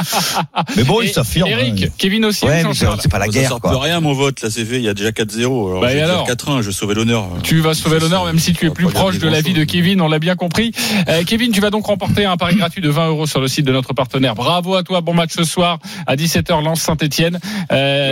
Mais 0.76 0.84
bon, 0.84 1.00
il 1.02 1.08
Et 1.08 1.12
s'affirme. 1.12 1.48
Eric, 1.48 1.84
hein. 1.84 1.88
Kevin 1.98 2.24
aussi, 2.26 2.44
Ouais, 2.44 2.64
ou 2.64 2.68
mais 2.68 2.74
c'est 2.74 3.10
pas 3.10 3.18
la 3.18 3.26
Ça 3.26 3.30
guerre, 3.32 3.50
plus 3.50 3.60
quoi. 3.60 3.80
rien, 3.80 4.00
mon 4.00 4.12
vote. 4.12 4.40
Là, 4.42 4.50
c'est 4.50 4.64
fait. 4.64 4.76
Il 4.76 4.82
y 4.84 4.88
a 4.88 4.94
déjà 4.94 5.10
4-0. 5.10 5.40
Alors, 5.68 5.80
Bah, 5.80 5.88
je 5.88 5.96
et 5.96 6.00
vais 6.00 6.04
dire 6.04 6.10
alors 6.14 6.28
4-1. 6.28 6.60
Je 6.62 6.66
vais 6.68 6.72
sauver 6.72 6.94
l'honneur. 6.94 7.26
Tu 7.42 7.58
vas 7.60 7.74
sauver 7.74 7.98
l'honneur, 7.98 8.24
même 8.24 8.38
si 8.38 8.52
tu 8.52 8.66
es 8.66 8.68
Ça 8.68 8.74
plus 8.74 8.86
proche 8.86 9.18
de 9.18 9.28
la 9.28 9.40
vie 9.40 9.52
de. 9.52 9.64
Kevin, 9.64 10.00
on 10.00 10.08
l'a 10.08 10.18
bien 10.20 10.36
compris. 10.36 10.72
Euh, 11.08 11.22
Kevin, 11.26 11.50
tu 11.52 11.60
vas 11.60 11.70
donc 11.70 11.86
remporter 11.86 12.24
un 12.24 12.36
pari 12.36 12.54
gratuit 12.56 12.80
de 12.82 12.88
20 12.88 13.08
euros 13.08 13.26
sur 13.26 13.40
le 13.40 13.48
site 13.48 13.66
de 13.66 13.72
notre 13.72 13.94
partenaire. 13.94 14.34
Bravo 14.34 14.74
à 14.76 14.82
toi, 14.84 15.00
bon 15.00 15.12
match 15.14 15.30
ce 15.34 15.44
soir 15.44 15.78
à 16.06 16.14
17h, 16.16 16.62
Lance 16.62 16.80
Saint-Etienne. 16.82 17.38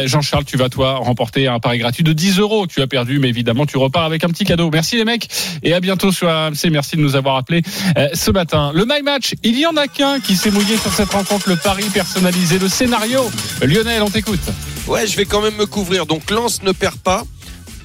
Jean-Charles, 0.07 0.45
tu 0.45 0.57
vas 0.57 0.69
toi 0.69 0.97
remporter 0.97 1.47
un 1.47 1.61
pari 1.61 1.79
gratuit 1.79 2.03
de 2.05 2.08
10 2.13 2.39
euros. 2.39 2.67
Tu 2.67 2.81
as 2.83 2.87
perdu, 2.87 3.19
mais 3.19 3.29
évidemment, 3.29 3.67
tu 3.67 3.77
repars 3.77 4.05
avec 4.05 4.25
un 4.25 4.29
petit 4.29 4.45
cadeau. 4.45 4.71
Merci 4.73 4.97
les 4.97 5.05
mecs, 5.05 5.29
et 5.63 5.75
à 5.75 5.81
bientôt 5.81 6.13
sur 6.13 6.29
RMC. 6.29 6.71
Merci 6.71 6.97
de 6.97 7.03
nous 7.03 7.17
avoir 7.17 7.37
appelés 7.37 7.63
euh, 7.97 8.09
ce 8.15 8.31
matin. 8.31 8.73
Le 8.75 8.85
My 8.85 9.03
Match, 9.03 9.35
il 9.43 9.59
y 9.59 9.67
en 9.67 9.77
a 9.77 9.89
qu'un 9.89 10.21
qui 10.21 10.37
s'est 10.37 10.51
mouillé 10.51 10.77
sur 10.77 10.93
cette 10.93 11.11
rencontre, 11.11 11.49
le 11.49 11.57
pari 11.57 11.85
personnalisé, 11.85 12.59
le 12.59 12.69
scénario. 12.69 13.21
Lionel, 13.63 14.03
on 14.03 14.11
t'écoute. 14.11 14.41
Ouais, 14.87 15.07
je 15.07 15.17
vais 15.17 15.25
quand 15.25 15.43
même 15.43 15.57
me 15.57 15.67
couvrir. 15.67 16.07
Donc 16.07 16.31
Lens 16.31 16.63
ne 16.63 16.73
perd 16.73 16.97
pas. 16.97 17.25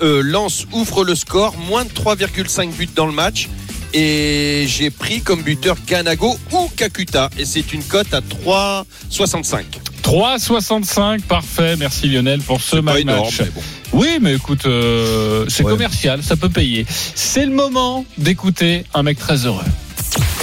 Euh, 0.01 0.21
Lens 0.23 0.65
ouvre 0.71 1.03
le 1.03 1.15
score, 1.15 1.55
moins 1.57 1.85
de 1.85 1.89
3,5 1.89 2.71
buts 2.75 2.89
dans 2.95 3.05
le 3.05 3.11
match. 3.11 3.49
Et 3.93 4.65
j'ai 4.67 4.89
pris 4.89 5.21
comme 5.21 5.43
buteur 5.43 5.77
Ganago 5.87 6.35
ou 6.51 6.69
Kakuta. 6.75 7.29
Et 7.37 7.45
c'est 7.45 7.73
une 7.73 7.83
cote 7.83 8.13
à 8.13 8.21
3,65. 8.21 9.63
3,65, 10.03 11.21
parfait. 11.21 11.75
Merci 11.77 12.07
Lionel 12.07 12.41
pour 12.41 12.61
ce 12.61 12.75
Pas 12.77 12.95
My 12.95 13.01
énorme, 13.01 13.25
Match. 13.25 13.39
mais 13.39 13.49
bon. 13.49 13.61
Oui, 13.93 14.17
mais 14.21 14.35
écoute, 14.35 14.65
euh, 14.65 15.45
c'est 15.49 15.63
Ouais. 15.63 15.71
commercial, 15.71 16.21
ça 16.21 16.35
peut 16.35 16.49
payer. 16.49 16.85
C'est 16.89 17.45
le 17.45 17.51
moment 17.53 18.05
d'écouter 18.17 18.85
un 18.93 19.01
mec 19.03 19.17
très 19.17 19.45
heureux. 19.45 19.63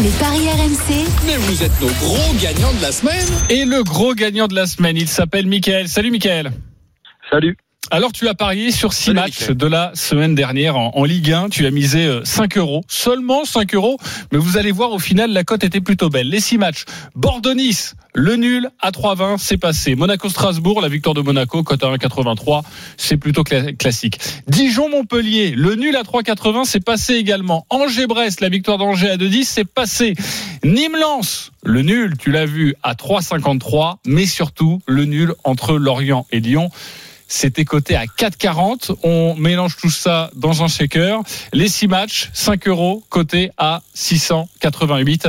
Les 0.03 0.09
paris 0.11 0.49
RMC, 0.49 1.05
Mais 1.27 1.37
vous 1.37 1.63
êtes 1.63 1.81
nos 1.81 1.89
gros 1.89 2.35
gagnants 2.43 2.73
de 2.73 2.83
la 2.83 2.91
semaine. 2.91 3.27
Et 3.51 3.65
le 3.65 3.85
gros 3.85 4.15
gagnant 4.15 4.49
de 4.49 4.55
la 4.55 4.67
semaine, 4.67 4.97
il 4.97 5.07
s'appelle 5.09 5.47
Michael. 5.47 5.89
Salut 5.89 6.11
Michael. 6.11 6.51
Salut. 7.31 7.57
Alors 7.93 8.13
tu 8.13 8.29
as 8.29 8.35
parié 8.35 8.71
sur 8.71 8.93
6 8.93 9.07
Salut, 9.07 9.17
matchs 9.19 9.51
de 9.51 9.67
la 9.67 9.91
semaine 9.95 10.37
dernière 10.37 10.77
en, 10.77 10.93
en 10.95 11.05
Ligue 11.05 11.33
1. 11.33 11.49
Tu 11.49 11.67
as 11.67 11.73
misé 11.73 12.05
euh, 12.07 12.21
5 12.25 12.57
euros, 12.57 12.83
seulement 12.87 13.45
5 13.45 13.75
euros. 13.75 13.99
Mais 14.31 14.39
vous 14.39 14.57
allez 14.57 14.71
voir, 14.71 14.93
au 14.93 15.01
final, 15.01 15.33
la 15.33 15.43
cote 15.43 15.65
était 15.65 15.81
plutôt 15.81 16.09
belle. 16.09 16.29
Les 16.29 16.39
6 16.39 16.59
matchs, 16.59 16.85
Bordeaux-Nice, 17.17 17.97
le 18.15 18.37
nul 18.37 18.71
à 18.81 18.93
3,20, 18.93 19.39
c'est 19.39 19.57
passé. 19.57 19.97
Monaco-Strasbourg, 19.97 20.81
la 20.81 20.89
victoire 20.89 21.15
de 21.17 21.21
Monaco, 21.21 21.65
cote 21.65 21.83
à 21.83 21.89
1,83, 21.89 22.63
c'est 22.97 23.17
plutôt 23.17 23.43
cla- 23.43 23.77
classique. 23.77 24.21
Dijon-Montpellier, 24.47 25.51
le 25.57 25.75
nul 25.75 25.97
à 25.97 26.03
3,80, 26.03 26.67
c'est 26.67 26.85
passé 26.85 27.15
également. 27.15 27.67
Angers-Brest, 27.71 28.41
la 28.41 28.51
victoire 28.51 28.79
d'Angers 28.79 29.11
à 29.11 29.17
2,10, 29.17 29.43
c'est 29.45 29.65
passé. 29.65 30.15
Nîmes-Lens, 30.63 31.51
le 31.65 31.83
nul, 31.83 32.15
tu 32.17 32.31
l'as 32.31 32.47
vu, 32.47 32.77
à 32.85 32.95
3,53, 32.95 33.97
mais 34.07 34.27
surtout 34.27 34.81
le 34.87 35.07
nul 35.07 35.35
entre 35.43 35.73
Lorient 35.77 36.25
et 36.31 36.39
Lyon. 36.39 36.71
C'était 37.33 37.65
coté 37.65 37.95
à 37.95 38.07
4,40. 38.07 38.97
On 39.05 39.37
mélange 39.37 39.77
tout 39.77 39.89
ça 39.89 40.33
dans 40.35 40.65
un 40.65 40.69
shaker. 40.69 41.21
Les 41.53 41.69
6 41.69 41.87
matchs, 41.87 42.29
5 42.33 42.67
euros, 42.67 43.05
coté 43.09 43.53
à 43.57 43.83
688. 43.95 45.29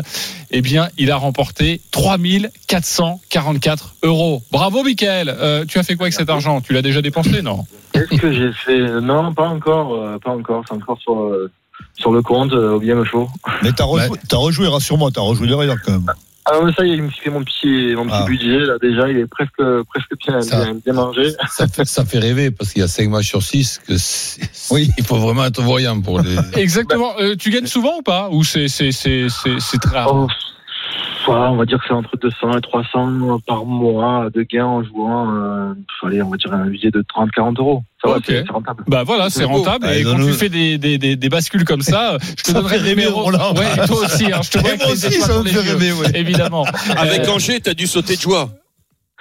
Eh 0.50 0.62
bien, 0.62 0.90
il 0.98 1.12
a 1.12 1.18
remporté 1.18 1.80
3444 1.92 3.98
euros. 4.02 4.42
Bravo, 4.52 4.84
Michael. 4.84 5.30
Euh, 5.30 5.64
tu 5.66 5.78
as 5.78 5.84
fait 5.84 5.96
quoi 5.96 6.06
avec 6.06 6.14
cet 6.14 6.32
argent? 6.32 6.60
Tu 6.60 6.74
l'as 6.74 6.82
déjà 6.82 7.04
dépensé, 7.04 7.44
non? 7.44 7.68
Qu'est-ce 7.94 8.20
que 8.20 8.34
j'ai 8.34 8.52
fait? 8.52 9.00
Non, 9.00 9.32
pas 9.36 9.48
encore, 9.48 9.94
euh, 9.94 10.18
pas 10.18 10.32
encore. 10.32 10.64
C'est 10.68 10.74
encore 10.74 10.98
sur, 11.00 11.22
euh, 11.22 11.52
sur 12.00 12.12
le 12.12 12.24
compte, 12.24 12.52
au 12.52 12.80
bien 12.80 12.96
me 12.96 13.06
chaud. 13.06 13.30
Mais 13.62 13.74
t'as 13.74 13.84
rejoué, 13.84 14.18
t'as 14.28 14.38
rejoué, 14.38 14.68
rassure-moi, 14.68 15.12
t'as 15.14 15.22
rejoué 15.22 15.48
derrière 15.48 15.76
quand 15.86 15.92
même. 15.92 16.12
Ah 16.54 16.60
mais 16.66 16.72
ça 16.74 16.86
y 16.86 16.92
est, 16.92 16.96
il 16.96 17.04
me 17.04 17.10
fait 17.10 17.30
mon 17.30 17.44
petit, 17.44 17.94
mon 17.96 18.06
petit 18.06 18.16
Ah. 18.20 18.26
budget 18.26 18.60
là 18.60 18.74
déjà, 18.82 19.10
il 19.10 19.18
est 19.18 19.28
presque, 19.28 19.56
presque 19.90 20.18
bien, 20.26 20.42
Ça. 20.42 20.64
bien, 20.66 20.74
bien 20.84 20.94
mangé. 20.94 21.32
Ça 21.50 21.68
fait, 21.68 21.86
ça 21.86 22.04
fait 22.06 22.20
rêver 22.20 22.52
parce 22.52 22.74
qu'il 22.74 22.82
y 22.82 22.86
a 22.86 22.88
5 22.88 23.10
matchs 23.10 23.28
sur 23.30 23.42
6 23.42 23.80
que 23.88 23.98
c'est- 23.98 24.42
Oui. 24.72 24.90
il 24.98 25.04
faut 25.06 25.18
vraiment 25.18 25.46
être 25.46 25.62
voyant 25.62 26.00
pour 26.02 26.20
les. 26.20 26.36
Exactement. 26.56 27.14
Euh, 27.20 27.36
tu 27.36 27.50
gagnes 27.52 27.68
souvent 27.68 27.98
ou 28.00 28.02
pas? 28.02 28.30
Ou 28.32 28.44
c'est 28.44 28.68
c'est 28.68 28.92
c'est 28.92 29.28
c'est 29.30 29.60
c'est 29.60 29.78
très 29.80 29.98
rare? 29.98 30.14
Oh, 30.14 30.28
on 31.28 31.56
va 31.56 31.66
dire 31.66 31.78
que 31.78 31.84
c'est 31.88 31.94
entre 31.94 32.18
200 32.18 32.58
et 32.58 32.62
300 32.62 33.40
par 33.48 33.66
mois 33.66 34.28
de 34.34 34.42
gains 34.44 34.66
en 34.66 34.84
jouant. 34.84 35.34
Euh, 35.36 35.74
allez, 36.04 36.22
on 36.22 36.30
va 36.30 36.38
dire 36.38 36.52
un 36.54 36.66
budget 36.66 36.92
de 36.92 37.02
30-40 37.04 37.60
euros. 37.60 37.84
Ça 38.04 38.10
va, 38.12 38.18
c'est 38.26 38.50
rentable. 38.50 38.84
Bah 38.88 39.04
voilà, 39.04 39.30
c'est 39.30 39.46
beau. 39.46 39.58
rentable. 39.64 39.88
Et 39.94 40.04
quand 40.04 40.16
tu 40.18 40.34
fais 40.34 40.50
des, 40.50 40.78
des, 40.78 40.98
des, 40.98 41.16
des 41.16 41.30
bascules 41.30 41.64
comme 41.66 41.82
ça, 41.82 42.18
je 42.38 42.44
te 42.44 42.48
Ça 42.48 42.54
donnerai 42.54 42.80
le 42.80 42.90
numéro. 42.90 43.30
Ouais, 43.32 43.86
toi 43.88 44.00
aussi. 44.06 44.32
hein, 44.32 44.40
je 44.42 44.50
te 44.50 44.58
vois 44.58 44.70
Et 44.70 44.74
avec 44.74 44.82
moi 44.86 44.94
les 44.94 45.06
aussi, 45.06 45.16
étoiles 45.16 45.22
ça 45.30 45.34
dans 45.34 45.40
me 45.42 45.46
les 45.46 45.52
fait 45.52 45.64
yeux, 45.64 45.72
rêver, 45.78 45.92
ouais. 45.94 46.12
Évidemment. 46.16 46.66
Avec 46.98 47.28
Euh, 47.28 47.32
Angers, 47.32 47.60
t'as 47.60 47.74
dû 47.76 47.86
sauter 47.88 48.16
de 48.16 48.22
joie. 48.22 48.50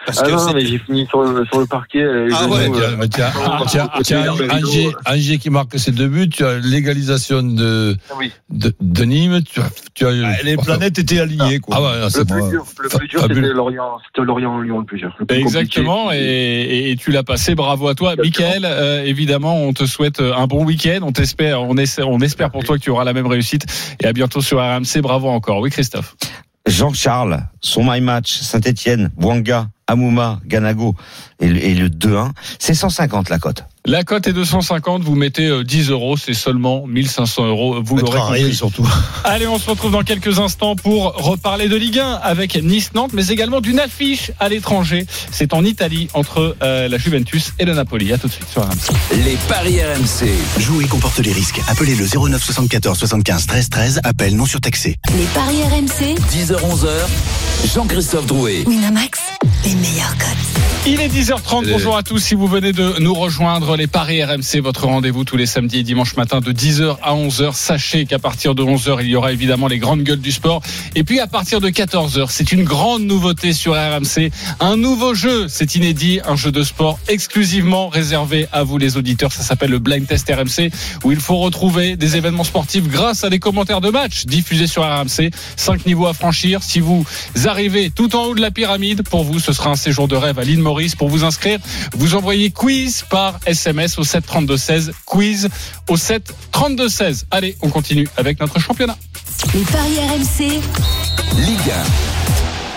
Parce 0.07 0.19
Ah 0.23 0.27
que 0.27 0.31
non, 0.33 0.53
mais 0.55 0.65
j'ai 0.65 0.79
fini 0.79 1.07
sur 1.07 1.23
le, 1.23 1.45
sur 1.45 1.61
le 1.61 1.67
parquet. 1.67 2.03
euh, 2.03 2.29
Ah 2.33 2.47
ouais, 2.49 2.71
Tiens, 2.71 2.83
euh, 3.01 3.07
tiens, 3.07 3.31
Ah, 3.45 3.63
tiens, 3.69 3.89
ah, 3.93 3.99
tiens, 4.03 4.25
ah, 4.49 4.55
Angers, 4.57 4.89
Angers 5.07 5.39
qui 5.39 5.51
marque 5.51 5.79
ses 5.79 5.93
deux 5.93 6.09
buts, 6.09 6.29
tu 6.31 6.45
as 6.45 6.59
l'égalisation 6.59 7.43
de, 7.43 7.97
oui. 8.19 8.33
de, 8.49 8.73
de 8.81 9.05
Nîmes, 9.05 9.43
tu 9.43 9.61
as, 9.61 9.71
tu 9.95 10.07
as 10.07 10.11
Ah, 10.25 10.43
Les 10.43 10.57
planètes 10.57 10.99
étaient 10.99 11.21
alignées, 11.21 11.59
quoi. 11.59 11.77
Ah 11.79 11.83
ouais, 11.83 11.99
non, 11.99 12.05
Le 12.05 12.11
c'est 12.11 12.25
plus 12.29 12.49
dur, 12.51 12.65
le 12.83 12.89
plus 12.89 13.09
dur, 13.09 13.21
c'était 13.23 13.35
Lorient, 13.41 13.99
c'était 14.07 14.25
Lorient-Lyon 14.27 14.79
le 14.81 14.85
plus 14.87 14.99
dur. 14.99 15.15
le 15.19 15.27
plus 15.27 15.37
Exactement, 15.37 16.11
et, 16.13 16.91
et 16.91 16.97
tu 16.97 17.11
l'as 17.11 17.23
passé. 17.23 17.55
Bravo 17.55 17.89
à 17.89 17.95
toi, 17.95 18.15
Exactement. 18.15 18.49
Michael. 18.49 18.65
euh, 18.65 19.05
évidemment, 19.05 19.57
on 19.63 19.73
te 19.75 19.85
souhaite 19.85 20.21
un 20.21 20.47
bon 20.47 20.65
week-end. 20.65 21.01
On 21.03 21.13
t'espère, 21.13 21.63
on, 21.63 21.77
essaie- 21.77 22.03
on 22.03 22.21
espère 22.21 22.51
pour 22.51 22.65
toi 22.65 22.79
que 22.79 22.83
tu 22.83 22.91
auras 22.91 23.05
la 23.05 23.13
même 23.13 23.27
réussite. 23.27 23.67
Et 24.03 24.07
à 24.07 24.13
bientôt 24.15 24.41
sur 24.41 24.59
RMC. 24.61 25.01
Bravo 25.03 25.29
encore. 25.29 25.61
Oui, 25.61 25.69
Christophe. 25.71 26.17
Jean-Charles, 26.67 27.41
son 27.61 27.91
my 27.91 28.01
match, 28.01 28.39
Saint-Etienne, 28.41 29.11
Bouanga, 29.17 29.69
Amouma, 29.91 30.41
Ganago 30.47 30.95
et 31.41 31.49
le, 31.49 31.65
et 31.65 31.75
le 31.75 31.89
2-1, 31.89 32.31
c'est 32.59 32.75
150 32.75 33.29
la 33.29 33.39
cote. 33.39 33.65
La 33.87 34.05
cote 34.05 34.27
est 34.27 34.33
de 34.35 34.45
150. 34.45 35.03
Vous 35.03 35.15
mettez 35.15 35.47
euh, 35.47 35.65
10 35.65 35.91
euros, 35.91 36.17
c'est 36.19 36.35
seulement 36.35 36.87
1500 36.87 37.47
euros. 37.47 37.83
Vous 37.83 37.97
l'aurez 37.97 38.19
compris. 38.19 38.55
surtout. 38.55 38.87
Allez, 39.25 39.47
on 39.47 39.59
se 39.59 39.71
retrouve 39.71 39.93
dans 39.93 40.03
quelques 40.03 40.39
instants 40.39 40.77
pour 40.77 41.15
reparler 41.15 41.69
de 41.69 41.77
Ligue 41.77 41.99
1 41.99 42.21
avec 42.23 42.63
Nice-Nantes, 42.63 43.13
mais 43.15 43.29
également 43.29 43.61
d'une 43.63 43.81
affiche 43.81 44.33
à 44.39 44.49
l'étranger. 44.51 45.07
C'est 45.31 45.55
en 45.55 45.65
Italie 45.65 46.09
entre 46.13 46.57
euh, 46.63 46.89
la 46.89 46.99
Juventus 46.99 47.53
et 47.59 47.65
le 47.65 47.73
Napoli. 47.73 48.13
À 48.13 48.19
tout 48.19 48.29
de 48.29 48.33
suite 48.33 48.49
sur 48.51 48.63
RMC. 48.63 48.93
Les 49.25 49.37
paris 49.49 49.79
RMC. 49.83 50.29
Jouer 50.61 50.85
comporte 50.87 51.19
les 51.19 51.33
risques. 51.33 51.61
Appelez 51.67 51.95
le 51.95 52.07
09 52.07 52.43
74 52.43 52.99
75 52.99 53.47
13 53.47 53.71
13. 53.71 54.01
Appel 54.05 54.37
non 54.37 54.45
surtaxé. 54.47 54.99
les 55.17 55.25
paris 55.35 55.63
RMC, 55.63 56.17
10h-11h. 56.31 56.89
Jean-Christophe 57.75 58.27
Drouet. 58.27 58.65
Winamax, 58.67 59.21
les 59.65 59.75
meilleurs 59.75 60.17
cotes. 60.19 60.61
Il 60.87 60.99
est 61.01 61.09
10h30. 61.09 61.65
Allez. 61.65 61.73
Bonjour 61.73 61.97
à 61.97 62.03
tous. 62.03 62.19
Si 62.19 62.35
vous 62.35 62.47
venez 62.47 62.73
de 62.73 62.95
nous 63.01 63.13
rejoindre, 63.13 63.70
les 63.77 63.87
paris 63.87 64.25
RMC, 64.25 64.61
votre 64.63 64.87
rendez-vous 64.87 65.25
tous 65.25 65.37
les 65.37 65.47
samedis 65.47 65.79
et 65.79 65.83
dimanches 65.83 66.17
matin 66.17 66.41
de 66.41 66.51
10h 66.51 66.97
à 67.03 67.15
11h. 67.15 67.55
Sachez 67.55 68.05
qu'à 68.05 68.19
partir 68.19 68.55
de 68.55 68.63
11h, 68.63 68.99
il 69.01 69.09
y 69.09 69.17
aura 69.17 69.33
évidemment 69.33 69.69
les 69.69 69.79
grandes 69.79 70.03
gueules 70.03 70.21
du 70.21 70.33
sport. 70.33 70.63
Et 70.95 71.05
puis 71.05 71.21
à 71.21 71.27
partir 71.27 71.61
de 71.61 71.69
14h, 71.69 72.27
c'est 72.31 72.53
une 72.53 72.65
grande 72.65 73.03
nouveauté 73.03 73.53
sur 73.53 73.75
RMC. 73.75 74.31
Un 74.61 74.77
nouveau 74.77 75.15
jeu. 75.15 75.47
C'est 75.49 75.75
inédit. 75.77 76.21
Un 76.27 76.37
jeu 76.37 76.51
de 76.51 76.63
sport 76.63 76.99
exclusivement 77.09 77.89
réservé 77.89 78.49
à 78.53 78.63
vous, 78.63 78.79
les 78.79 78.97
auditeurs. 78.97 79.31
Ça 79.31 79.43
s'appelle 79.43 79.71
le 79.71 79.79
Blind 79.79 80.07
Test 80.07 80.29
RMC, 80.29 80.71
où 81.05 81.13
il 81.13 81.21
faut 81.21 81.37
retrouver 81.37 81.97
des 81.97 82.17
événements 82.17 82.45
sportifs 82.45 82.89
grâce 82.89 83.25
à 83.25 83.31
des 83.31 83.39
commentaires 83.39 83.81
de 83.81 83.91
match 83.91 84.27
diffusés 84.27 84.67
sur 84.67 84.83
RMC. 84.83 85.31
Cinq 85.57 85.87
niveaux 85.87 86.07
à 86.07 86.15
franchir. 86.15 86.63
Si 86.63 86.81
vous 86.81 87.05
arrivez 87.45 87.91
tout 87.91 88.17
en 88.17 88.25
haut 88.25 88.35
de 88.35 88.41
la 88.41 88.51
pyramide, 88.51 89.03
pour 89.03 89.23
vous, 89.23 89.39
ce 89.39 89.53
sera 89.53 89.71
un 89.71 89.77
séjour 89.77 90.09
de 90.09 90.17
rêve 90.17 90.39
à 90.39 90.45
l'île 90.45 90.61
Maurice. 90.61 90.97
Pour 90.97 91.09
vous 91.09 91.25
inscrire, 91.25 91.59
vous 91.95 92.15
envoyez 92.15 92.51
quiz 92.51 93.05
par 93.09 93.39
SMS 93.47 93.60
au 93.99 94.05
7 94.05 94.25
32 94.25 94.57
16. 94.57 94.93
Quiz 95.05 95.49
au 95.89 95.97
7 95.97 96.33
32 96.53 96.89
16. 96.89 97.27
Allez, 97.31 97.57
on 97.63 97.69
continue 97.69 98.09
avec 98.17 98.41
notre 98.41 98.59
championnat. 98.59 98.97
Les 99.55 99.61
paris 99.63 99.99
RMC, 99.99 100.61
Ligue 101.37 101.73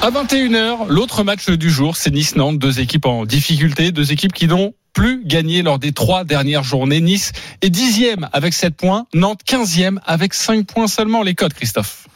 À 0.01 0.09
21h, 0.11 0.87
l'autre 0.87 1.23
match 1.23 1.49
du 1.49 1.69
jour, 1.69 1.95
c'est 1.97 2.11
Nice-Nantes, 2.11 2.59
deux 2.59 2.79
équipes 2.79 3.05
en 3.05 3.25
difficulté, 3.25 3.91
deux 3.91 4.11
équipes 4.11 4.33
qui 4.33 4.47
n'ont 4.47 4.73
plus 4.93 5.23
gagné 5.25 5.61
lors 5.61 5.79
des 5.79 5.91
trois 5.91 6.23
dernières 6.23 6.63
journées. 6.63 7.01
Nice 7.01 7.31
est 7.61 7.69
dixième 7.69 8.29
avec 8.31 8.53
7 8.53 8.75
points, 8.75 9.05
Nantes 9.13 9.41
15e 9.45 9.99
avec 10.05 10.33
5 10.33 10.65
points 10.65 10.87
seulement. 10.87 11.23
Les 11.23 11.35
codes, 11.35 11.53
Christophe. 11.53 12.07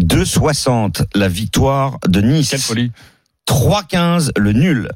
2,60 0.00 1.04
la 1.14 1.28
victoire 1.28 1.98
de 2.06 2.20
Nice. 2.20 2.50
Quelle 2.50 2.60
folie. 2.60 2.92
3,15 3.48 4.30
le 4.36 4.52
nul. 4.52 4.90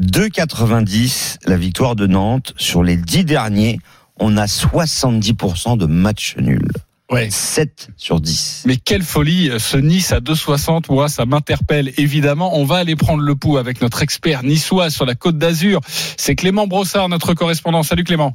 2,90 0.00 1.36
la 1.46 1.56
victoire 1.56 1.96
de 1.96 2.06
Nantes. 2.06 2.54
Sur 2.56 2.82
les 2.82 2.96
10 2.96 3.24
derniers, 3.24 3.78
on 4.18 4.36
a 4.36 4.46
70% 4.46 5.76
de 5.76 5.86
matchs 5.86 6.36
nuls. 6.38 6.72
Ouais. 7.10 7.28
7 7.30 7.90
sur 7.98 8.20
10. 8.20 8.62
Mais 8.66 8.76
quelle 8.76 9.02
folie, 9.02 9.50
ce 9.58 9.76
Nice 9.76 10.12
à 10.12 10.20
2,60, 10.20 10.90
moi 10.90 11.10
ça 11.10 11.26
m'interpelle 11.26 11.92
évidemment. 11.98 12.56
On 12.58 12.64
va 12.64 12.76
aller 12.76 12.96
prendre 12.96 13.22
le 13.22 13.36
pouls 13.36 13.58
avec 13.58 13.82
notre 13.82 14.02
expert 14.02 14.42
niçois 14.42 14.88
sur 14.88 15.04
la 15.04 15.14
côte 15.14 15.36
d'Azur. 15.36 15.80
C'est 16.16 16.36
Clément 16.36 16.66
Brossard, 16.66 17.10
notre 17.10 17.34
correspondant. 17.34 17.82
Salut 17.82 18.04
Clément. 18.04 18.34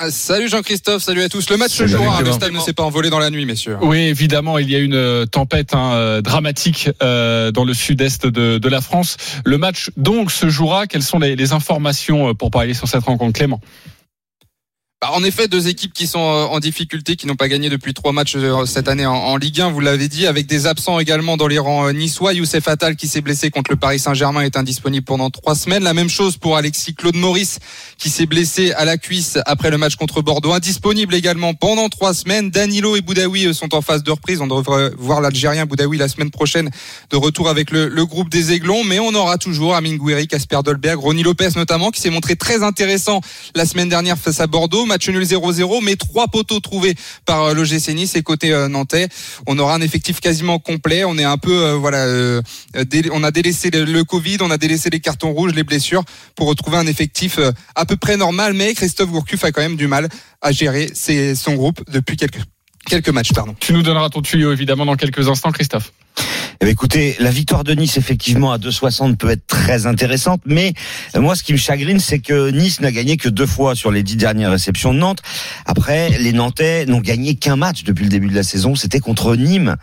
Ah, 0.00 0.12
Salut 0.12 0.48
Jean-Christophe, 0.48 1.02
salut 1.02 1.22
à 1.22 1.28
tous. 1.28 1.50
Le 1.50 1.56
match 1.56 1.72
se 1.72 1.86
jouera, 1.88 2.22
le 2.22 2.30
stade 2.30 2.52
ne 2.52 2.60
s'est 2.60 2.72
pas 2.72 2.84
envolé 2.84 3.10
dans 3.10 3.18
la 3.18 3.30
nuit, 3.30 3.44
messieurs. 3.44 3.76
Oui, 3.82 3.98
évidemment, 3.98 4.58
il 4.58 4.70
y 4.70 4.76
a 4.76 4.78
une 4.78 4.94
euh, 4.94 5.26
tempête 5.26 5.74
hein, 5.74 5.90
euh, 5.94 6.20
dramatique 6.20 6.88
euh, 7.02 7.50
dans 7.50 7.64
le 7.64 7.74
sud-est 7.74 8.24
de, 8.24 8.58
de 8.58 8.68
la 8.68 8.80
France. 8.80 9.16
Le 9.44 9.58
match 9.58 9.90
donc 9.96 10.30
se 10.30 10.48
jouera. 10.48 10.86
Quelles 10.86 11.02
sont 11.02 11.18
les, 11.18 11.34
les 11.34 11.52
informations 11.52 12.28
euh, 12.28 12.34
pour 12.34 12.52
parler 12.52 12.74
sur 12.74 12.86
cette 12.86 13.02
rencontre, 13.02 13.32
Clément? 13.32 13.60
Bah, 15.00 15.10
en 15.12 15.22
effet, 15.22 15.46
deux 15.46 15.68
équipes 15.68 15.92
qui 15.92 16.08
sont 16.08 16.18
euh, 16.18 16.46
en 16.46 16.58
difficulté, 16.58 17.14
qui 17.14 17.28
n'ont 17.28 17.36
pas 17.36 17.46
gagné 17.46 17.70
depuis 17.70 17.94
trois 17.94 18.10
matchs 18.10 18.34
euh, 18.34 18.66
cette 18.66 18.88
année 18.88 19.06
en, 19.06 19.36
Ligue 19.36 19.60
1, 19.60 19.70
vous 19.70 19.78
l'avez 19.78 20.08
dit, 20.08 20.26
avec 20.26 20.48
des 20.48 20.66
absents 20.66 20.98
également 20.98 21.36
dans 21.36 21.46
les 21.46 21.60
rangs 21.60 21.86
euh, 21.86 21.92
niçois. 21.92 22.32
Youssef 22.32 22.66
Attal 22.66 22.96
qui 22.96 23.06
s'est 23.06 23.20
blessé 23.20 23.52
contre 23.52 23.70
le 23.70 23.76
Paris 23.76 24.00
Saint-Germain 24.00 24.40
est 24.40 24.56
indisponible 24.56 25.04
pendant 25.04 25.30
trois 25.30 25.54
semaines. 25.54 25.84
La 25.84 25.94
même 25.94 26.08
chose 26.08 26.36
pour 26.36 26.56
Alexis 26.56 26.96
Claude 26.96 27.14
Maurice 27.14 27.60
qui 27.96 28.10
s'est 28.10 28.26
blessé 28.26 28.72
à 28.72 28.84
la 28.84 28.98
cuisse 28.98 29.38
après 29.46 29.70
le 29.70 29.78
match 29.78 29.94
contre 29.94 30.20
Bordeaux. 30.20 30.52
Indisponible 30.52 31.14
également 31.14 31.54
pendant 31.54 31.88
trois 31.88 32.12
semaines. 32.12 32.50
Danilo 32.50 32.96
et 32.96 33.00
Boudaoui 33.00 33.54
sont 33.54 33.76
en 33.76 33.82
phase 33.82 34.02
de 34.02 34.10
reprise. 34.10 34.40
On 34.40 34.48
devrait 34.48 34.90
voir 34.98 35.20
l'Algérien 35.20 35.64
Boudaoui 35.64 35.96
la 35.96 36.08
semaine 36.08 36.32
prochaine 36.32 36.70
de 37.10 37.16
retour 37.16 37.48
avec 37.48 37.70
le, 37.70 37.86
le 37.86 38.04
groupe 38.04 38.30
des 38.30 38.50
Aiglons. 38.50 38.82
Mais 38.82 38.98
on 38.98 39.14
aura 39.14 39.38
toujours 39.38 39.76
Amine 39.76 39.96
Gouiri, 39.96 40.26
Casper 40.26 40.58
Dolberg, 40.64 40.98
Ronny 40.98 41.22
Lopez 41.22 41.50
notamment, 41.54 41.92
qui 41.92 42.00
s'est 42.00 42.10
montré 42.10 42.34
très 42.34 42.64
intéressant 42.64 43.20
la 43.54 43.64
semaine 43.64 43.88
dernière 43.88 44.18
face 44.18 44.40
à 44.40 44.48
Bordeaux. 44.48 44.87
Match 44.88 45.08
nul 45.08 45.22
0-0, 45.22 45.84
mais 45.84 45.94
trois 45.96 46.26
poteaux 46.26 46.58
trouvés 46.60 46.94
par 47.24 47.44
euh, 47.44 47.54
l'OGC 47.54 47.90
Nice 47.94 48.16
et 48.16 48.22
côté 48.22 48.52
euh, 48.52 48.66
nantais. 48.68 49.08
On 49.46 49.58
aura 49.58 49.74
un 49.74 49.80
effectif 49.80 50.18
quasiment 50.20 50.58
complet. 50.58 51.04
On 51.04 51.16
est 51.18 51.24
un 51.24 51.38
peu, 51.38 51.52
euh, 51.52 51.74
voilà, 51.74 52.06
on 53.12 53.22
a 53.22 53.30
délaissé 53.30 53.70
le, 53.70 54.02
Covid, 54.02 54.38
on 54.40 54.50
a 54.50 54.58
délaissé 54.58 54.90
les 54.90 55.00
cartons 55.00 55.32
rouges, 55.32 55.54
les 55.54 55.62
blessures 55.62 56.02
pour 56.34 56.48
retrouver 56.48 56.78
un 56.78 56.86
effectif 56.86 57.38
à 57.74 57.86
peu 57.86 57.96
près 57.96 58.16
normal. 58.16 58.54
Mais 58.54 58.74
Christophe 58.74 59.10
Gourcuff 59.10 59.44
a 59.44 59.52
quand 59.52 59.60
même 59.62 59.76
du 59.76 59.86
mal 59.86 60.08
à 60.42 60.50
gérer 60.52 60.90
ses- 60.94 61.34
son 61.34 61.54
groupe 61.54 61.82
depuis 61.90 62.16
quelques 62.16 62.40
quelques 62.86 63.10
matchs, 63.10 63.32
pardon. 63.34 63.54
Tu 63.60 63.72
nous 63.72 63.82
donneras 63.82 64.08
ton 64.08 64.22
tuyau 64.22 64.50
évidemment 64.50 64.86
dans 64.86 64.96
quelques 64.96 65.28
instants, 65.28 65.52
Christophe. 65.52 65.92
Eh 66.60 66.64
bien, 66.64 66.72
écoutez, 66.72 67.14
la 67.20 67.30
victoire 67.30 67.62
de 67.62 67.72
Nice, 67.72 67.96
effectivement, 67.98 68.50
à 68.50 68.58
2,60 68.58 69.14
peut 69.16 69.30
être 69.30 69.46
très 69.46 69.86
intéressante, 69.86 70.40
mais 70.44 70.72
euh, 71.14 71.20
moi, 71.20 71.36
ce 71.36 71.44
qui 71.44 71.52
me 71.52 71.56
chagrine, 71.56 72.00
c'est 72.00 72.18
que 72.18 72.50
Nice 72.50 72.80
n'a 72.80 72.90
gagné 72.90 73.16
que 73.16 73.28
deux 73.28 73.46
fois 73.46 73.76
sur 73.76 73.92
les 73.92 74.02
dix 74.02 74.16
dernières 74.16 74.50
réceptions 74.50 74.92
de 74.92 74.98
Nantes. 74.98 75.20
Après, 75.66 76.18
les 76.18 76.32
Nantais 76.32 76.84
n'ont 76.86 76.98
gagné 76.98 77.36
qu'un 77.36 77.54
match 77.54 77.84
depuis 77.84 78.02
le 78.02 78.10
début 78.10 78.26
de 78.26 78.34
la 78.34 78.42
saison, 78.42 78.74
c'était 78.74 78.98
contre 78.98 79.36
Nîmes. 79.36 79.76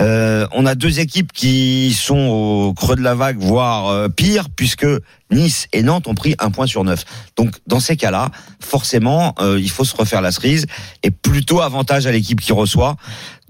Euh, 0.00 0.46
on 0.52 0.64
a 0.64 0.74
deux 0.74 1.00
équipes 1.00 1.32
qui 1.32 1.92
sont 1.92 2.16
au 2.16 2.72
creux 2.72 2.96
de 2.96 3.02
la 3.02 3.14
vague, 3.14 3.36
voire 3.38 3.88
euh, 3.88 4.08
pire, 4.08 4.48
puisque 4.48 4.86
Nice 5.30 5.66
et 5.74 5.82
Nantes 5.82 6.08
ont 6.08 6.14
pris 6.14 6.34
un 6.38 6.50
point 6.50 6.66
sur 6.66 6.82
neuf. 6.82 7.04
Donc, 7.36 7.56
dans 7.66 7.80
ces 7.80 7.96
cas-là, 7.96 8.30
forcément, 8.58 9.34
il 9.40 9.70
faut 9.70 9.84
se 9.84 9.96
refaire 9.96 10.20
la 10.20 10.30
cerise, 10.30 10.66
et 11.02 11.10
plutôt 11.10 11.62
avantage 11.62 12.06
à 12.06 12.12
l'équipe 12.12 12.38
qui 12.38 12.52
reçoit. 12.52 12.96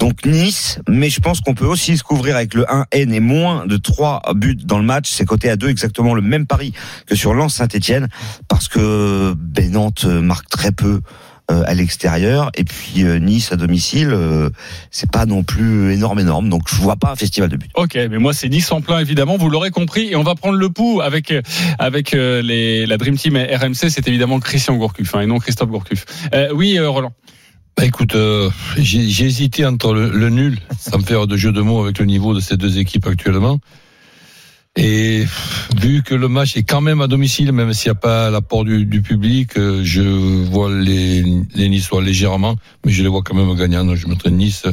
Donc 0.02 0.26
Nice, 0.26 0.80
mais 0.88 1.10
je 1.10 1.20
pense 1.20 1.40
qu'on 1.40 1.54
peut 1.54 1.64
aussi 1.64 1.96
se 1.96 2.02
couvrir 2.02 2.34
avec 2.34 2.54
le 2.54 2.64
1N 2.64 3.12
et 3.12 3.20
moins 3.20 3.66
de 3.66 3.76
3 3.76 4.32
buts 4.34 4.56
dans 4.56 4.78
le 4.78 4.84
match. 4.84 5.08
C'est 5.08 5.24
coté 5.24 5.48
à 5.48 5.54
2, 5.54 5.68
exactement 5.68 6.12
le 6.12 6.22
même 6.22 6.44
pari 6.44 6.72
que 7.06 7.14
sur 7.14 7.34
Lens 7.34 7.54
Saint-Etienne, 7.54 8.08
parce 8.48 8.66
que 8.66 9.32
ben, 9.38 9.70
Nantes 9.70 10.02
euh, 10.06 10.20
marque 10.20 10.48
très 10.48 10.72
peu 10.72 11.02
euh, 11.50 11.64
à 11.66 11.74
l'extérieur, 11.74 12.50
et 12.54 12.64
puis 12.64 13.02
euh, 13.02 13.18
Nice 13.18 13.52
à 13.52 13.56
domicile, 13.56 14.10
euh, 14.12 14.48
c'est 14.90 15.10
pas 15.10 15.26
non 15.26 15.42
plus 15.42 15.92
énorme 15.92 16.20
énorme, 16.20 16.48
donc 16.48 16.62
je 16.68 16.76
vois 16.76 16.96
pas 16.96 17.10
un 17.10 17.16
festival 17.16 17.50
de 17.50 17.56
buts. 17.56 17.68
Ok, 17.74 17.94
mais 17.94 18.18
moi 18.18 18.32
c'est 18.32 18.48
Nice 18.48 18.70
en 18.70 18.80
plein 18.80 19.00
évidemment, 19.00 19.36
vous 19.36 19.50
l'aurez 19.50 19.70
compris, 19.70 20.08
et 20.10 20.16
on 20.16 20.22
va 20.22 20.34
prendre 20.34 20.56
le 20.56 20.70
pouls 20.70 21.00
avec 21.00 21.30
euh, 21.30 21.42
avec 21.78 22.14
euh, 22.14 22.42
les, 22.42 22.86
la 22.86 22.96
Dream 22.96 23.16
Team 23.16 23.36
RMC, 23.36 23.90
c'est 23.90 24.06
évidemment 24.06 24.38
Christian 24.40 24.76
Gourcuff 24.76 25.14
hein, 25.14 25.20
et 25.20 25.26
non 25.26 25.38
Christophe 25.38 25.68
Gourcuff. 25.68 26.06
Oui, 26.54 26.78
Roland. 26.78 27.12
Bah 27.76 27.84
écoute, 27.86 28.14
euh, 28.14 28.50
j'ai 28.76 29.08
j'ai 29.08 29.24
hésité 29.24 29.64
entre 29.64 29.94
le, 29.94 30.10
le 30.10 30.28
nul, 30.28 30.58
sans 30.78 31.00
faire 31.00 31.26
de 31.26 31.36
jeu 31.36 31.52
de 31.52 31.60
mots 31.62 31.82
avec 31.82 31.98
le 31.98 32.04
niveau 32.04 32.34
de 32.34 32.40
ces 32.40 32.56
deux 32.56 32.78
équipes 32.78 33.06
actuellement. 33.06 33.58
Et 34.76 35.24
vu 35.76 36.02
que 36.02 36.14
le 36.14 36.28
match 36.28 36.56
est 36.56 36.62
quand 36.62 36.80
même 36.80 37.00
à 37.02 37.06
domicile, 37.06 37.52
même 37.52 37.72
s'il 37.74 37.90
n'y 37.90 37.96
a 37.96 38.00
pas 38.00 38.30
l'apport 38.30 38.64
du, 38.64 38.86
du 38.86 39.02
public, 39.02 39.56
euh, 39.58 39.82
je 39.84 40.00
vois 40.02 40.70
les, 40.74 41.22
les 41.54 41.68
Niçois 41.68 42.02
légèrement, 42.02 42.56
mais 42.84 42.92
je 42.92 43.02
les 43.02 43.08
vois 43.08 43.22
quand 43.22 43.34
même 43.34 43.54
gagnant. 43.54 43.84
Donc 43.84 43.96
je 43.96 44.06
mettrai 44.06 44.30
Nice 44.30 44.64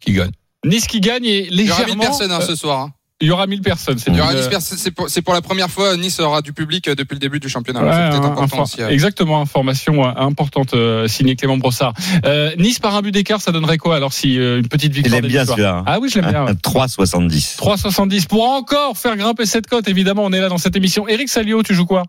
qui 0.00 0.12
gagne. 0.12 0.30
Nice 0.64 0.86
qui 0.86 1.00
gagne 1.00 1.24
et 1.24 1.48
Il 1.50 1.70
aura 1.70 1.80
légèrement. 1.80 1.94
1000 1.94 1.98
personnes 2.08 2.32
hein, 2.32 2.38
euh, 2.40 2.46
ce 2.46 2.54
soir. 2.54 2.80
hein. 2.82 2.92
Il 3.20 3.26
y 3.28 3.30
aura 3.32 3.46
1000 3.48 3.60
personnes. 3.62 3.98
c'est 3.98 4.10
Il 4.10 4.16
y 4.16 4.20
aura 4.20 4.32
une, 4.32 4.38
10 4.38 4.46
euh, 4.46 4.48
personnes. 4.50 4.78
C'est 4.78 4.90
pour, 4.92 5.08
c'est 5.08 5.22
pour 5.22 5.34
la 5.34 5.40
première 5.42 5.68
fois 5.70 5.96
Nice 5.96 6.20
aura 6.20 6.40
du 6.40 6.52
public 6.52 6.86
euh, 6.88 6.94
depuis 6.94 7.14
le 7.14 7.18
début 7.18 7.40
du 7.40 7.48
championnat. 7.48 7.82
Ouais, 7.82 7.90
c'est 7.90 8.10
peut-être 8.10 8.24
un- 8.28 8.32
important 8.32 8.58
infor- 8.58 8.62
aussi. 8.62 8.82
euh. 8.82 8.88
Exactement, 8.90 9.40
information 9.40 10.04
euh, 10.06 10.12
importante 10.16 10.74
euh, 10.74 11.08
signée 11.08 11.34
Clément 11.34 11.56
Brossard. 11.56 11.94
Euh, 12.24 12.52
nice 12.58 12.78
par 12.78 12.94
un 12.94 13.02
but 13.02 13.10
d'écart, 13.12 13.40
ça 13.40 13.50
donnerait 13.50 13.78
quoi 13.78 13.96
alors 13.96 14.12
si 14.12 14.38
euh, 14.38 14.58
une 14.60 14.68
petite 14.68 14.92
Il 14.96 15.02
victoire 15.02 15.16
aime 15.16 15.22
des 15.22 15.28
bien 15.28 15.44
celui-là. 15.44 15.82
Ah 15.86 15.98
oui, 16.00 16.08
je 16.08 16.20
l'aime 16.20 16.30
bien. 16.30 16.44
ouais. 16.44 16.52
3,70. 16.52 17.56
3,70 17.56 18.26
pour 18.28 18.44
encore 18.48 18.96
faire 18.96 19.16
grimper 19.16 19.46
cette 19.46 19.66
cote. 19.66 19.88
Évidemment, 19.88 20.22
on 20.24 20.32
est 20.32 20.40
là 20.40 20.48
dans 20.48 20.58
cette 20.58 20.76
émission. 20.76 21.08
Eric 21.08 21.28
Salio, 21.28 21.62
tu 21.62 21.74
joues 21.74 21.86
quoi? 21.86 22.04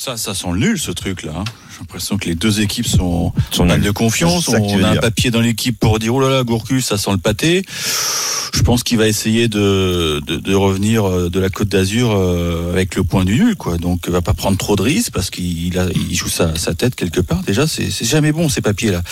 Ça, 0.00 0.16
ça 0.16 0.32
sent 0.32 0.46
le 0.52 0.60
nul 0.60 0.78
ce 0.78 0.92
truc-là. 0.92 1.32
hein. 1.38 1.44
J'ai 1.72 1.78
l'impression 1.80 2.18
que 2.18 2.26
les 2.28 2.36
deux 2.36 2.60
équipes 2.60 2.86
sont, 2.86 3.32
Sont 3.50 3.66
de 3.66 3.90
confiance. 3.90 4.46
On 4.48 4.82
a 4.84 4.90
un 4.90 4.96
papier 4.96 5.32
dans 5.32 5.40
l'équipe 5.40 5.76
pour 5.78 5.98
dire 5.98 6.14
oh 6.14 6.20
là 6.20 6.28
là, 6.28 6.44
Gourcuff, 6.44 6.84
ça 6.84 6.96
sent 6.98 7.10
le 7.10 7.18
pâté. 7.18 7.64
Je 8.54 8.62
pense 8.62 8.82
qu'il 8.84 8.96
va 8.96 9.08
essayer 9.08 9.48
de, 9.48 10.20
de, 10.26 10.36
de 10.36 10.54
revenir 10.54 11.04
euh, 11.06 11.28
de 11.30 11.38
la 11.40 11.48
Côte 11.50 11.68
d'Azur 11.68 12.12
euh, 12.12 12.72
avec 12.72 12.94
le 12.94 13.02
point 13.04 13.24
du 13.24 13.34
nul, 13.34 13.56
quoi. 13.56 13.76
Donc, 13.76 14.04
il 14.06 14.12
va 14.12 14.22
pas 14.22 14.34
prendre 14.34 14.56
trop 14.56 14.74
de 14.76 14.82
risques 14.82 15.12
parce 15.12 15.30
qu'il 15.30 15.76
a, 15.78 15.86
il 15.94 16.14
joue 16.16 16.28
sa, 16.28 16.56
sa 16.56 16.74
tête 16.74 16.94
quelque 16.94 17.20
part. 17.20 17.42
Déjà, 17.42 17.66
c'est 17.66 17.90
c'est 17.90 18.04
jamais 18.06 18.30
bon 18.32 18.48
ces 18.48 18.60
papiers-là. 18.60 19.02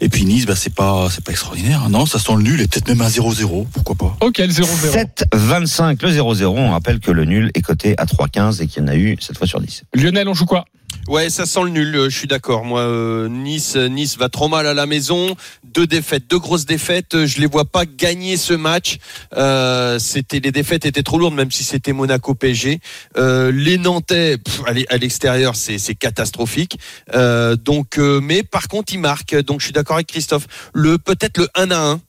Et 0.00 0.08
puis 0.08 0.24
Nice, 0.24 0.44
bah 0.46 0.54
c'est 0.56 0.74
pas, 0.74 1.08
c'est 1.10 1.24
pas 1.24 1.32
extraordinaire. 1.32 1.82
hein. 1.84 1.88
Non, 1.90 2.04
ça 2.04 2.18
sent 2.18 2.32
le 2.36 2.42
nul 2.42 2.60
et 2.60 2.66
peut-être 2.68 2.88
même 2.88 3.00
un 3.00 3.08
0-0. 3.08 3.66
Pourquoi 3.72 3.94
pas 3.94 4.16
Ok, 4.26 4.38
le 4.38 4.48
0-0. 4.48 5.06
7,25 5.32 6.02
le 6.02 6.10
0-0. 6.12 6.44
On 6.46 6.70
rappelle 6.72 6.98
que 7.00 7.10
le 7.12 7.24
nul 7.24 7.50
est 7.54 7.62
coté 7.62 7.94
à 7.98 8.04
3,15 8.04 8.62
et 8.62 8.66
qu'il 8.66 8.82
y 8.82 8.84
en 8.84 8.88
a 8.88 8.96
eu 8.96 9.16
cette 9.20 9.38
fois 9.38 9.46
sur 9.46 9.60
10. 9.60 9.84
Lionel, 9.94 10.15
on 10.26 10.34
joue 10.34 10.46
quoi? 10.46 10.64
Ouais, 11.08 11.30
ça 11.30 11.46
sent 11.46 11.62
le 11.64 11.70
nul. 11.70 11.94
euh, 11.94 12.08
Je 12.10 12.16
suis 12.18 12.26
d'accord. 12.26 12.64
Moi, 12.64 12.80
euh, 12.80 13.28
Nice, 13.28 13.76
Nice 13.76 14.16
va 14.18 14.28
trop 14.28 14.48
mal 14.48 14.66
à 14.66 14.74
la 14.74 14.86
maison. 14.86 15.36
Deux 15.62 15.86
défaites, 15.86 16.28
deux 16.28 16.38
grosses 16.38 16.66
défaites. 16.66 17.14
Euh, 17.14 17.26
Je 17.26 17.38
les 17.40 17.46
vois 17.46 17.64
pas 17.64 17.84
gagner 17.86 18.36
ce 18.36 18.54
match. 18.54 18.96
Euh, 19.36 19.98
c'était 20.00 20.40
les 20.40 20.50
défaites 20.50 20.84
étaient 20.84 21.04
trop 21.04 21.18
lourdes, 21.18 21.34
même 21.34 21.50
si 21.52 21.62
c'était 21.62 21.92
Monaco 21.92 22.34
PSG. 22.34 22.80
Euh, 23.18 23.52
les 23.52 23.78
Nantais, 23.78 24.38
pff, 24.38 24.62
à 24.66 24.72
l'e- 24.72 24.86
à 24.88 24.96
l'extérieur, 24.96 25.54
c'est 25.54 25.78
c'est 25.78 25.94
catastrophique. 25.94 26.78
Euh, 27.14 27.54
donc, 27.56 27.98
euh, 27.98 28.20
mais 28.20 28.42
par 28.42 28.66
contre, 28.66 28.92
ils 28.92 28.98
marquent. 29.00 29.36
Donc, 29.44 29.60
je 29.60 29.66
suis 29.66 29.72
d'accord 29.72 29.96
avec 29.96 30.08
Christophe. 30.08 30.46
Le 30.74 30.98
peut-être 30.98 31.38
le 31.38 31.48
1 31.54 31.70
à 31.70 31.78
1. 31.92 32.00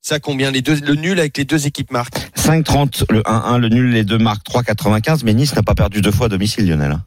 Ça 0.00 0.20
combien? 0.20 0.50
Les 0.52 0.62
deux 0.62 0.76
le 0.80 0.94
nul 0.94 1.18
avec 1.18 1.36
les 1.36 1.44
deux 1.44 1.66
équipes 1.66 1.90
marquent 1.90 2.16
5,30 2.36 3.04
le 3.10 3.20
1-1, 3.22 3.58
le 3.58 3.68
nul, 3.68 3.90
les 3.90 4.04
deux 4.04 4.18
marques 4.18 4.46
3,95. 4.48 5.22
Mais 5.24 5.34
Nice 5.34 5.54
n'a 5.54 5.62
pas 5.64 5.74
perdu 5.74 6.00
deux 6.00 6.12
fois 6.12 6.26
à 6.26 6.28
domicile, 6.28 6.66
Lionel. 6.66 6.98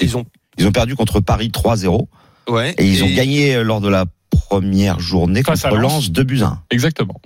Ils 0.00 0.16
ont 0.16 0.24
Ils 0.58 0.66
ont 0.66 0.72
perdu 0.72 0.94
contre 0.94 1.20
Paris 1.20 1.50
3-0 1.52 2.06
ouais. 2.48 2.74
et 2.78 2.86
ils 2.86 3.02
ont 3.02 3.14
gagné 3.14 3.56
euh, 3.56 3.62
lors 3.62 3.80
de 3.80 3.88
la 3.88 4.04
première 4.30 5.00
journée 5.00 5.42
Face 5.42 5.64
à 5.64 5.70
contre 5.70 5.80
Lens. 5.80 5.92
Lens 5.94 6.10
2 6.10 6.22
buts 6.22 6.42
1. 6.42 6.62
Exactement. 6.70 7.20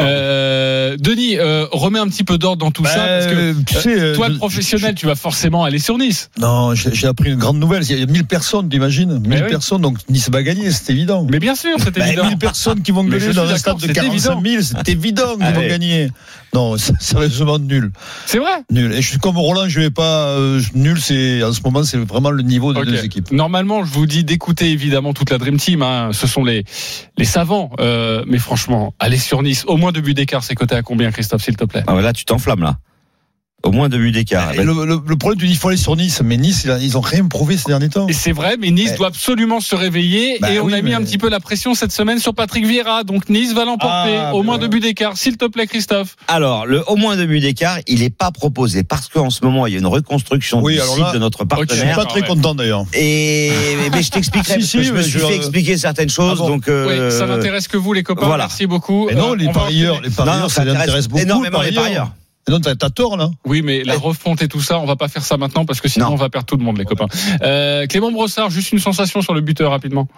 Euh, 0.00 0.96
Denis, 0.98 1.38
euh, 1.38 1.66
remets 1.72 1.98
un 1.98 2.08
petit 2.08 2.24
peu 2.24 2.38
d'ordre 2.38 2.58
dans 2.64 2.70
tout 2.70 2.84
ça. 2.84 2.94
Parce 3.06 3.26
que, 3.26 3.54
tu 3.64 3.74
sais, 3.74 4.00
euh, 4.00 4.14
toi, 4.14 4.26
je- 4.28 4.32
le 4.32 4.38
professionnel, 4.38 4.94
tu 4.94 5.06
vas 5.06 5.14
forcément 5.14 5.64
aller 5.64 5.78
sur 5.78 5.98
Nice. 5.98 6.30
Non, 6.38 6.74
j'ai 6.74 7.06
appris 7.06 7.30
une 7.30 7.38
grande 7.38 7.58
nouvelle. 7.58 7.82
Il 7.88 7.98
y 7.98 8.02
a 8.02 8.06
1000 8.06 8.24
personnes, 8.24 8.68
t'imagines 8.68 9.18
1000 9.18 9.28
Mais 9.28 9.42
oui. 9.42 9.48
personnes, 9.50 9.80
donc 9.82 9.98
Nice 10.08 10.28
va 10.30 10.42
gagner, 10.42 10.70
c'est 10.70 10.92
évident. 10.92 11.26
Mais 11.30 11.38
bien 11.38 11.54
sûr, 11.54 11.70
c'est 11.78 11.96
Bah, 11.96 12.06
évident. 12.06 12.26
1000 12.26 12.38
personnes 12.38 12.82
qui 12.82 12.92
vont 12.92 13.06
je 13.18 13.30
dans 13.32 13.48
un 13.48 13.56
stade 13.56 13.76
de 13.78 13.86
c'est 13.86 13.92
45 13.92 14.44
000, 14.44 14.62
c'est 14.62 14.88
évident 14.88 15.36
qu'ils 15.36 15.54
vont 15.54 15.68
gagner. 15.68 16.10
Non, 16.52 16.76
c'est 16.78 17.00
sérieusement 17.00 17.58
nul. 17.58 17.92
C'est 18.26 18.38
vrai? 18.38 18.50
Nul. 18.70 18.92
Et 18.92 19.02
je 19.02 19.08
suis 19.08 19.18
comme 19.18 19.36
Roland, 19.38 19.68
je 19.68 19.80
vais 19.80 19.90
pas. 19.90 20.28
euh, 20.30 20.60
nul, 20.74 21.00
c'est 21.00 21.42
en 21.44 21.52
ce 21.52 21.60
moment, 21.64 21.82
c'est 21.84 21.98
vraiment 21.98 22.30
le 22.30 22.42
niveau 22.42 22.72
des 22.74 22.82
deux 22.84 23.04
équipes. 23.04 23.30
Normalement, 23.30 23.84
je 23.84 23.92
vous 23.92 24.06
dis 24.06 24.24
d'écouter 24.24 24.70
évidemment 24.70 25.12
toute 25.12 25.30
la 25.30 25.38
Dream 25.38 25.58
Team. 25.58 25.82
hein. 25.82 26.10
Ce 26.12 26.26
sont 26.26 26.44
les 26.44 26.64
les 27.18 27.24
savants. 27.24 27.70
Euh, 27.80 28.24
mais 28.26 28.38
franchement, 28.38 28.94
allez 28.98 29.16
sur 29.18 29.42
Nice. 29.42 29.64
Au 29.66 29.76
moins 29.76 29.89
deux 29.92 30.00
buts 30.00 30.14
d'écart, 30.14 30.44
c'est 30.44 30.54
coté 30.54 30.74
à 30.74 30.82
combien, 30.82 31.10
Christophe, 31.10 31.42
s'il 31.42 31.56
te 31.56 31.64
plaît? 31.64 31.82
Ah, 31.86 32.00
là, 32.00 32.12
tu 32.12 32.24
t'enflammes 32.24 32.62
là. 32.62 32.78
Au 33.62 33.72
moins 33.72 33.88
deux 33.90 33.98
buts 33.98 34.10
d'écart. 34.10 34.54
Le, 34.54 34.64
le- 34.64 35.00
le 35.06 35.16
problème, 35.16 35.38
tu 35.38 35.46
dis, 35.46 35.52
il 35.52 35.56
faut 35.58 35.68
aller 35.68 35.76
sur 35.76 35.94
Nice. 35.94 36.22
Mais 36.24 36.38
Nice, 36.38 36.66
ils- 36.80 36.96
ont 36.96 37.02
rien 37.02 37.26
prouvé 37.26 37.58
ces 37.58 37.66
derniers 37.68 37.90
temps. 37.90 38.06
Et 38.08 38.14
c'est 38.14 38.32
vrai, 38.32 38.56
mais 38.58 38.70
Nice 38.70 38.92
Eh. 38.94 38.96
doit 38.96 39.08
absolument 39.08 39.60
se 39.60 39.74
réveiller. 39.74 40.38
Bah 40.40 40.50
et 40.50 40.58
on 40.60 40.64
oui, 40.64 40.74
a 40.74 40.76
mis 40.82 40.90
mais- 40.90 40.94
un 40.96 41.02
petit 41.02 41.18
peu 41.18 41.28
la 41.28 41.40
pression 41.40 41.74
cette 41.74 41.92
semaine 41.92 42.18
sur 42.18 42.34
Patrick 42.34 42.66
Vieira. 42.66 43.04
Donc 43.04 43.28
Nice 43.28 43.52
va 43.52 43.66
l'emporter. 43.66 44.16
Ah, 44.16 44.34
au 44.34 44.42
moins 44.42 44.56
deux 44.58 44.68
buts 44.68 44.80
d'écart. 44.80 45.16
S'il 45.18 45.36
te 45.36 45.44
plaît, 45.44 45.66
Christophe. 45.66 46.16
Alors, 46.26 46.64
le 46.66 46.82
au 46.88 46.96
moins 46.96 47.16
deux 47.16 47.26
buts 47.26 47.40
d'écart, 47.40 47.78
il 47.86 48.00
n'est 48.00 48.08
pas 48.10 48.30
proposé 48.30 48.82
parce 48.82 49.08
qu'en 49.08 49.28
ce 49.30 49.44
moment, 49.44 49.66
il 49.66 49.74
y 49.74 49.76
a 49.76 49.78
une 49.78 49.86
reconstruction 49.86 50.62
Oui, 50.62 50.74
du 50.74 50.80
alors 50.80 50.94
site 50.94 51.04
là, 51.04 51.12
de 51.12 51.18
notre 51.18 51.40
Je 51.44 51.56
suis 51.56 51.66
partenaire. 51.66 51.96
pas 51.96 52.06
très 52.06 52.22
content 52.22 52.54
d'ailleurs. 52.54 52.84
Et 52.94 53.52
mais 53.92 54.02
je 54.02 54.10
t'expliquerai 54.10 54.54
Si, 54.62 54.66
si, 54.66 54.76
que 54.78 54.82
je 54.84 54.92
me 54.94 55.02
suis 55.02 55.12
je- 55.12 55.26
fait 55.26 55.36
expliquer 55.36 55.76
certaines 55.76 56.08
choses. 56.10 56.38
Ah 56.40 56.42
bon 56.42 56.48
donc, 56.48 56.68
euh, 56.68 57.08
Oui, 57.10 57.16
ça 57.16 57.26
n'intéresse 57.26 57.68
que 57.68 57.76
vous, 57.76 57.92
les 57.92 58.02
copains. 58.02 58.26
voilà. 58.26 58.44
Merci 58.44 58.66
beaucoup. 58.66 59.06
Mais 59.08 59.14
non, 59.14 59.32
Euh, 59.32 59.36
les 59.36 59.48
parieurs, 59.52 60.00
les 60.02 60.08
parieurs, 60.10 60.38
non, 60.40 60.48
ça 60.48 60.64
les 60.64 60.70
intéresse 60.70 60.88
intéresse 60.88 61.08
beaucoup. 61.08 61.22
énormément 61.22 61.60
les 61.60 61.72
parieurs. 61.72 62.10
Non, 62.48 62.58
t'as 62.60 62.74
t'as 62.74 62.90
tort 62.90 63.16
là. 63.16 63.30
Oui, 63.46 63.62
mais 63.62 63.84
la 63.84 63.96
refonte 63.96 64.42
et 64.42 64.48
tout 64.48 64.60
ça, 64.60 64.78
on 64.80 64.86
va 64.86 64.96
pas 64.96 65.08
faire 65.08 65.22
ça 65.24 65.36
maintenant 65.36 65.64
parce 65.66 65.80
que 65.80 65.88
sinon 65.88 66.06
Non. 66.06 66.12
on 66.12 66.16
va 66.16 66.30
perdre 66.30 66.46
tout 66.46 66.56
le 66.56 66.64
monde, 66.64 66.78
les 66.78 66.84
copains. 66.84 67.06
Euh, 67.42 67.86
Clément 67.86 68.10
Brossard, 68.10 68.50
juste 68.50 68.72
une 68.72 68.78
sensation 68.78 69.20
sur 69.22 69.34
le 69.34 69.40
buteur 69.40 69.70
rapidement. 69.70 70.08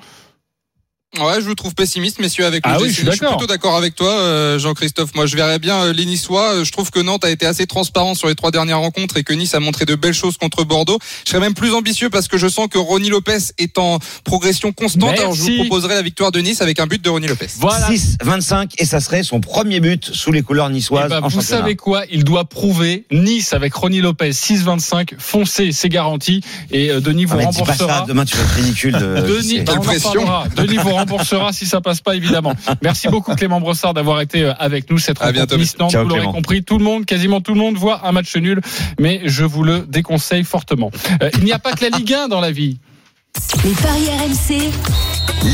Ouais, 1.21 1.35
je 1.43 1.45
vous 1.45 1.55
trouve 1.55 1.75
pessimiste, 1.75 2.21
messieurs, 2.21 2.47
avec 2.47 2.67
le 2.67 2.73
Ah 2.73 2.79
oui, 2.81 2.89
GC. 2.89 3.05
je 3.05 3.11
suis 3.11 3.27
plutôt 3.27 3.47
d'accord 3.47 3.77
avec 3.77 3.95
toi, 3.95 4.09
euh, 4.09 4.59
Jean-Christophe. 4.59 5.15
Moi, 5.15 5.27
je 5.27 5.37
verrais 5.37 5.59
bien 5.59 5.77
euh, 5.83 5.93
les 5.93 6.07
Niçois. 6.07 6.55
Euh, 6.55 6.65
Je 6.65 6.73
trouve 6.73 6.91
que 6.91 7.01
Nantes 7.01 7.27
a 7.27 7.31
été 7.31 7.45
assez 7.45 7.67
transparent 7.67 8.15
sur 8.15 8.29
les 8.29 8.35
trois 8.35 8.51
dernières 8.51 8.79
rencontres 8.79 9.19
et 9.19 9.23
que 9.23 9.35
Nice 9.35 9.55
a 9.55 9.61
montré 9.61 9.85
de 9.85 9.95
belles 9.95 10.15
choses 10.15 10.39
contre 10.39 10.65
Bordeaux. 10.65 10.99
Je 11.27 11.31
serais 11.31 11.41
même 11.41 11.53
plus 11.53 11.75
ambitieux 11.75 12.09
parce 12.09 12.29
que 12.29 12.39
je 12.39 12.49
sens 12.49 12.67
que 12.71 12.79
Ronny 12.79 13.11
Lopez 13.11 13.37
est 13.59 13.77
en 13.77 13.99
progression 14.25 14.73
constante. 14.73 15.19
Alors, 15.19 15.35
je 15.35 15.43
vous 15.43 15.55
proposerai 15.59 15.97
la 15.97 16.01
victoire 16.03 16.33
de 16.33 16.41
Nice 16.41 16.63
avec 16.63 16.81
un 16.81 16.87
but 16.87 17.03
de 17.05 17.11
Ronny 17.11 17.27
Lopez. 17.27 17.49
Voilà. 17.59 17.89
6, 17.89 18.17
25 18.23 18.73
et 18.79 18.87
ça 18.87 19.01
serait 19.01 19.23
son 19.23 19.41
premier 19.41 19.81
but 19.81 20.07
sous 20.15 20.33
les 20.33 20.41
couleurs 20.41 20.69
Eh 20.71 20.73
niçoises 20.73 21.11
ben, 21.11 21.19
en 21.19 21.29
vous 21.29 21.41
championnat. 21.41 21.61
savez 21.63 21.77
quoi? 21.77 22.05
Il 22.11 22.25
doit 22.25 22.47
prouver 22.47 23.05
Nice 23.13 23.53
avec 23.53 23.75
Ronny 23.75 24.01
Lopez 24.01 24.31
6-25. 24.31 25.11
Foncez, 25.19 25.73
c'est 25.73 25.91
garanti. 25.91 26.41
Et 26.71 26.91
euh, 26.91 27.01
Denis 27.01 27.27
vous 27.27 27.35
Ah, 27.39 27.45
dis 27.45 27.59
pas 27.59 27.65
remboursera. 27.65 27.99
ça, 27.99 28.05
demain 28.09 28.25
tu 28.25 28.35
vas 28.35 28.45
être 28.45 28.55
ridicule. 28.55 28.93
De, 28.95 29.21
Denis, 29.21 29.61
bah, 29.61 29.75
on 29.77 30.27
en. 30.27 30.45
Denis 30.57 30.79
vous 30.79 31.02
remboursera 31.03 31.53
si 31.53 31.67
ça 31.67 31.81
passe 31.81 32.01
pas 32.01 32.17
évidemment. 32.17 32.55
Merci 32.83 33.09
beaucoup 33.09 33.35
Clément 33.35 33.61
Brossard 33.61 33.95
d'avoir 33.95 34.21
été 34.21 34.43
euh, 34.45 34.53
avec 34.59 34.91
nous 34.91 34.99
cette 34.99 35.19
rencontre. 35.19 35.57
Ciao, 35.91 36.03
Vous 36.03 36.09
l'aurez 36.09 36.27
compris, 36.27 36.63
tout 36.63 36.79
le 36.79 36.85
monde, 36.85 37.05
quasiment 37.05 37.41
tout 37.41 37.55
le 37.55 37.61
monde 37.61 37.77
voit 37.77 38.07
un 38.07 38.13
match 38.13 38.35
nul, 38.37 38.61
mais 38.99 39.21
je 39.25 39.45
vous 39.45 39.63
le 39.63 39.81
déconseille 39.81 40.45
fortement. 40.45 40.91
Euh, 41.23 41.31
il 41.39 41.45
n'y 41.45 41.53
a 41.53 41.59
pas 41.59 41.73
que 41.73 41.85
la 41.85 41.97
Ligue 41.97 42.13
1 42.13 42.29
dans 42.29 42.41
la 42.41 42.51
vie. 42.51 42.79
Les 43.65 43.73
paris 43.73 44.09
RMC, 44.09 44.71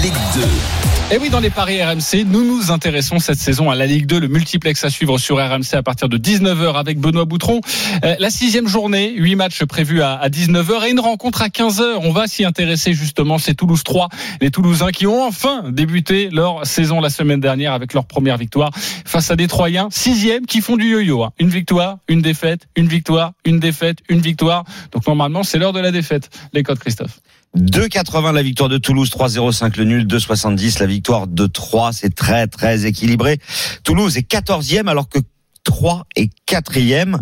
Ligue 0.03 0.13
2. 0.35 1.15
Et 1.15 1.19
oui, 1.19 1.31
dans 1.31 1.41
les 1.41 1.49
paris 1.51 1.83
RMC, 1.83 2.25
nous 2.27 2.45
nous 2.45 2.71
intéressons 2.71 3.19
cette 3.19 3.39
saison 3.39 3.71
à 3.71 3.75
la 3.77 3.87
Ligue 3.87 4.07
2, 4.07 4.19
le 4.19 4.29
multiplex 4.29 4.83
à 4.85 4.91
suivre 4.91 5.17
sur 5.19 5.37
RMC 5.37 5.75
à 5.75 5.83
partir 5.83 6.09
de 6.09 6.19
19h 6.19 6.75
avec 6.75 6.99
Benoît 6.99 7.25
Boutron. 7.25 7.61
Euh, 8.05 8.17
la 8.19 8.31
sixième 8.31 8.67
journée, 8.67 9.15
huit 9.15 9.37
matchs 9.37 9.65
prévus 9.65 10.03
à, 10.03 10.15
à 10.15 10.29
19h 10.29 10.87
et 10.87 10.91
une 10.91 11.01
rencontre 11.01 11.41
à 11.43 11.49
15h. 11.49 11.99
On 12.03 12.11
va 12.11 12.27
s'y 12.27 12.45
intéresser 12.45 12.95
justement. 12.95 13.39
C'est 13.39 13.55
Toulouse 13.55 13.85
3, 13.85 14.09
les 14.41 14.51
Toulousains 14.51 14.91
qui 14.91 15.07
ont 15.07 15.23
enfin 15.25 15.71
débuté 15.71 16.31
leur 16.33 16.67
saison 16.67 17.01
la 17.01 17.11
semaine 17.11 17.41
dernière 17.41 17.73
avec 17.75 17.95
leur 17.95 18.07
première 18.07 18.39
victoire 18.39 18.71
face 18.75 19.31
à 19.31 19.37
des 19.37 19.47
Troyens, 19.47 19.89
sixième, 19.91 20.47
qui 20.47 20.61
font 20.63 20.77
du 20.77 20.91
yo-yo. 20.91 21.23
hein. 21.23 21.33
Une 21.39 21.49
victoire, 21.49 21.99
une 22.09 22.23
défaite, 22.23 22.63
une 22.77 22.89
victoire, 22.89 23.33
une 23.45 23.61
défaite, 23.61 23.99
une 24.09 24.21
victoire. 24.21 24.65
Donc 24.93 25.07
normalement, 25.07 25.43
c'est 25.43 25.59
l'heure 25.59 25.73
de 25.73 25.81
la 25.81 25.93
défaite. 25.93 26.29
Les 26.53 26.63
codes, 26.63 26.81
Christophe. 26.81 27.21
2,80 27.57 28.35
la 28.35 28.43
victoire 28.43 28.69
de 28.69 28.79
Toulouse, 28.79 29.11
3,05 29.11 29.79
le 29.79 29.85
nul, 29.85 30.07
2,70 30.07 30.81
la 30.81 30.87
victoire 30.87 31.27
de 31.27 31.47
3. 31.47 31.93
C'est 31.93 32.15
très 32.15 32.47
très 32.47 32.87
équilibré. 32.87 33.39
Toulouse 33.85 34.17
est 34.17 34.31
14e 34.31 34.87
alors 34.89 35.09
que 35.09 35.19
3 35.65 36.07
est 36.17 36.31
4e. 36.47 37.19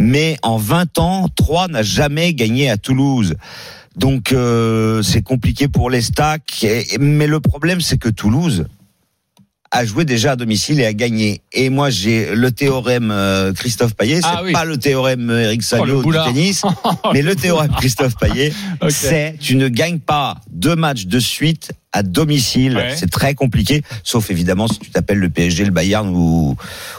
Mais 0.00 0.36
en 0.42 0.56
20 0.56 0.98
ans, 0.98 1.28
3 1.34 1.68
n'a 1.68 1.82
jamais 1.82 2.34
gagné 2.34 2.70
à 2.70 2.76
Toulouse. 2.76 3.34
Donc 3.96 4.32
euh, 4.32 5.02
c'est 5.02 5.22
compliqué 5.22 5.68
pour 5.68 5.90
les 5.90 6.02
stacks. 6.02 6.66
Mais 7.00 7.26
le 7.26 7.40
problème 7.40 7.80
c'est 7.80 7.98
que 7.98 8.08
Toulouse 8.08 8.66
a 9.70 9.84
joué 9.84 10.04
déjà 10.04 10.32
à 10.32 10.36
domicile 10.36 10.80
et 10.80 10.86
a 10.86 10.92
gagné. 10.92 11.42
Et 11.52 11.68
moi 11.70 11.90
j'ai 11.90 12.34
le 12.34 12.50
théorème 12.52 13.10
euh, 13.10 13.52
Christophe 13.52 13.94
Payet, 13.94 14.16
c'est 14.22 14.26
Ah 14.26 14.40
oui. 14.44 14.52
pas 14.52 14.64
le 14.64 14.76
théorème 14.78 15.28
euh, 15.30 15.42
Eric 15.44 15.60
Oh, 15.62 15.66
Salio 15.76 15.96
du 15.98 16.02
boulard. 16.04 16.26
tennis, 16.26 16.62
mais 17.12 17.22
le 17.22 17.34
théorème 17.36 17.70
Christophe 17.76 18.16
Payet, 18.16 18.52
Ok. 18.82 18.90
c'est 18.90 19.36
tu 19.40 19.56
ne 19.56 19.68
gagnes 19.68 19.98
pas 19.98 20.36
deux 20.50 20.76
matchs 20.76 21.06
de 21.06 21.18
suite 21.18 21.72
à 21.92 22.02
domicile. 22.02 22.76
Ouais. 22.76 22.94
C'est 22.96 23.10
très 23.10 23.34
compliqué, 23.34 23.82
sauf 24.04 24.30
évidemment 24.30 24.68
si 24.68 24.78
tu 24.78 24.90
t'appelles 24.90 25.18
le 25.18 25.28
PSG, 25.30 25.64
le 25.64 25.70
Bayern 25.70 26.08
ou, 26.14 26.54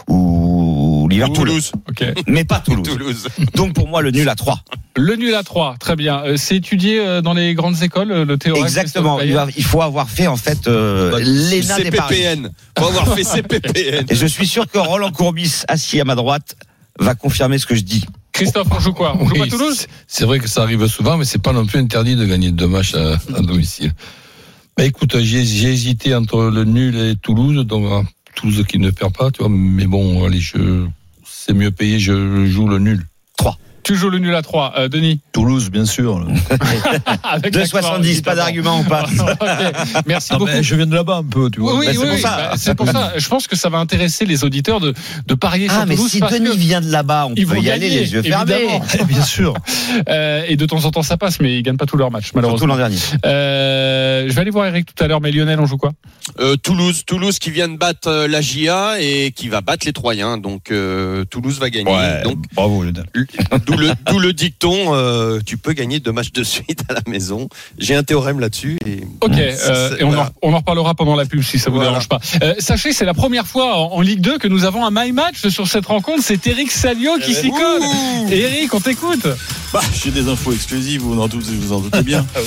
ou 0.08 0.89
Liverpool. 1.10 1.36
Toulouse. 1.48 1.72
Ok. 1.88 2.04
Mais 2.26 2.44
pas 2.44 2.60
Toulouse. 2.64 2.86
Toulouse. 2.88 3.28
Donc 3.54 3.74
pour 3.74 3.88
moi, 3.88 4.00
le 4.02 4.10
nul 4.10 4.28
à 4.28 4.34
3. 4.34 4.60
Le 4.96 5.16
nul 5.16 5.34
à 5.34 5.42
3, 5.42 5.76
très 5.78 5.96
bien. 5.96 6.22
Euh, 6.24 6.36
C'est 6.36 6.56
étudié 6.56 6.98
euh, 7.00 7.20
dans 7.22 7.34
les 7.34 7.54
grandes 7.54 7.82
écoles, 7.82 8.10
euh, 8.12 8.24
le 8.24 8.36
théorème 8.38 8.64
Exactement. 8.64 9.20
Il, 9.20 9.38
il 9.56 9.64
faut 9.64 9.82
avoir 9.82 10.08
fait 10.10 10.26
en 10.26 10.36
fait 10.36 10.66
euh, 10.68 11.18
l'ENA 11.20 11.76
des 11.80 11.90
paris. 11.90 12.16
CPPN. 12.16 12.50
Faut 12.78 12.86
avoir 12.86 13.14
fait 13.14 13.24
CPPN. 13.24 14.06
Et 14.08 14.14
je 14.14 14.26
suis 14.26 14.46
sûr 14.46 14.66
que 14.70 14.78
Roland 14.78 15.12
Courbis, 15.12 15.62
assis 15.68 16.00
à 16.00 16.04
ma 16.04 16.14
droite, 16.14 16.56
va 16.98 17.14
confirmer 17.14 17.58
ce 17.58 17.66
que 17.66 17.74
je 17.74 17.82
dis. 17.82 18.04
Christophe, 18.32 18.68
on 18.70 18.80
joue 18.80 18.92
quoi? 18.92 19.16
On 19.18 19.26
joue 19.26 19.32
Oui, 19.34 19.38
pas 19.40 19.46
Toulouse? 19.48 19.86
c'est- 20.06 20.24
vrai 20.24 20.38
que 20.38 20.48
ça 20.48 20.62
arrive 20.62 20.86
souvent, 20.86 21.16
mais 21.16 21.24
c'est 21.24 21.42
pas 21.42 21.52
non 21.52 21.66
plus 21.66 21.78
interdit 21.78 22.14
de 22.16 22.24
gagner 22.24 22.50
deux 22.52 22.66
matchs 22.68 22.94
à, 22.94 23.14
à 23.36 23.40
domicile. 23.42 23.92
Bah, 24.76 24.84
écoute, 24.84 25.18
j'ai 25.18 25.44
j'ai 25.44 25.68
hésité 25.72 26.14
entre 26.14 26.44
le 26.44 26.64
nul 26.64 26.96
et 26.96 27.16
Toulouse, 27.16 27.66
donc 27.66 27.90
euh, 27.90 28.02
Toulouse 28.36 28.64
qui 28.68 28.78
ne 28.78 28.90
perd 28.90 29.12
pas, 29.16 29.30
tu 29.30 29.40
vois. 29.40 29.48
Mais 29.50 29.86
bon, 29.86 30.24
allez, 30.24 30.40
je 30.40 30.86
c'est 31.42 31.54
mieux 31.54 31.70
payé, 31.70 31.98
je 31.98 32.44
joue 32.44 32.68
le 32.68 32.78
nul. 32.78 33.09
Tu 33.82 33.96
joues 33.96 34.10
le 34.10 34.18
nul 34.18 34.34
à 34.34 34.42
3, 34.42 34.74
euh, 34.76 34.88
Denis 34.88 35.20
Toulouse, 35.32 35.70
bien 35.70 35.86
sûr. 35.86 36.26
Avec 37.24 37.54
2,70, 37.54 38.22
pas 38.22 38.34
d'argument, 38.34 38.78
on 38.78 38.84
passe. 38.84 39.10
Merci 40.06 40.28
Ah, 40.32 40.38
beaucoup. 40.38 40.50
ben, 40.50 40.62
je 40.62 40.74
viens 40.76 40.86
de 40.86 40.94
là-bas 40.94 41.16
un 41.16 41.24
peu, 41.24 41.50
tu 41.50 41.60
vois. 41.60 41.78
Oui, 41.78 41.86
Bah, 41.86 41.92
oui, 41.96 41.98
c'est 41.98 42.20
pour 42.22 42.30
bah, 42.30 42.52
c'est 42.56 42.74
pour 42.74 42.88
ça. 42.88 43.12
Je 43.16 43.28
pense 43.28 43.46
que 43.46 43.56
ça 43.56 43.68
va 43.70 43.78
intéresser 43.78 44.26
les 44.26 44.44
auditeurs 44.44 44.80
de, 44.80 44.92
de 45.26 45.34
parier 45.34 45.66
Ah, 45.70 45.78
sur 45.78 45.86
mais 45.86 45.94
Toulouse 45.96 46.10
si 46.10 46.20
parce 46.20 46.32
Denis 46.32 46.50
que, 46.50 46.56
vient 46.56 46.80
de 46.80 46.90
là-bas, 46.90 47.26
on 47.30 47.34
Ils 47.36 47.46
peut 47.46 47.54
vont 47.56 47.62
y 47.62 47.70
aller 47.70 47.88
gagner, 47.88 48.00
les 48.00 48.12
yeux 48.12 48.22
fermés. 48.22 48.52
évidemment. 48.54 48.84
Bien 49.08 49.22
sûr. 49.24 49.54
euh, 50.08 50.42
et 50.46 50.56
de 50.56 50.66
temps 50.66 50.84
en 50.84 50.90
temps 50.90 51.02
ça 51.02 51.16
passe, 51.16 51.40
mais 51.40 51.56
ils 51.56 51.62
gagnent 51.62 51.76
pas 51.78 51.86
tous 51.86 51.96
leurs 51.96 52.10
matchs 52.10 52.24
Surtout 52.26 52.36
malheureusement. 52.38 52.66
l'an 52.68 52.76
dernier. 52.76 52.96
Euh, 53.24 54.26
je 54.28 54.32
vais 54.34 54.40
aller 54.42 54.50
voir 54.50 54.66
Eric 54.66 54.94
tout 54.94 55.02
à 55.02 55.06
l'heure, 55.08 55.20
mais 55.20 55.32
Lionel, 55.32 55.58
on 55.58 55.66
joue 55.66 55.78
quoi? 55.78 55.92
Euh, 56.38 56.56
Toulouse, 56.56 57.04
Toulouse 57.06 57.38
qui 57.38 57.50
vient 57.50 57.68
de 57.68 57.76
battre 57.78 58.26
la 58.28 58.40
GIA 58.40 59.00
et 59.00 59.32
qui 59.34 59.48
va 59.48 59.62
battre 59.62 59.86
les 59.86 59.92
Troyens. 59.92 60.36
Donc 60.38 60.70
euh, 60.70 61.24
Toulouse 61.24 61.58
va 61.58 61.70
gagner. 61.70 62.22
Donc 62.24 62.38
bravo 62.54 62.82
Lionel. 62.84 63.04
D'où 63.70 63.76
le, 63.78 63.90
d'où 64.10 64.18
le 64.18 64.32
dicton, 64.32 64.94
euh, 64.94 65.40
tu 65.44 65.56
peux 65.56 65.72
gagner 65.72 66.00
deux 66.00 66.12
matchs 66.12 66.32
de 66.32 66.42
suite 66.44 66.82
à 66.88 66.94
la 66.94 67.00
maison. 67.06 67.48
J'ai 67.78 67.94
un 67.94 68.02
théorème 68.02 68.40
là-dessus. 68.40 68.78
Et... 68.86 69.00
Ok, 69.20 69.32
euh, 69.36 69.96
et 69.98 70.04
on, 70.04 70.08
voilà. 70.08 70.32
en, 70.42 70.48
on 70.50 70.52
en 70.54 70.58
reparlera 70.58 70.94
pendant 70.94 71.16
la 71.16 71.24
pub 71.26 71.42
si 71.42 71.58
ça 71.58 71.70
vous 71.70 71.76
Voilà. 71.76 71.90
dérange 71.90 72.08
pas. 72.08 72.20
Euh, 72.42 72.54
sachez, 72.58 72.92
c'est 72.92 73.04
la 73.04 73.14
première 73.14 73.46
fois 73.46 73.76
en, 73.76 73.92
en 73.92 74.00
Ligue 74.00 74.20
2 74.20 74.38
que 74.38 74.48
nous 74.48 74.64
avons 74.64 74.84
un 74.84 74.90
my 74.92 75.12
match 75.12 75.46
sur 75.48 75.66
cette 75.68 75.86
rencontre. 75.86 76.22
C'est 76.22 76.46
Eric 76.46 76.70
Salio 76.70 77.18
qui 77.24 77.34
s'y 77.34 77.50
colle. 77.50 77.82
Et 78.30 78.40
Eric, 78.40 78.74
on 78.74 78.80
t'écoute. 78.80 79.26
Bah, 79.72 79.80
j'ai 80.02 80.10
des 80.10 80.28
infos 80.28 80.52
exclusives, 80.52 81.00
vous 81.02 81.20
en 81.20 81.28
doutez, 81.28 81.52
vous 81.52 81.72
en 81.72 81.80
doutez 81.80 82.02
bien. 82.02 82.26
Ah 82.34 82.40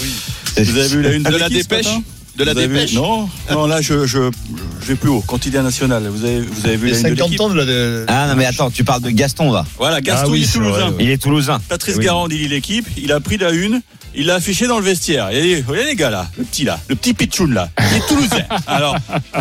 Vous 0.57 0.77
avez 0.77 0.87
vu 0.87 1.01
la 1.01 1.11
une 1.13 1.23
De 1.23 1.35
la 1.37 1.49
dépêche 1.49 1.87
De 2.37 2.43
la 2.43 2.53
vu- 2.53 2.67
dépêche 2.67 2.93
Non, 2.93 3.29
non, 3.51 3.67
là 3.67 3.79
je, 3.81 4.05
je, 4.07 4.31
je 4.81 4.85
vais 4.87 4.95
plus 4.95 5.09
haut. 5.09 5.21
Quotidien 5.21 5.61
national. 5.61 6.07
Vous 6.07 6.25
avez, 6.25 6.41
vous 6.41 6.65
avez 6.65 6.77
vu 6.77 6.87
Les 6.87 6.93
la 6.93 7.09
une 7.09 7.15
de 7.15 7.19
50 7.19 7.29
l'équipe 7.29 7.41
ans 7.41 7.49
de 7.49 7.55
la. 7.55 7.65
de- 7.65 8.05
Ah 8.07 8.27
non 8.27 8.35
mais 8.35 8.45
attends, 8.45 8.71
tu 8.71 8.83
parles 8.83 9.01
de 9.01 9.09
Gaston 9.11 9.51
là. 9.51 9.65
Voilà, 9.77 10.01
Gaston 10.01 10.25
Ah 10.27 10.31
oui, 10.31 10.39
il 10.39 10.43
est 10.45 10.51
toulousain. 10.53 10.89
ouais. 10.89 10.95
Il 10.99 11.09
est 11.11 11.21
toulousain. 11.21 11.59
Patrice 11.69 11.95
Oui. 11.97 12.05
Garand, 12.05 12.27
il 12.29 12.37
lit 12.39 12.47
l'équipe. 12.47 12.87
Il 12.97 13.11
a 13.11 13.19
pris 13.19 13.37
la 13.37 13.51
une. 13.51 13.81
Il 14.15 14.27
l'a 14.27 14.35
affiché 14.35 14.67
dans 14.67 14.77
le 14.77 14.83
vestiaire. 14.85 15.29
Il 15.31 15.37
a 15.39 15.41
dit, 15.41 15.55
regardez 15.67 15.89
les 15.89 15.95
gars 15.95 16.11
là, 16.11 16.29
le 16.37 16.43
petit 16.43 16.63
là, 16.65 16.79
le 16.87 16.93
petit 16.95 17.15
pitchoun 17.15 17.51
là, 17.51 17.69
il 17.79 17.97
est 17.97 18.07
toulousain. 18.07 18.43
Alors, 18.67 18.95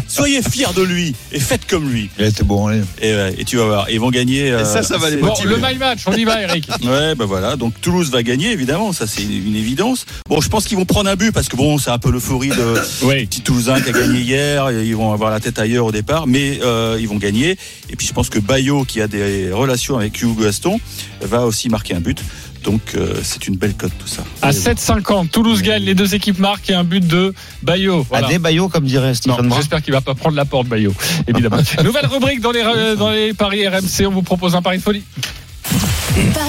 soyez 0.09 0.41
fiers 0.41 0.73
de 0.75 0.81
lui 0.81 1.15
et 1.31 1.41
faites 1.41 1.67
comme 1.67 1.91
lui. 1.91 2.09
Il 2.19 2.25
été 2.25 2.43
bon, 2.43 2.69
allez. 2.69 2.81
Et, 3.03 3.15
ouais, 3.15 3.35
et 3.37 3.45
tu 3.45 3.59
vas 3.59 3.67
voir, 3.67 3.91
ils 3.91 4.01
vont 4.01 4.09
gagner. 4.11 4.47
Et 4.49 4.65
ça, 4.65 4.83
ça 4.83 4.97
va 4.97 5.11
les 5.11 5.19
Bon, 5.19 5.35
le 5.45 5.57
my 5.57 5.77
match, 5.77 6.01
on 6.07 6.13
y 6.15 6.25
va, 6.25 6.41
Eric. 6.41 6.69
Ouais, 6.85 7.15
ben 7.15 7.27
voilà. 7.27 7.57
Donc 7.57 7.75
Toulouse 7.83 8.11
va 8.11 8.23
gagner, 8.23 8.51
évidemment. 8.51 8.95
Ça, 8.95 9.07
c'est 9.07 9.23
une 9.23 9.57
évidence. 9.57 10.07
Bon, 10.27 10.41
je 10.41 10.49
pense 10.49 10.65
qu'ils 10.65 10.79
vont 10.79 10.87
prendre 10.87 11.11
un 11.11 11.17
but 11.17 11.33
parce 11.33 11.51
que 11.51 11.57
bon, 11.57 11.77
c'est 11.77 11.91
un 11.91 11.99
peu 11.99 12.11
l'euphorie 12.11 12.49
de 12.49 12.82
Oui. 13.03 13.27
petit 13.27 13.41
Toulousain 13.41 13.81
qui 13.81 13.91
a 13.91 13.93
gagné 13.93 14.21
hier. 14.21 14.71
Ils 14.71 14.97
vont 14.97 15.13
avoir 15.13 15.31
la 15.31 15.41
tête 15.41 15.59
ailleurs 15.59 15.87
au 15.87 15.93
départ, 15.93 16.27
mais 16.27 16.61
euh, 16.63 16.99
ils 17.01 17.09
vont 17.09 17.17
gagner. 17.17 17.57
Et 17.91 17.97
puis 17.97 18.07
je 18.07 18.13
pense 18.13 18.29
que 18.29 18.39
Bayo, 18.39 18.85
qui 18.85 19.01
a 19.01 19.09
des 19.09 19.51
relations 19.53 19.97
avec 19.97 20.21
Hugo 20.21 20.43
Gaston, 20.43 20.81
va 21.21 21.47
aussi 21.47 21.69
marquer 21.69 21.95
un 21.95 22.01
but. 22.01 22.23
Donc 22.63 22.95
euh, 22.95 23.15
c'est 23.23 23.49
une 23.49 23.57
belle 23.57 23.75
cote 23.75 23.93
tout 23.99 24.07
ça. 24.07 24.23
À 24.41 24.53
7,50, 24.53 25.29
Toulouse 25.31 25.63
gagne, 25.63 25.83
les 25.83 25.95
deux 25.95 26.15
équipes 26.15 26.39
marquent 26.39 26.71
et 26.71 26.75
un 26.75 26.85
but 26.85 27.05
de 27.05 27.35
Bayo. 27.63 28.07
Voilà. 28.09 28.29
À 28.29 28.31
des 28.31 28.39
baillots 28.39 28.69
comme 28.69 28.85
dirait 28.85 29.13
Brun. 29.27 29.49
j'espère 29.57 29.83
qu'il 29.83 29.93
va 29.93 30.01
pas 30.01 30.15
prendre 30.15 30.37
la 30.37 30.45
porte 30.45 30.69
Bayo, 30.69 30.95
évidemment. 31.27 31.59
Nouvelle 31.85 32.07
rubrique 32.07 32.41
dans 32.41 32.53
les, 32.53 32.63
dans 32.97 33.11
les 33.11 33.35
paris 33.35 33.67
RMC, 33.67 34.07
on 34.07 34.11
vous 34.11 34.23
propose 34.23 34.55
un 34.55 34.63
pari 34.63 34.79
de 34.79 34.83
folie. 34.83 35.03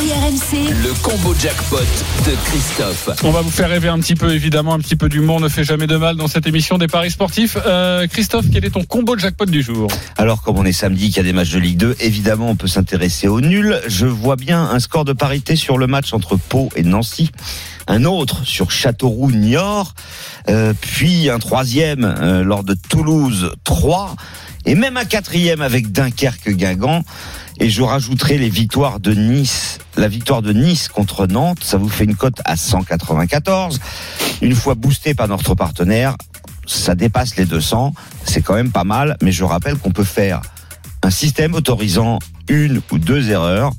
Les 0.04 0.10
paris 0.10 0.22
RMC. 0.22 0.70
Le 0.84 1.02
combo 1.02 1.34
jackpot 1.40 1.78
de 1.78 2.36
Christophe. 2.46 3.10
On 3.24 3.32
va 3.32 3.42
vous 3.42 3.52
faire 3.52 3.70
rêver 3.70 3.88
un 3.88 4.00
petit 4.00 4.16
peu, 4.16 4.34
évidemment, 4.34 4.74
un 4.74 4.80
petit 4.80 4.96
peu 4.96 5.08
d'humour 5.08 5.40
ne 5.40 5.48
fait 5.48 5.64
jamais 5.64 5.88
de 5.88 5.96
mal 5.96 6.16
dans 6.16 6.28
cette 6.28 6.48
émission 6.48 6.78
des 6.78 6.88
paris 6.88 7.12
sportifs. 7.12 7.58
Euh, 7.66 8.08
Christophe, 8.08 8.46
quel 8.52 8.66
est 8.66 8.72
ton 8.72 8.84
combo 8.84 9.18
jackpot 9.18 9.46
du 9.46 9.62
jour? 9.62 9.88
Alors, 10.18 10.42
comme 10.42 10.58
on 10.58 10.66
est 10.66 10.74
samedi, 10.74 11.08
qu'il 11.08 11.18
y 11.18 11.20
a 11.20 11.24
des 11.24 11.34
matchs 11.34 11.52
de 11.52 11.60
Ligue 11.60 11.78
2, 11.78 11.98
évidemment, 12.02 12.50
on 12.50 12.56
peut 12.56 12.68
s'intéresser 12.68 13.28
au 13.28 13.40
nul. 13.40 13.80
Je 13.88 14.06
vois 14.06 14.36
bien 14.36 14.64
un 14.64 14.80
score 14.80 15.06
de 15.06 15.14
parité 15.14 15.56
sur 15.56 15.78
le 15.78 15.88
match 15.88 16.14
entre 16.14 16.36
Pau 16.38 16.70
et 16.76 16.84
Nancy. 16.84 17.30
Un 17.88 18.04
autre 18.04 18.46
sur 18.46 18.72
Châteauroux-Niort. 18.72 19.94
Euh, 20.50 20.74
puis 20.80 21.30
un 21.30 21.40
troisième 21.40 22.04
euh, 22.04 22.44
lors 22.44 22.64
de 22.64 22.76
Toulouse 22.90 23.52
3. 23.64 24.16
Et 24.66 24.76
même 24.76 24.98
un 24.98 25.06
quatrième 25.06 25.62
avec 25.62 25.92
Dunkerque-Guingamp. 25.92 27.04
Et 27.60 27.70
je 27.70 27.82
rajouterai 27.82 28.38
les 28.38 28.50
victoires 28.50 29.00
de 29.00 29.14
Nice. 29.14 29.78
La 29.96 30.08
victoire 30.08 30.42
de 30.42 30.52
Nice 30.54 30.88
contre 30.88 31.28
Nantes, 31.28 31.64
ça 31.64 31.78
vous 31.78 31.90
fait 31.90 32.04
une 32.04 32.16
cote 32.16 32.42
à 32.46 32.56
194. 32.58 33.80
Une 34.42 34.56
fois 34.56 34.76
boosté 34.76 35.14
par 35.14 35.28
notre 35.28 35.54
partenaire, 35.56 36.16
ça 36.66 36.96
dépasse 36.96 37.36
les 37.38 37.46
200. 37.46 37.94
C'est 38.26 38.42
quand 38.42 38.56
même 38.56 38.72
pas 38.72 38.84
mal. 38.84 39.18
Mais 39.22 39.32
je 39.32 39.44
rappelle 39.44 39.76
qu'on 39.78 39.92
peut 39.92 40.04
faire 40.04 40.42
un 41.04 41.10
système 41.12 41.54
autorisant 41.54 42.20
une 42.50 42.82
ou 42.92 42.98
deux 42.98 43.30
erreurs. 43.30 43.72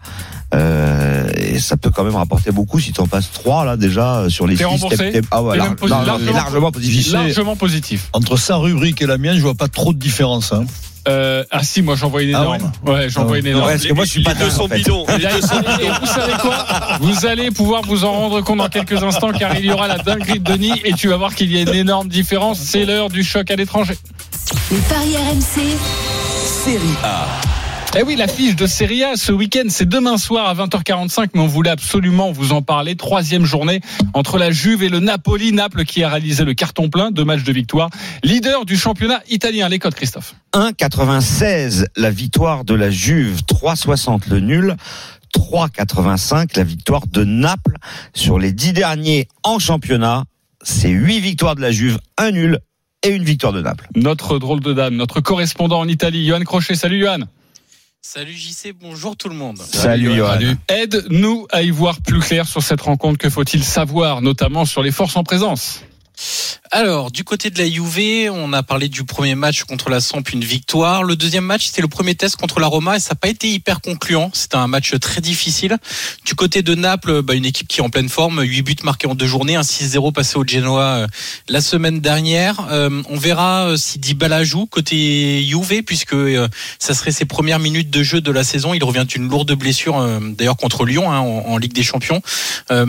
Euh, 0.54 1.28
et 1.36 1.58
ça 1.58 1.76
peut 1.76 1.90
quand 1.90 2.04
même 2.04 2.14
rapporter 2.14 2.52
beaucoup 2.52 2.78
si 2.78 2.92
tu 2.92 3.00
en 3.00 3.08
passes 3.08 3.32
trois 3.32 3.64
là 3.64 3.76
déjà 3.76 4.26
sur 4.28 4.46
les 4.46 4.54
T'es 4.56 4.62
six. 4.62 4.70
remboursé 4.70 4.96
t'es- 4.96 5.12
t'es- 5.20 5.26
Ah 5.32 5.42
ouais, 5.42 5.56
lar- 5.56 5.74
largement- 5.88 6.32
largement 6.32 6.70
positif. 6.70 7.12
Largement 7.12 7.56
positif. 7.56 8.08
Entre 8.12 8.36
sa 8.36 8.56
rubrique 8.56 9.02
et 9.02 9.06
la 9.06 9.18
mienne, 9.18 9.36
je 9.36 9.42
vois 9.42 9.56
pas 9.56 9.66
trop 9.68 9.92
de 9.92 9.98
différence. 9.98 10.52
Hein. 10.52 10.64
Euh, 11.06 11.44
ah 11.50 11.62
si, 11.62 11.82
moi 11.82 11.96
j'en 11.96 12.08
vois 12.08 12.22
une 12.22 12.34
Ah 12.34 12.40
énorme. 12.40 12.72
ouais, 12.86 13.08
j'en 13.10 13.20
Ah 13.20 13.24
vois 13.24 13.32
ouais. 13.32 13.40
une 13.40 13.46
énorme. 13.48 13.66
Ouais, 13.66 13.72
parce 13.72 13.86
que 13.86 13.92
moi 13.92 14.04
je 14.04 14.10
suis 14.10 14.22
pas 14.22 14.32
Les 14.32 14.38
deux 14.38 14.44
dingue, 14.46 14.52
sont 14.54 14.62
en 14.64 14.68
fait. 14.68 14.76
bidons. 14.76 15.06
Et, 15.08 15.90
vous 16.00 16.06
savez 16.06 16.32
quoi? 16.40 16.66
Vous 17.00 17.26
allez 17.26 17.50
pouvoir 17.50 17.82
vous 17.82 18.04
en 18.04 18.12
rendre 18.12 18.40
compte 18.40 18.58
dans 18.58 18.68
quelques 18.68 19.02
instants 19.02 19.32
car 19.32 19.54
il 19.56 19.66
y 19.66 19.70
aura 19.72 19.86
la 19.88 19.98
dinguerie 19.98 20.40
de 20.40 20.44
Denis 20.52 20.80
et 20.84 20.92
tu 20.94 21.08
vas 21.08 21.16
voir 21.16 21.34
qu'il 21.34 21.52
y 21.52 21.58
a 21.58 21.62
une 21.62 21.74
énorme 21.74 22.08
différence. 22.08 22.58
C'est 22.58 22.84
l'heure 22.86 23.10
du 23.10 23.22
choc 23.22 23.50
à 23.50 23.56
l'étranger. 23.56 23.98
Les 24.70 24.78
paris 24.78 25.16
RMC. 25.16 25.76
Série 26.64 26.80
A. 27.02 27.26
Eh 27.96 28.02
oui, 28.02 28.16
la 28.16 28.26
fiche 28.26 28.56
de 28.56 28.66
Serie 28.66 29.04
A 29.04 29.16
ce 29.16 29.30
week-end, 29.30 29.66
c'est 29.68 29.88
demain 29.88 30.18
soir 30.18 30.48
à 30.48 30.54
20h45, 30.54 31.28
mais 31.34 31.40
on 31.40 31.46
voulait 31.46 31.70
absolument 31.70 32.32
vous 32.32 32.50
en 32.50 32.60
parler. 32.60 32.96
Troisième 32.96 33.44
journée 33.44 33.80
entre 34.14 34.36
la 34.36 34.50
Juve 34.50 34.82
et 34.82 34.88
le 34.88 34.98
Napoli. 34.98 35.52
Naples 35.52 35.84
qui 35.84 36.02
a 36.02 36.08
réalisé 36.08 36.44
le 36.44 36.54
carton 36.54 36.88
plein, 36.90 37.12
deux 37.12 37.24
matchs 37.24 37.44
de 37.44 37.52
victoire. 37.52 37.90
Leader 38.24 38.64
du 38.64 38.76
championnat 38.76 39.22
italien. 39.30 39.68
Les 39.68 39.78
codes, 39.78 39.94
Christophe. 39.94 40.34
1,96 40.54 41.86
la 41.94 42.10
victoire 42.10 42.64
de 42.64 42.74
la 42.74 42.90
Juve, 42.90 43.42
3,60 43.48 44.28
le 44.28 44.40
nul, 44.40 44.76
3,85 45.32 46.56
la 46.56 46.64
victoire 46.64 47.06
de 47.06 47.22
Naples 47.22 47.76
sur 48.12 48.40
les 48.40 48.50
dix 48.50 48.72
derniers 48.72 49.28
en 49.44 49.60
championnat. 49.60 50.24
C'est 50.62 50.88
huit 50.88 51.20
victoires 51.20 51.54
de 51.54 51.60
la 51.60 51.70
Juve, 51.70 52.00
un 52.18 52.32
nul 52.32 52.58
et 53.04 53.10
une 53.10 53.22
victoire 53.22 53.52
de 53.52 53.60
Naples. 53.60 53.86
Notre 53.94 54.40
drôle 54.40 54.58
de 54.58 54.72
dame, 54.72 54.96
notre 54.96 55.20
correspondant 55.20 55.78
en 55.78 55.86
Italie, 55.86 56.26
Johan 56.26 56.40
Crochet. 56.40 56.74
Salut 56.74 57.00
Johan. 57.00 57.20
Salut 58.06 58.34
JC, 58.34 58.74
bonjour 58.78 59.16
tout 59.16 59.30
le 59.30 59.34
monde. 59.34 59.56
Salut, 59.56 60.14
Johan. 60.14 60.38
Aide-nous 60.68 61.46
à 61.50 61.62
y 61.62 61.70
voir 61.70 62.02
plus 62.02 62.20
clair 62.20 62.46
sur 62.46 62.62
cette 62.62 62.82
rencontre. 62.82 63.16
Que 63.16 63.30
faut-il 63.30 63.64
savoir, 63.64 64.20
notamment 64.20 64.66
sur 64.66 64.82
les 64.82 64.90
forces 64.90 65.16
en 65.16 65.24
présence? 65.24 65.80
Alors, 66.76 67.12
du 67.12 67.22
côté 67.22 67.50
de 67.50 67.58
la 67.60 67.70
Juve, 67.70 68.32
on 68.32 68.52
a 68.52 68.64
parlé 68.64 68.88
du 68.88 69.04
premier 69.04 69.36
match 69.36 69.62
contre 69.62 69.90
la 69.90 70.00
Samp, 70.00 70.24
une 70.32 70.42
victoire. 70.42 71.04
Le 71.04 71.14
deuxième 71.14 71.44
match, 71.44 71.66
c'était 71.66 71.82
le 71.82 71.86
premier 71.86 72.16
test 72.16 72.34
contre 72.34 72.58
la 72.58 72.66
Roma 72.66 72.96
et 72.96 72.98
ça 72.98 73.10
n'a 73.10 73.14
pas 73.14 73.28
été 73.28 73.48
hyper 73.48 73.80
concluant. 73.80 74.32
C'était 74.32 74.56
un 74.56 74.66
match 74.66 74.92
très 74.98 75.20
difficile. 75.20 75.76
Du 76.24 76.34
côté 76.34 76.62
de 76.62 76.74
Naples, 76.74 77.22
bah, 77.22 77.34
une 77.34 77.44
équipe 77.44 77.68
qui 77.68 77.78
est 77.78 77.82
en 77.84 77.90
pleine 77.90 78.08
forme, 78.08 78.42
8 78.42 78.62
buts 78.62 78.74
marqués 78.82 79.06
en 79.06 79.14
deux 79.14 79.28
journées, 79.28 79.54
un 79.54 79.60
6-0 79.60 80.12
passé 80.12 80.36
au 80.36 80.44
Genoa 80.44 80.82
euh, 80.82 81.06
la 81.48 81.60
semaine 81.60 82.00
dernière. 82.00 82.66
Euh, 82.72 83.04
on 83.08 83.18
verra 83.18 83.68
euh, 83.68 83.76
si 83.76 84.00
Dybala 84.00 84.42
joue 84.42 84.66
côté 84.66 85.44
Juve 85.44 85.84
puisque 85.84 86.16
ça 86.80 86.94
serait 86.94 87.12
ses 87.12 87.24
premières 87.24 87.60
minutes 87.60 87.90
de 87.90 88.02
jeu 88.02 88.20
de 88.20 88.32
la 88.32 88.42
saison. 88.42 88.74
Il 88.74 88.82
revient 88.82 89.04
d'une 89.06 89.28
lourde 89.28 89.52
blessure, 89.52 90.04
d'ailleurs 90.36 90.56
contre 90.56 90.84
Lyon 90.84 91.12
hein, 91.12 91.20
en, 91.20 91.56
Ligue 91.56 91.72
des 91.72 91.84
Champions. 91.84 92.20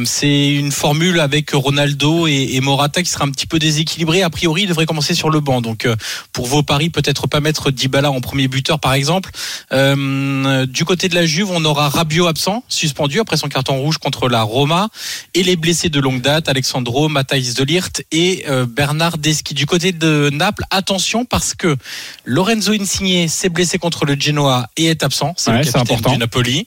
C'est 0.06 0.50
une 0.56 0.72
formule 0.72 1.20
avec 1.20 1.52
Ronaldo 1.52 2.26
et, 2.26 2.50
et 2.54 2.62
Morata 2.62 3.04
qui 3.04 3.12
sera 3.12 3.26
un 3.26 3.30
petit 3.30 3.46
peu 3.46 3.60
déséquilibré. 3.76 4.24
A 4.24 4.30
priori, 4.30 4.64
il 4.64 4.68
devrait 4.70 4.86
commencer 4.86 5.14
sur 5.14 5.30
le 5.30 5.40
banc. 5.40 5.62
Donc, 5.62 5.86
euh, 5.86 5.96
pour 6.32 6.46
vos 6.48 6.64
paris, 6.64 6.90
peut-être 6.90 7.28
pas 7.28 7.40
mettre 7.40 7.72
Dybala 7.72 8.12
en 8.12 8.22
premier 8.22 8.48
buteur, 8.48 8.80
par 8.80 8.94
exemple. 8.94 9.32
Euh, 9.74 10.66
du 10.66 10.86
côté 10.86 11.10
de 11.10 11.16
la 11.16 11.26
Juve, 11.26 11.52
on 11.52 11.64
aura 11.66 11.90
Rabiot 11.90 12.28
absent, 12.28 12.64
suspendu 12.70 13.20
après 13.20 13.38
son 13.38 13.50
carton 13.50 13.78
rouge 13.78 13.98
contre 13.98 14.30
la 14.30 14.42
Roma, 14.44 14.90
et 15.34 15.44
les 15.44 15.56
blessés 15.56 15.90
de 15.90 16.00
longue 16.00 16.22
date, 16.22 16.48
Alexandro, 16.50 17.10
Matthijs 17.10 17.54
de 17.54 17.64
Ligt 17.64 18.06
et 18.12 18.46
euh, 18.50 18.66
Bernard 18.66 19.18
Deschi. 19.18 19.36
Du 19.54 19.66
côté 19.66 19.92
de 19.92 20.30
Naples, 20.32 20.64
attention 20.72 21.26
parce 21.26 21.54
que 21.54 21.76
Lorenzo 22.24 22.72
Insigne 22.74 23.28
s'est 23.28 23.50
blessé 23.50 23.78
contre 23.78 24.06
le 24.06 24.16
Genoa 24.20 24.68
et 24.78 24.86
est 24.86 25.04
absent. 25.04 25.34
C'est 25.38 25.52
Ouais, 25.52 25.60
le 25.60 25.64
capitaine 25.66 25.82
important. 25.98 26.12
du 26.14 26.18
Napoli. 26.20 26.66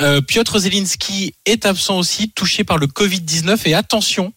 Euh, 0.00 0.20
Piotr 0.20 0.58
Zelinski 0.58 1.34
est 1.46 1.66
absent 1.66 1.98
aussi, 1.98 2.30
touché 2.30 2.64
par 2.64 2.78
le 2.78 2.86
Covid-19 2.86 3.58
et 3.66 3.74
attention 3.74 4.32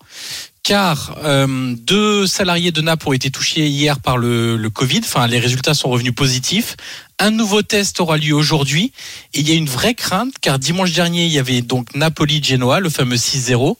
car 0.63 1.17
euh, 1.23 1.75
deux 1.77 2.25
salariés 2.25 2.71
de 2.71 2.81
Naples 2.81 3.09
ont 3.09 3.13
été 3.13 3.29
touchés 3.29 3.67
hier 3.67 3.99
par 3.99 4.17
le, 4.17 4.69
Covid. 4.73 5.01
Enfin, 5.03 5.27
les 5.27 5.39
résultats 5.39 5.73
sont 5.73 5.89
revenus 5.89 6.15
positifs. 6.15 6.77
Un 7.19 7.31
nouveau 7.31 7.61
test 7.61 7.99
aura 7.99 8.17
lieu 8.17 8.33
aujourd'hui 8.33 8.93
et 9.33 9.41
il 9.41 9.47
y 9.47 9.51
a 9.51 9.55
une 9.55 9.67
vraie 9.67 9.93
crainte 9.93 10.33
car 10.41 10.59
dimanche 10.59 10.93
dernier 10.93 11.25
il 11.25 11.31
y 11.31 11.39
avait 11.39 11.61
donc 11.61 11.93
Napoli-Genoa, 11.95 12.79
le 12.79 12.89
fameux 12.89 13.17
6-0. 13.17 13.75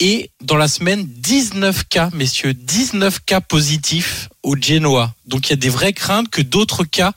Et 0.00 0.30
dans 0.42 0.56
la 0.56 0.68
semaine, 0.68 1.06
19 1.06 1.84
cas, 1.88 2.10
messieurs, 2.12 2.52
19 2.52 3.20
cas 3.24 3.40
positifs 3.40 4.28
au 4.42 4.56
Genoa. 4.60 5.14
Donc 5.26 5.48
il 5.48 5.50
y 5.50 5.52
a 5.54 5.56
des 5.56 5.68
vraies 5.68 5.92
craintes 5.92 6.28
que 6.28 6.42
d'autres 6.42 6.84
cas 6.84 7.12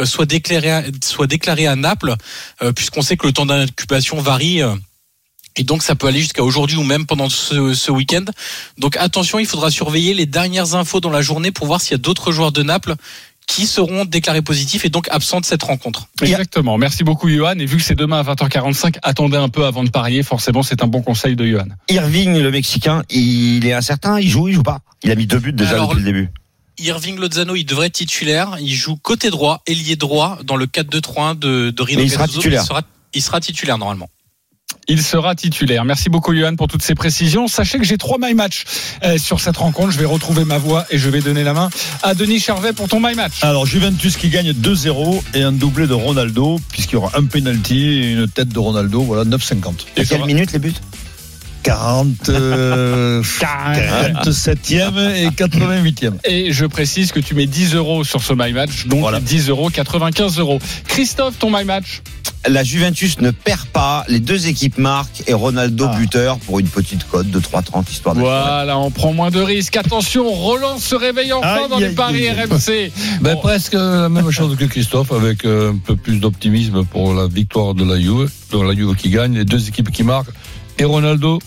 euh, 0.00 0.06
soient 0.06 0.26
déclarés, 0.26 0.90
soient 1.04 1.26
déclarés 1.28 1.66
à 1.66 1.76
Naples, 1.76 2.14
euh, 2.62 2.72
puisqu'on 2.72 3.02
sait 3.02 3.16
que 3.16 3.26
le 3.26 3.32
temps 3.32 3.46
d'incubation 3.46 4.20
varie. 4.20 4.62
euh, 4.62 4.74
et 5.56 5.64
donc 5.64 5.82
ça 5.82 5.94
peut 5.94 6.06
aller 6.06 6.20
jusqu'à 6.20 6.42
aujourd'hui 6.42 6.76
ou 6.76 6.82
même 6.82 7.06
pendant 7.06 7.28
ce, 7.28 7.74
ce 7.74 7.90
week-end. 7.90 8.24
Donc 8.78 8.96
attention, 8.96 9.38
il 9.38 9.46
faudra 9.46 9.70
surveiller 9.70 10.14
les 10.14 10.26
dernières 10.26 10.74
infos 10.74 11.00
dans 11.00 11.10
la 11.10 11.22
journée 11.22 11.52
pour 11.52 11.66
voir 11.66 11.80
s'il 11.80 11.92
y 11.92 11.94
a 11.94 11.98
d'autres 11.98 12.32
joueurs 12.32 12.52
de 12.52 12.62
Naples 12.62 12.94
qui 13.46 13.66
seront 13.66 14.04
déclarés 14.04 14.42
positifs 14.42 14.84
et 14.84 14.88
donc 14.88 15.06
absents 15.10 15.40
de 15.40 15.44
cette 15.44 15.62
rencontre. 15.62 16.08
Exactement. 16.22 16.78
Merci 16.78 17.04
beaucoup, 17.04 17.28
Johan. 17.28 17.58
Et 17.58 17.66
vu 17.66 17.76
que 17.76 17.82
c'est 17.82 17.94
demain 17.94 18.20
à 18.20 18.34
20h45, 18.34 18.96
attendez 19.02 19.36
un 19.36 19.48
peu 19.48 19.66
avant 19.66 19.84
de 19.84 19.90
parier. 19.90 20.22
Forcément, 20.22 20.62
c'est 20.62 20.82
un 20.82 20.86
bon 20.86 21.02
conseil 21.02 21.36
de 21.36 21.46
Johan. 21.46 21.66
Irving, 21.90 22.38
le 22.38 22.50
Mexicain, 22.50 23.02
il 23.10 23.66
est 23.66 23.72
incertain, 23.72 24.18
il 24.18 24.28
joue, 24.28 24.48
il 24.48 24.54
joue 24.54 24.62
pas. 24.62 24.78
Il 25.02 25.10
a 25.10 25.14
mis 25.14 25.26
deux 25.26 25.38
buts 25.38 25.52
déjà 25.52 25.72
Alors, 25.72 25.88
depuis 25.90 26.00
le 26.00 26.04
début. 26.04 26.30
Irving 26.78 27.18
Lozano, 27.18 27.54
il 27.54 27.64
devrait 27.64 27.88
être 27.88 27.92
titulaire. 27.92 28.56
Il 28.60 28.74
joue 28.74 28.96
côté 28.96 29.30
droit, 29.30 29.62
ailier 29.66 29.96
droit, 29.96 30.38
dans 30.42 30.56
le 30.56 30.66
4-2-3-1 30.66 31.38
de, 31.38 31.70
de 31.70 31.82
Rino 31.82 32.00
Mais 32.00 32.06
il 32.06 32.10
sera 32.10 32.26
titulaire. 32.26 32.62
Il 32.62 32.66
sera, 32.66 32.82
il 33.12 33.22
sera 33.22 33.40
titulaire 33.40 33.78
normalement. 33.78 34.08
Il 34.86 35.02
sera 35.02 35.34
titulaire. 35.34 35.84
Merci 35.84 36.10
beaucoup, 36.10 36.34
Johan, 36.34 36.56
pour 36.56 36.68
toutes 36.68 36.82
ces 36.82 36.94
précisions. 36.94 37.48
Sachez 37.48 37.78
que 37.78 37.84
j'ai 37.84 37.96
trois 37.96 38.18
my 38.20 38.34
match 38.34 38.64
euh, 39.02 39.16
sur 39.16 39.40
cette 39.40 39.56
rencontre. 39.56 39.92
Je 39.92 39.98
vais 39.98 40.04
retrouver 40.04 40.44
ma 40.44 40.58
voix 40.58 40.84
et 40.90 40.98
je 40.98 41.08
vais 41.08 41.20
donner 41.20 41.42
la 41.42 41.54
main 41.54 41.70
à 42.02 42.14
Denis 42.14 42.38
Charvet 42.38 42.74
pour 42.74 42.88
ton 42.88 43.00
my 43.00 43.14
match. 43.14 43.42
Alors, 43.42 43.64
Juventus 43.64 44.16
qui 44.16 44.28
gagne 44.28 44.52
2-0 44.52 45.22
et 45.34 45.42
un 45.42 45.52
doublé 45.52 45.86
de 45.86 45.94
Ronaldo, 45.94 46.60
puisqu'il 46.70 46.94
y 46.94 46.96
aura 46.96 47.16
un 47.16 47.24
penalty 47.24 47.82
et 47.82 48.12
une 48.12 48.28
tête 48.28 48.50
de 48.50 48.58
Ronaldo, 48.58 49.02
voilà, 49.02 49.24
9,50. 49.24 49.86
À 49.96 50.04
quelle 50.04 50.24
minute 50.26 50.52
les 50.52 50.58
buts? 50.58 50.74
40, 51.62 52.28
euh, 52.28 53.22
47e 53.40 55.14
et 55.14 55.28
88e. 55.28 56.12
Et 56.24 56.52
je 56.52 56.66
précise 56.66 57.10
que 57.10 57.20
tu 57.20 57.34
mets 57.34 57.46
10 57.46 57.74
euros 57.74 58.04
sur 58.04 58.22
ce 58.22 58.34
my 58.34 58.52
match, 58.52 58.86
donc 58.86 59.18
10 59.18 59.48
euros, 59.48 59.70
95 59.70 60.38
euros. 60.38 60.58
Christophe, 60.86 61.38
ton 61.38 61.50
my 61.50 61.64
match? 61.64 62.02
La 62.46 62.62
Juventus 62.62 63.20
ne 63.20 63.30
perd 63.30 63.64
pas, 63.66 64.04
les 64.08 64.20
deux 64.20 64.48
équipes 64.48 64.76
marquent 64.76 65.22
et 65.26 65.32
Ronaldo 65.32 65.88
buteur 65.96 66.38
pour 66.38 66.58
une 66.58 66.68
petite 66.68 67.08
cote 67.08 67.30
de 67.30 67.40
3,30 67.40 67.90
histoire 67.90 68.14
de 68.14 68.20
Voilà, 68.20 68.78
on 68.78 68.90
prend 68.90 69.12
moins 69.14 69.30
de 69.30 69.40
risques. 69.40 69.76
Attention, 69.76 70.28
Roland 70.30 70.78
se 70.78 70.94
réveille 70.94 71.32
enfin 71.32 71.62
Aïe, 71.62 71.68
dans 71.70 71.78
les 71.78 71.86
aïe, 71.86 71.94
paris 71.94 72.28
aïe. 72.28 72.44
RMC. 72.44 72.92
Ben, 73.22 73.36
presque 73.36 73.72
la 73.74 74.08
même 74.10 74.30
chose 74.30 74.56
que 74.56 74.66
Christophe, 74.66 75.12
avec 75.12 75.44
euh, 75.46 75.72
un 75.72 75.78
peu 75.78 75.96
plus 75.96 76.18
d'optimisme 76.18 76.84
pour 76.84 77.14
la 77.14 77.26
victoire 77.28 77.74
de 77.74 77.84
la 77.84 77.98
Juve, 77.98 78.30
la 78.52 78.74
Juve 78.74 78.94
qui 78.94 79.08
gagne, 79.08 79.34
les 79.34 79.44
deux 79.46 79.66
équipes 79.68 79.90
qui 79.90 80.02
marquent, 80.02 80.30
et 80.78 80.84
Ronaldo, 80.84 81.38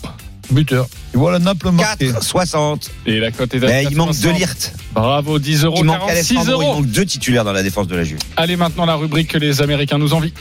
buteur. 0.50 0.86
Et 1.14 1.16
voilà 1.16 1.38
Naples 1.38 1.70
marqué. 1.70 2.12
60. 2.20 2.90
Et 3.06 3.18
la 3.20 3.30
cote 3.30 3.54
est 3.54 3.62
à 3.64 3.66
Mais 3.66 3.84
il 3.90 3.96
manque 3.96 4.12
4,60. 4.12 4.22
de 4.24 4.30
Lirt. 4.30 4.72
Bravo, 4.92 5.38
10 5.38 5.64
euros, 5.64 5.76
Il 5.78 5.84
manque 5.84 6.00
46 6.00 6.36
Alessandro, 6.36 6.60
il 6.60 6.64
euros. 6.64 6.74
manque 6.80 6.86
deux 6.90 7.06
titulaires 7.06 7.44
dans 7.44 7.52
la 7.52 7.62
défense 7.62 7.86
de 7.86 7.96
la 7.96 8.04
Juve. 8.04 8.18
Allez, 8.36 8.56
maintenant 8.56 8.84
la 8.84 8.96
rubrique 8.96 9.28
que 9.28 9.38
les 9.38 9.62
Américains 9.62 9.98
nous 9.98 10.12
envient. 10.12 10.32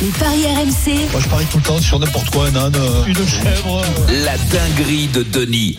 Les 0.00 0.08
paris 0.18 0.44
RMC. 0.46 1.10
Moi, 1.12 1.20
je 1.22 1.28
parie 1.28 1.44
tout 1.46 1.58
le 1.58 1.62
temps 1.62 1.80
sur 1.80 1.98
n'importe 1.98 2.30
quoi, 2.30 2.46
un 2.48 2.56
âne, 2.56 2.74
euh, 2.76 3.04
une 3.06 3.14
chèvre. 3.26 3.82
La 4.24 4.36
dinguerie 4.38 5.08
de 5.08 5.22
Denis. 5.22 5.76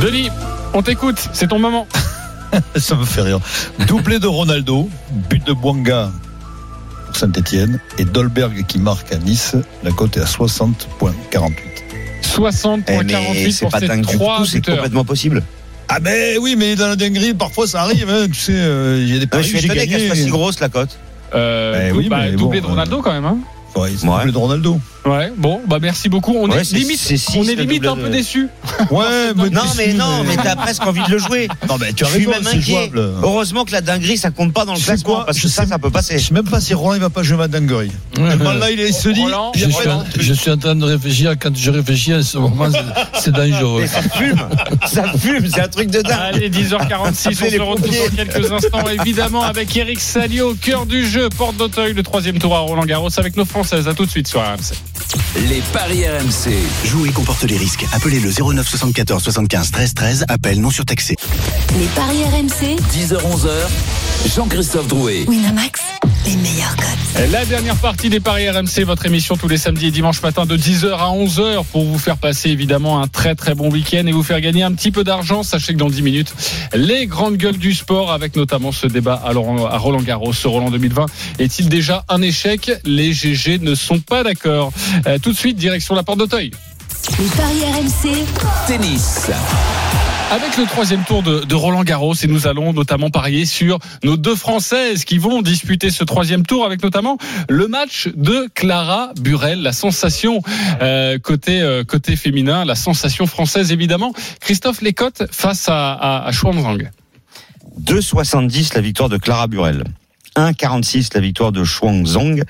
Denis, 0.00 0.30
on 0.74 0.82
t'écoute, 0.82 1.16
c'est 1.32 1.48
ton 1.48 1.58
moment. 1.58 1.86
Ça 2.76 2.94
me 2.94 3.04
fait 3.04 3.22
rire. 3.22 3.40
Doublé 3.86 4.18
de 4.20 4.26
Ronaldo, 4.26 4.88
but 5.28 5.44
de 5.46 5.52
Bouanga. 5.52 6.10
Saint-Etienne 7.14 7.80
et 7.98 8.04
Dolberg 8.04 8.64
qui 8.66 8.78
marque 8.78 9.12
à 9.12 9.16
Nice. 9.16 9.56
La 9.82 9.90
cote 9.90 10.16
est 10.16 10.20
à 10.20 10.24
60,48. 10.24 11.52
60,48 12.22 12.82
Eh, 13.34 13.52
pour 13.60 13.70
pas 13.70 13.80
ces 13.80 13.88
dingue 13.88 14.06
du 14.06 14.14
trois 14.16 14.38
tout, 14.38 14.44
c'est 14.46 14.64
complètement 14.64 15.04
possible. 15.04 15.42
Ah 15.88 15.98
ben 16.00 16.36
oui, 16.38 16.54
mais 16.56 16.76
dans 16.76 16.86
la 16.86 16.96
dinguerie, 16.96 17.34
parfois 17.34 17.66
ça 17.66 17.80
arrive. 17.82 18.08
hein, 18.10 18.26
tu 18.28 18.34
sais, 18.38 18.52
euh, 18.54 18.98
il 19.02 19.08
y 19.08 19.12
a 19.12 19.14
des 19.14 19.20
Ouais, 19.22 19.26
paris 19.26 19.44
je 19.44 19.52
que 19.54 19.58
suis 19.58 19.66
étonné 19.66 19.88
qu'elle 19.88 20.00
soit 20.00 20.08
gagnés. 20.10 20.22
si 20.24 20.30
grosse 20.30 20.60
la 20.60 20.68
cote. 20.68 20.98
Euh, 21.34 21.88
Eh 21.88 21.92
oui, 21.92 22.08
bah, 22.08 22.30
doublé 22.30 22.60
bon, 22.60 22.66
de 22.66 22.70
Ronaldo 22.72 23.02
quand 23.02 23.12
même. 23.12 23.24
Hein. 23.24 23.38
Ouais, 23.76 23.90
doublé 24.02 24.32
de 24.32 24.38
Ronaldo. 24.38 24.80
Ouais, 25.06 25.32
bon, 25.36 25.60
bah 25.66 25.78
merci 25.80 26.08
beaucoup. 26.08 26.34
On 26.36 26.50
Ouais, 26.50 26.60
est 26.60 26.72
limite, 26.72 27.00
on 27.36 27.42
est 27.44 27.54
limite 27.54 27.86
un 27.86 27.96
de- 27.96 28.02
peu 28.02 28.08
déçus. 28.10 28.48
Ouais, 28.90 29.04
mais 29.36 29.48
Non, 29.50 29.62
déçu, 29.62 29.74
mais 29.78 29.92
non, 29.94 30.24
mais 30.24 30.36
t'as 30.36 30.56
presque 30.56 30.84
envie 30.86 31.02
de 31.02 31.10
le 31.10 31.18
jouer. 31.18 31.48
Non, 31.68 31.76
mais 31.80 31.92
tu 31.92 32.04
as 32.04 32.08
Je 32.08 32.12
suis 32.14 32.26
raison, 32.26 32.30
même 32.42 32.46
inquiet. 32.46 32.60
jouable. 32.72 33.12
Heureusement 33.22 33.64
que 33.64 33.72
la 33.72 33.80
dinguerie, 33.80 34.18
ça 34.18 34.30
compte 34.30 34.52
pas 34.52 34.64
dans 34.64 34.74
le 34.74 34.80
classement, 34.80 35.14
quoi 35.14 35.24
parce 35.26 35.38
Je 35.38 35.44
que 35.44 35.48
ça, 35.48 35.62
sais- 35.62 35.68
ça 35.68 35.78
peut 35.78 35.90
passer. 35.90 36.18
Je 36.18 36.26
sais 36.28 36.34
même 36.34 36.44
pas 36.48 36.60
si 36.60 36.74
Roland 36.74 36.94
il 36.94 37.00
va 37.00 37.10
pas 37.10 37.22
jouer 37.22 37.36
ma 37.38 37.48
dinguerie. 37.48 37.90
Tellement 38.14 38.52
là, 38.52 38.70
il, 38.70 38.80
il 38.80 38.92
se 38.92 39.08
dit. 39.08 39.22
Roland, 39.22 39.52
Je 39.54 39.68
suis, 39.70 39.88
en, 39.88 40.04
je 40.18 40.32
suis 40.34 40.50
en 40.50 40.58
train 40.58 40.74
de 40.74 40.84
réfléchir. 40.84 41.34
Quand 41.40 41.56
je 41.56 41.70
réfléchis 41.70 42.14
en 42.14 42.22
ce 42.22 42.36
moment, 42.38 42.66
c'est- 43.14 43.30
dangereux. 43.30 43.82
Mais 43.82 43.86
ça 43.86 44.02
fume, 44.02 44.40
ça 44.86 45.04
fume, 45.18 45.48
c'est 45.48 45.60
un 45.60 45.68
truc 45.68 45.90
de 45.90 46.00
dingue. 46.02 46.16
Allez, 46.34 46.50
10h46, 46.50 47.28
on 47.28 47.50
se 47.50 47.60
retrouve 47.60 47.80
dans 47.80 48.16
quelques 48.16 48.52
instants, 48.52 48.88
évidemment, 49.00 49.42
avec 49.42 49.74
Eric 49.76 50.00
Salio 50.00 50.50
au 50.50 50.54
cœur 50.54 50.86
du 50.86 51.06
jeu, 51.06 51.28
porte 51.36 51.56
d'Auteuil, 51.56 51.92
le 51.92 52.02
troisième 52.02 52.38
tour 52.38 52.54
à 52.56 52.60
Roland 52.60 52.84
Garros 52.84 53.08
avec 53.18 53.36
nos 53.36 53.44
Françaises. 53.44 53.86
À 53.88 53.94
tout 53.94 54.04
de 54.06 54.10
suite 54.10 54.26
sur 54.28 54.40
RMC. 54.40 54.74
Les 55.48 55.62
paris 55.72 56.04
RMC. 56.08 56.52
Jouer 56.84 57.10
comporte 57.10 57.44
les 57.44 57.56
risques. 57.56 57.86
Appelez 57.92 58.20
le 58.20 58.30
09 58.30 58.66
74 58.68 59.22
75 59.22 59.70
13 59.70 59.94
13. 59.94 60.24
Appel 60.28 60.60
non 60.60 60.70
surtaxé. 60.70 61.16
Les 61.78 61.86
paris 61.88 62.24
RMC. 62.24 62.76
10h-11h. 62.92 64.07
Jean-Christophe 64.26 64.88
Drouet. 64.88 65.24
Winamax, 65.28 65.80
les 66.26 66.36
meilleurs 66.36 66.74
codes. 66.76 67.30
La 67.30 67.44
dernière 67.44 67.76
partie 67.76 68.10
des 68.10 68.20
Paris 68.20 68.48
RMC, 68.48 68.84
votre 68.84 69.06
émission 69.06 69.36
tous 69.36 69.48
les 69.48 69.56
samedis 69.56 69.86
et 69.86 69.90
dimanches 69.90 70.22
matin 70.22 70.44
de 70.44 70.56
10h 70.56 70.92
à 70.92 71.10
11h 71.12 71.64
pour 71.72 71.84
vous 71.84 71.98
faire 71.98 72.16
passer 72.16 72.50
évidemment 72.50 73.00
un 73.00 73.06
très 73.06 73.34
très 73.34 73.54
bon 73.54 73.70
week-end 73.70 74.06
et 74.06 74.12
vous 74.12 74.22
faire 74.22 74.40
gagner 74.40 74.62
un 74.62 74.72
petit 74.72 74.90
peu 74.90 75.04
d'argent. 75.04 75.42
Sachez 75.42 75.72
que 75.72 75.78
dans 75.78 75.88
10 75.88 76.02
minutes, 76.02 76.34
les 76.74 77.06
grandes 77.06 77.36
gueules 77.36 77.58
du 77.58 77.74
sport 77.74 78.12
avec 78.12 78.36
notamment 78.36 78.72
ce 78.72 78.86
débat 78.86 79.22
à, 79.24 79.32
Roland 79.32 80.02
Garros. 80.02 80.32
Ce 80.32 80.48
Roland 80.48 80.70
2020 80.70 81.06
est-il 81.38 81.68
déjà 81.68 82.04
un 82.08 82.20
échec? 82.20 82.72
Les 82.84 83.12
GG 83.12 83.58
ne 83.60 83.74
sont 83.74 84.00
pas 84.00 84.22
d'accord. 84.24 84.72
Euh, 85.06 85.18
tout 85.18 85.32
de 85.32 85.38
suite, 85.38 85.56
direction 85.56 85.94
la 85.94 86.02
porte 86.02 86.18
d'Auteuil. 86.18 86.50
Les 87.18 87.26
paris 87.26 87.62
RMC. 87.72 88.24
Tennis. 88.66 89.30
Avec 90.30 90.58
le 90.58 90.66
troisième 90.66 91.04
tour 91.04 91.22
de, 91.22 91.54
Roland 91.54 91.84
Garros, 91.84 92.14
et 92.14 92.26
nous 92.26 92.46
allons 92.46 92.74
notamment 92.74 93.08
parier 93.08 93.46
sur 93.46 93.78
nos 94.04 94.18
deux 94.18 94.36
Françaises 94.36 95.04
qui 95.04 95.16
vont 95.16 95.40
disputer 95.40 95.88
ce 95.88 96.04
troisième 96.04 96.44
tour, 96.44 96.66
avec 96.66 96.82
notamment 96.82 97.16
le 97.48 97.66
match 97.66 98.08
de 98.14 98.46
Clara 98.54 99.12
Burel, 99.18 99.62
la 99.62 99.72
sensation 99.72 100.42
euh, 100.82 101.18
côté 101.18 101.62
euh, 101.62 101.82
côté 101.82 102.14
féminin, 102.14 102.66
la 102.66 102.74
sensation 102.74 103.26
française 103.26 103.72
évidemment. 103.72 104.12
Christophe 104.40 104.82
Lécotte 104.82 105.22
face 105.30 105.66
à, 105.68 105.94
à, 105.94 106.26
à 106.26 106.30
Xuanzang. 106.30 106.90
2,70 107.80 108.74
la 108.74 108.82
victoire 108.82 109.08
de 109.08 109.16
Clara 109.16 109.46
Burel. 109.46 109.84
1,46 110.36 111.08
la 111.14 111.20
victoire 111.20 111.52
de 111.52 111.64
Zhang, 111.64 112.44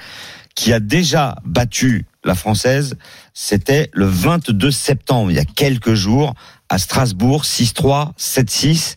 qui 0.56 0.72
a 0.72 0.80
déjà 0.80 1.36
battu 1.44 2.06
la 2.24 2.34
française. 2.34 2.96
C'était 3.34 3.88
le 3.92 4.06
22 4.06 4.72
septembre, 4.72 5.30
il 5.30 5.36
y 5.36 5.40
a 5.40 5.44
quelques 5.44 5.94
jours, 5.94 6.34
à 6.68 6.78
Strasbourg, 6.78 7.44
6-3, 7.44 8.12
7-6. 8.18 8.96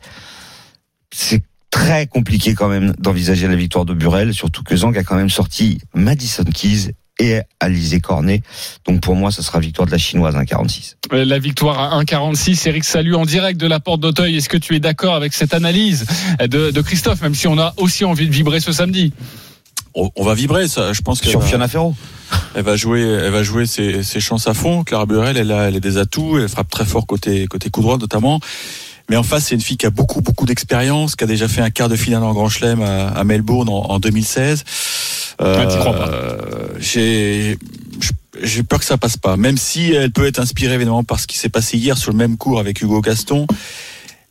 C'est 1.13 1.43
très 1.69 2.05
compliqué 2.07 2.53
quand 2.53 2.67
même 2.67 2.93
d'envisager 2.99 3.47
la 3.47 3.55
victoire 3.55 3.85
de 3.85 3.93
Burel, 3.93 4.33
surtout 4.33 4.63
que 4.63 4.75
Zhang 4.75 4.95
a 4.97 5.03
quand 5.03 5.15
même 5.15 5.29
sorti 5.29 5.79
Madison 5.93 6.43
Keys 6.43 6.91
et 7.19 7.39
Alizé 7.59 7.99
Cornet. 7.99 8.41
Donc 8.85 9.01
pour 9.01 9.15
moi, 9.15 9.31
ce 9.31 9.41
sera 9.41 9.59
victoire 9.59 9.85
de 9.85 9.91
la 9.91 9.97
chinoise, 9.97 10.35
1,46. 10.35 10.95
Euh, 11.13 11.23
La 11.23 11.39
victoire 11.39 11.79
à 11.79 12.01
1,46. 12.01 12.67
Eric 12.67 12.83
Salut 12.83 13.15
en 13.15 13.25
direct 13.25 13.59
de 13.59 13.67
la 13.67 13.79
porte 13.79 14.01
d'Auteuil. 14.01 14.37
Est-ce 14.37 14.49
que 14.49 14.57
tu 14.57 14.75
es 14.75 14.79
d'accord 14.79 15.15
avec 15.15 15.33
cette 15.33 15.53
analyse 15.53 16.05
de 16.39 16.81
Christophe, 16.81 17.21
même 17.21 17.35
si 17.35 17.47
on 17.47 17.57
a 17.57 17.73
aussi 17.77 18.05
envie 18.05 18.27
de 18.27 18.33
vibrer 18.33 18.59
ce 18.59 18.71
samedi? 18.71 19.13
On, 19.93 20.09
on 20.15 20.23
va 20.23 20.33
vibrer, 20.33 20.67
ça. 20.67 20.93
Je 20.93 21.01
pense 21.01 21.19
que 21.21 21.27
Sur 21.27 21.43
Fiona 21.43 21.67
Ferro 21.67 21.95
Elle 22.55 22.63
va 22.63 22.75
jouer, 22.75 23.01
elle 23.01 23.31
va 23.31 23.43
jouer 23.43 23.65
ses, 23.65 24.03
ses 24.03 24.19
chances 24.19 24.47
à 24.47 24.53
fond. 24.53 24.83
Clara 24.83 25.05
Burel, 25.05 25.37
elle 25.37 25.51
a, 25.51 25.67
elle 25.67 25.75
a 25.75 25.79
des 25.79 25.97
atouts, 25.97 26.37
elle 26.37 26.47
frappe 26.49 26.69
très 26.69 26.85
fort 26.85 27.05
côté 27.05 27.47
côté 27.47 27.69
coup 27.69 27.81
droit 27.81 27.97
notamment. 27.97 28.39
Mais 29.09 29.17
en 29.17 29.23
face, 29.23 29.47
c'est 29.47 29.55
une 29.55 29.61
fille 29.61 29.77
qui 29.77 29.85
a 29.85 29.89
beaucoup 29.89 30.21
beaucoup 30.21 30.45
d'expérience, 30.45 31.15
qui 31.15 31.23
a 31.25 31.27
déjà 31.27 31.47
fait 31.47 31.61
un 31.61 31.69
quart 31.69 31.89
de 31.89 31.95
finale 31.97 32.23
en 32.23 32.33
Grand 32.33 32.47
Chelem 32.49 32.81
à, 32.81 33.09
à 33.09 33.23
Melbourne 33.25 33.67
en, 33.67 33.91
en 33.91 33.99
2016. 33.99 34.63
Ah, 35.39 35.65
t'y 35.69 35.77
crois 35.77 35.93
pas. 35.93 36.07
Euh, 36.09 36.67
J'ai 36.79 37.57
j'ai 38.41 38.63
peur 38.63 38.79
que 38.79 38.85
ça 38.85 38.97
passe 38.97 39.17
pas, 39.17 39.35
même 39.35 39.57
si 39.57 39.91
elle 39.91 40.11
peut 40.11 40.25
être 40.25 40.39
inspirée 40.39 40.75
évidemment 40.75 41.03
par 41.03 41.19
ce 41.19 41.27
qui 41.27 41.37
s'est 41.37 41.49
passé 41.49 41.77
hier 41.77 41.97
sur 41.97 42.11
le 42.11 42.17
même 42.17 42.37
cours 42.37 42.59
avec 42.59 42.81
Hugo 42.81 43.01
Gaston. 43.01 43.45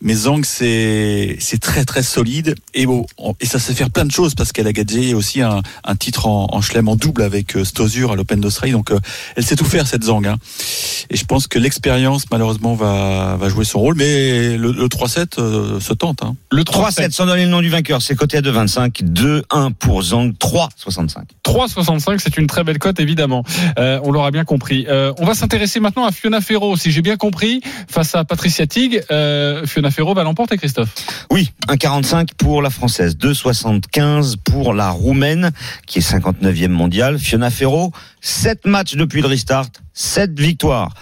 Mais 0.03 0.14
Zhang, 0.14 0.44
c'est 0.44 1.36
c'est 1.40 1.59
très 1.59 1.84
très 1.84 2.03
solide 2.03 2.55
et 2.74 2.86
bon 2.86 3.07
et 3.40 3.46
ça 3.46 3.59
sait 3.59 3.74
faire 3.74 3.90
plein 3.90 4.05
de 4.05 4.11
choses 4.11 4.34
parce 4.34 4.53
qu'elle 4.53 4.66
a 4.66 4.72
gagné 4.72 5.14
aussi 5.14 5.42
un, 5.42 5.62
un 5.84 5.96
titre 5.96 6.26
en, 6.26 6.48
en 6.51 6.61
chelem 6.61 6.88
en 6.88 6.96
double 6.96 7.22
avec 7.22 7.57
euh, 7.57 7.64
Stosur 7.64 8.12
à 8.12 8.16
l'Open 8.16 8.40
d'Australie. 8.40 8.72
Donc 8.72 8.90
euh, 8.90 8.98
elle 9.36 9.44
sait 9.44 9.57
tout 9.57 9.64
faire 9.64 9.86
cette 9.86 10.05
Zhang. 10.05 10.26
Hein. 10.26 10.36
Et 11.11 11.16
je 11.16 11.24
pense 11.24 11.46
que 11.46 11.59
l'expérience 11.59 12.24
malheureusement 12.30 12.74
va 12.74 13.36
va 13.36 13.48
jouer 13.48 13.64
son 13.64 13.80
rôle, 13.80 13.94
mais 13.96 14.57
le, 14.57 14.72
le 14.72 14.86
3-7 14.86 15.38
euh, 15.38 15.80
se 15.80 15.92
tente. 15.92 16.22
Hein. 16.22 16.36
Le 16.51 16.62
3-7, 16.62 17.11
sans 17.11 17.26
donner 17.26 17.44
le 17.44 17.51
nom 17.51 17.61
du 17.61 17.68
vainqueur, 17.68 18.03
c'est 18.03 18.16
coté 18.16 18.38
à 18.38 18.40
2,25. 18.40 19.05
2-1 19.05 19.72
pour 19.74 20.03
Zhang, 20.03 20.32
3,65. 20.32 21.16
3,65, 21.44 22.18
c'est 22.18 22.36
une 22.36 22.46
très 22.46 22.64
belle 22.64 22.78
cote 22.78 23.01
évidemment. 23.01 23.44
Euh, 23.78 24.01
on 24.05 24.12
l'aura 24.12 24.30
bien 24.30 24.44
compris. 24.44 24.86
Euh, 24.88 25.12
on 25.18 25.24
va 25.24 25.34
s'intéresser 25.34 25.80
maintenant 25.80 26.05
à 26.05 26.12
Fiona 26.12 26.40
Ferro, 26.40 26.76
si 26.76 26.90
j'ai 26.90 27.03
bien 27.03 27.16
compris, 27.16 27.61
face 27.88 28.14
à 28.14 28.24
Patricia 28.24 28.66
Tig. 28.66 29.03
Euh, 29.11 29.66
Ferro 29.91 30.14
va 30.14 30.22
l'emporter, 30.22 30.57
Christophe. 30.57 30.91
Oui, 31.30 31.53
1,45 31.68 32.30
pour 32.36 32.62
la 32.62 32.70
française, 32.70 33.16
2,75 33.16 34.36
pour 34.45 34.74
la 34.74 34.91
roumaine, 34.91 35.51
qui 35.86 35.99
est 35.99 36.03
59e 36.03 36.68
mondiale. 36.68 37.18
Fiona 37.18 37.51
Ferro, 37.51 37.93
7 38.20 38.66
matchs 38.66 38.97
depuis 38.97 39.20
le 39.20 39.28
restart, 39.28 39.70
7 39.95 40.38
victoires. 40.38 40.95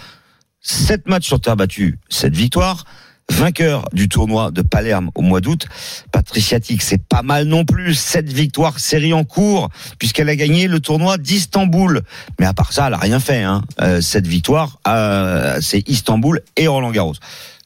7 0.61 1.07
matchs 1.07 1.27
sur 1.27 1.39
terre 1.39 1.55
battue, 1.55 1.99
7 2.09 2.35
victoires. 2.35 2.85
Vainqueur 3.31 3.87
du 3.93 4.09
tournoi 4.09 4.49
de 4.49 4.63
Palerme 4.63 5.11
au 5.13 5.21
mois 5.21 5.39
d'août. 5.39 5.67
Patricia 6.11 6.59
Tig, 6.59 6.81
c'est 6.81 7.01
pas 7.01 7.21
mal 7.21 7.45
non 7.45 7.63
plus. 7.63 7.93
7 7.93 8.31
victoires 8.31 8.79
série 8.79 9.13
en 9.13 9.23
cours, 9.23 9.69
puisqu'elle 9.99 10.29
a 10.29 10.35
gagné 10.35 10.67
le 10.67 10.79
tournoi 10.79 11.17
d'Istanbul. 11.17 12.01
Mais 12.39 12.47
à 12.47 12.53
part 12.53 12.73
ça, 12.73 12.87
elle 12.87 12.95
a 12.95 12.97
rien 12.97 13.19
fait. 13.19 13.43
Hein. 13.43 13.61
Euh, 13.81 14.01
7 14.01 14.25
victoires, 14.25 14.79
euh, 14.87 15.59
c'est 15.61 15.87
Istanbul 15.87 16.41
et 16.57 16.67
Roland 16.67 16.91
Garros. 16.91 17.15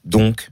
Donc, 0.04 0.50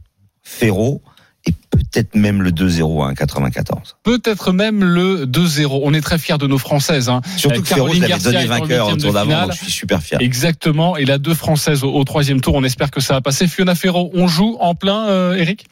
Ferro 0.51 1.01
et 1.45 1.53
peut-être 1.71 2.13
même 2.15 2.43
le 2.43 2.51
2-0 2.51 3.03
à 3.03 3.13
1,94. 3.13 3.95
Peut-être 4.03 4.51
même 4.51 4.83
le 4.83 5.25
2-0. 5.25 5.79
On 5.83 5.93
est 5.93 6.01
très 6.01 6.19
fiers 6.19 6.37
de 6.37 6.45
nos 6.45 6.59
Françaises. 6.59 7.09
Hein. 7.09 7.21
Surtout 7.35 7.59
Euh, 7.59 7.61
que 7.61 7.67
Ferro 7.67 7.85
Caroline 7.87 8.05
Garcia 8.05 8.31
donné 8.31 8.45
en 8.45 8.47
vainqueur 8.47 8.87
au 8.87 8.91
huitième 8.91 9.01
tour 9.01 9.13
d'avant, 9.13 9.51
je 9.51 9.57
suis 9.57 9.71
super 9.71 10.03
fier. 10.03 10.19
Exactement. 10.21 10.97
Et 10.97 11.05
la 11.05 11.17
deux 11.17 11.33
françaises 11.33 11.83
au, 11.83 11.91
au 11.93 12.03
troisième 12.03 12.41
tour. 12.41 12.53
On 12.55 12.63
espère 12.63 12.91
que 12.91 12.99
ça 13.01 13.15
va 13.15 13.21
passer. 13.21 13.47
Fiona 13.47 13.73
Ferro, 13.73 14.11
on 14.13 14.27
joue 14.27 14.57
en 14.59 14.75
plein, 14.75 15.07
euh, 15.07 15.33
Eric? 15.35 15.65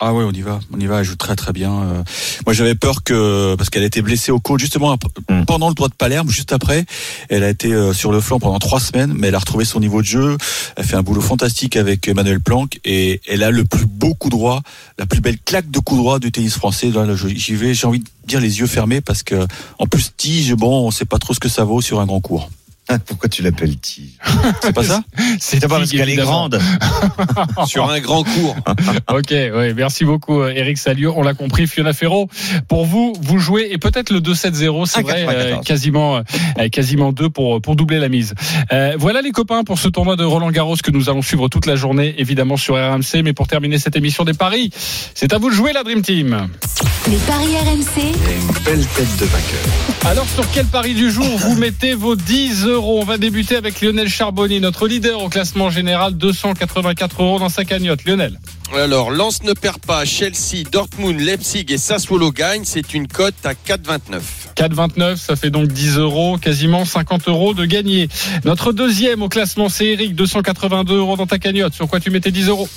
Ah 0.00 0.12
ouais, 0.12 0.24
on 0.24 0.32
y 0.32 0.42
va, 0.42 0.60
on 0.74 0.80
y 0.80 0.86
va. 0.86 0.98
Elle 0.98 1.04
joue 1.04 1.16
très 1.16 1.36
très 1.36 1.52
bien. 1.52 1.72
Euh, 1.72 2.02
Moi, 2.46 2.52
j'avais 2.52 2.74
peur 2.74 3.04
que 3.04 3.54
parce 3.56 3.70
qu'elle 3.70 3.84
était 3.84 4.02
blessée 4.02 4.32
au 4.32 4.40
côte 4.40 4.60
justement 4.60 4.96
Mm. 5.30 5.44
pendant 5.46 5.68
le 5.68 5.74
tour 5.74 5.88
de 5.88 5.94
Palerme, 5.94 6.28
juste 6.28 6.52
après. 6.52 6.84
Elle 7.28 7.44
a 7.44 7.48
été 7.48 7.72
euh, 7.72 7.92
sur 7.92 8.12
le 8.12 8.20
flanc 8.20 8.38
pendant 8.38 8.58
trois 8.58 8.80
semaines, 8.80 9.14
mais 9.16 9.28
elle 9.28 9.34
a 9.34 9.38
retrouvé 9.38 9.64
son 9.64 9.80
niveau 9.80 10.02
de 10.02 10.06
jeu. 10.06 10.36
Elle 10.76 10.84
fait 10.84 10.96
un 10.96 11.02
boulot 11.02 11.20
fantastique 11.20 11.76
avec 11.76 12.06
Emmanuel 12.08 12.40
Planck 12.40 12.80
et 12.84 13.20
elle 13.26 13.42
a 13.42 13.50
le 13.50 13.64
plus 13.64 13.86
beau 13.86 14.14
coup 14.14 14.28
droit, 14.30 14.62
la 14.98 15.06
plus 15.06 15.20
belle 15.20 15.38
claque 15.38 15.70
de 15.70 15.78
coup 15.78 15.96
droit 15.96 16.18
du 16.18 16.32
tennis 16.32 16.54
français. 16.54 16.90
Là, 16.90 17.06
là, 17.06 17.14
J'y 17.16 17.54
vais, 17.54 17.72
j'ai 17.74 17.86
envie 17.86 18.00
de 18.00 18.08
dire 18.26 18.40
les 18.40 18.58
yeux 18.60 18.66
fermés 18.66 19.00
parce 19.00 19.22
que 19.22 19.46
en 19.78 19.86
plus 19.86 20.12
tige, 20.16 20.52
bon, 20.54 20.86
on 20.86 20.90
sait 20.90 21.04
pas 21.06 21.18
trop 21.18 21.32
ce 21.34 21.40
que 21.40 21.48
ça 21.48 21.64
vaut 21.64 21.80
sur 21.80 22.00
un 22.00 22.06
grand 22.06 22.20
cours. 22.20 22.50
Ah, 22.88 22.98
Pourquoi 22.98 23.30
tu 23.30 23.42
l'appelles 23.42 23.78
Tige 23.78 24.18
C'est 24.62 24.74
pas 24.74 24.84
ça 24.84 25.02
C'est 25.40 25.60
pas 25.60 25.68
parce 25.78 25.90
qu'elle 25.90 26.10
est 26.10 26.16
grande. 26.16 26.60
Sur 27.66 27.90
un 27.90 28.00
grand 28.00 28.24
cours. 28.24 28.56
Ok, 29.10 29.32
oui, 29.32 29.74
merci 29.74 30.04
beaucoup 30.04 30.40
euh, 30.40 30.52
Eric 30.54 30.76
Salio, 30.78 31.12
on 31.16 31.22
l'a 31.22 31.34
compris. 31.34 31.66
Fiona 31.66 31.92
Ferro, 31.92 32.28
pour 32.68 32.84
vous, 32.84 33.12
vous 33.20 33.38
jouez 33.38 33.68
et 33.70 33.78
peut-être 33.78 34.10
le 34.10 34.20
2-7-0, 34.20 34.86
c'est 34.86 35.02
vrai, 35.02 35.24
1,94. 35.24 35.28
euh, 35.28 35.56
quasiment, 35.58 36.16
euh, 36.16 36.68
quasiment 36.70 37.12
deux 37.12 37.28
pour 37.30 37.60
pour 37.60 37.76
doubler 37.76 37.98
la 37.98 38.08
mise. 38.08 38.34
Euh, 38.72 38.94
voilà 38.98 39.22
les 39.22 39.30
copains 39.30 39.62
pour 39.62 39.78
ce 39.78 39.88
tournoi 39.88 40.16
de 40.16 40.24
Roland 40.24 40.50
Garros 40.50 40.76
que 40.82 40.90
nous 40.90 41.08
allons 41.08 41.22
suivre 41.22 41.48
toute 41.48 41.66
la 41.66 41.76
journée, 41.76 42.14
évidemment 42.18 42.56
sur 42.56 42.74
RMC. 42.74 43.22
Mais 43.22 43.32
pour 43.32 43.46
terminer 43.46 43.78
cette 43.78 43.96
émission 43.96 44.24
des 44.24 44.34
paris, 44.34 44.70
c'est 45.14 45.32
à 45.32 45.38
vous 45.38 45.50
de 45.50 45.54
jouer 45.54 45.72
la 45.72 45.84
Dream 45.84 46.02
Team. 46.02 46.48
Les 47.08 47.16
paris 47.18 47.56
RMC. 47.56 48.02
Une 48.02 48.64
belle 48.64 48.86
tête 48.88 49.16
de 49.20 49.26
vainqueur. 49.26 50.06
Alors 50.06 50.26
sur 50.28 50.44
quel 50.52 50.66
pari 50.66 50.94
du 50.94 51.10
jour 51.10 51.26
vous 51.38 51.54
mettez 51.54 51.94
vos 51.94 52.16
10 52.16 52.66
euros 52.66 52.73
On 52.82 53.04
va 53.04 53.18
débuter 53.18 53.54
avec 53.54 53.80
Lionel 53.80 54.08
Charbonnier, 54.08 54.58
notre 54.58 54.88
leader 54.88 55.22
au 55.22 55.28
classement 55.28 55.70
général, 55.70 56.14
284 56.14 57.22
euros 57.22 57.38
dans 57.38 57.48
sa 57.48 57.64
cagnotte. 57.64 58.04
Lionel. 58.04 58.40
Alors, 58.74 59.12
Lens 59.12 59.44
ne 59.44 59.52
perd 59.52 59.78
pas. 59.78 60.04
Chelsea, 60.04 60.64
Dortmund, 60.70 61.20
Leipzig 61.20 61.66
et 61.68 61.78
Sassuolo 61.78 62.32
gagnent. 62.32 62.64
C'est 62.64 62.92
une 62.92 63.06
cote 63.06 63.34
à 63.44 63.52
4,29. 63.52 64.20
4,29, 64.56 65.16
ça 65.16 65.36
fait 65.36 65.50
donc 65.50 65.68
10 65.68 65.98
euros, 65.98 66.36
quasiment 66.38 66.84
50 66.84 67.28
euros 67.28 67.54
de 67.54 67.64
gagné. 67.64 68.08
Notre 68.44 68.72
deuxième 68.72 69.22
au 69.22 69.28
classement, 69.28 69.68
c'est 69.68 69.86
Eric, 69.86 70.16
282 70.16 70.96
euros 70.96 71.16
dans 71.16 71.26
ta 71.26 71.38
cagnotte. 71.38 71.74
Sur 71.74 71.86
quoi 71.86 72.00
tu 72.00 72.10
mettais 72.10 72.32
10 72.32 72.48
euros? 72.48 72.68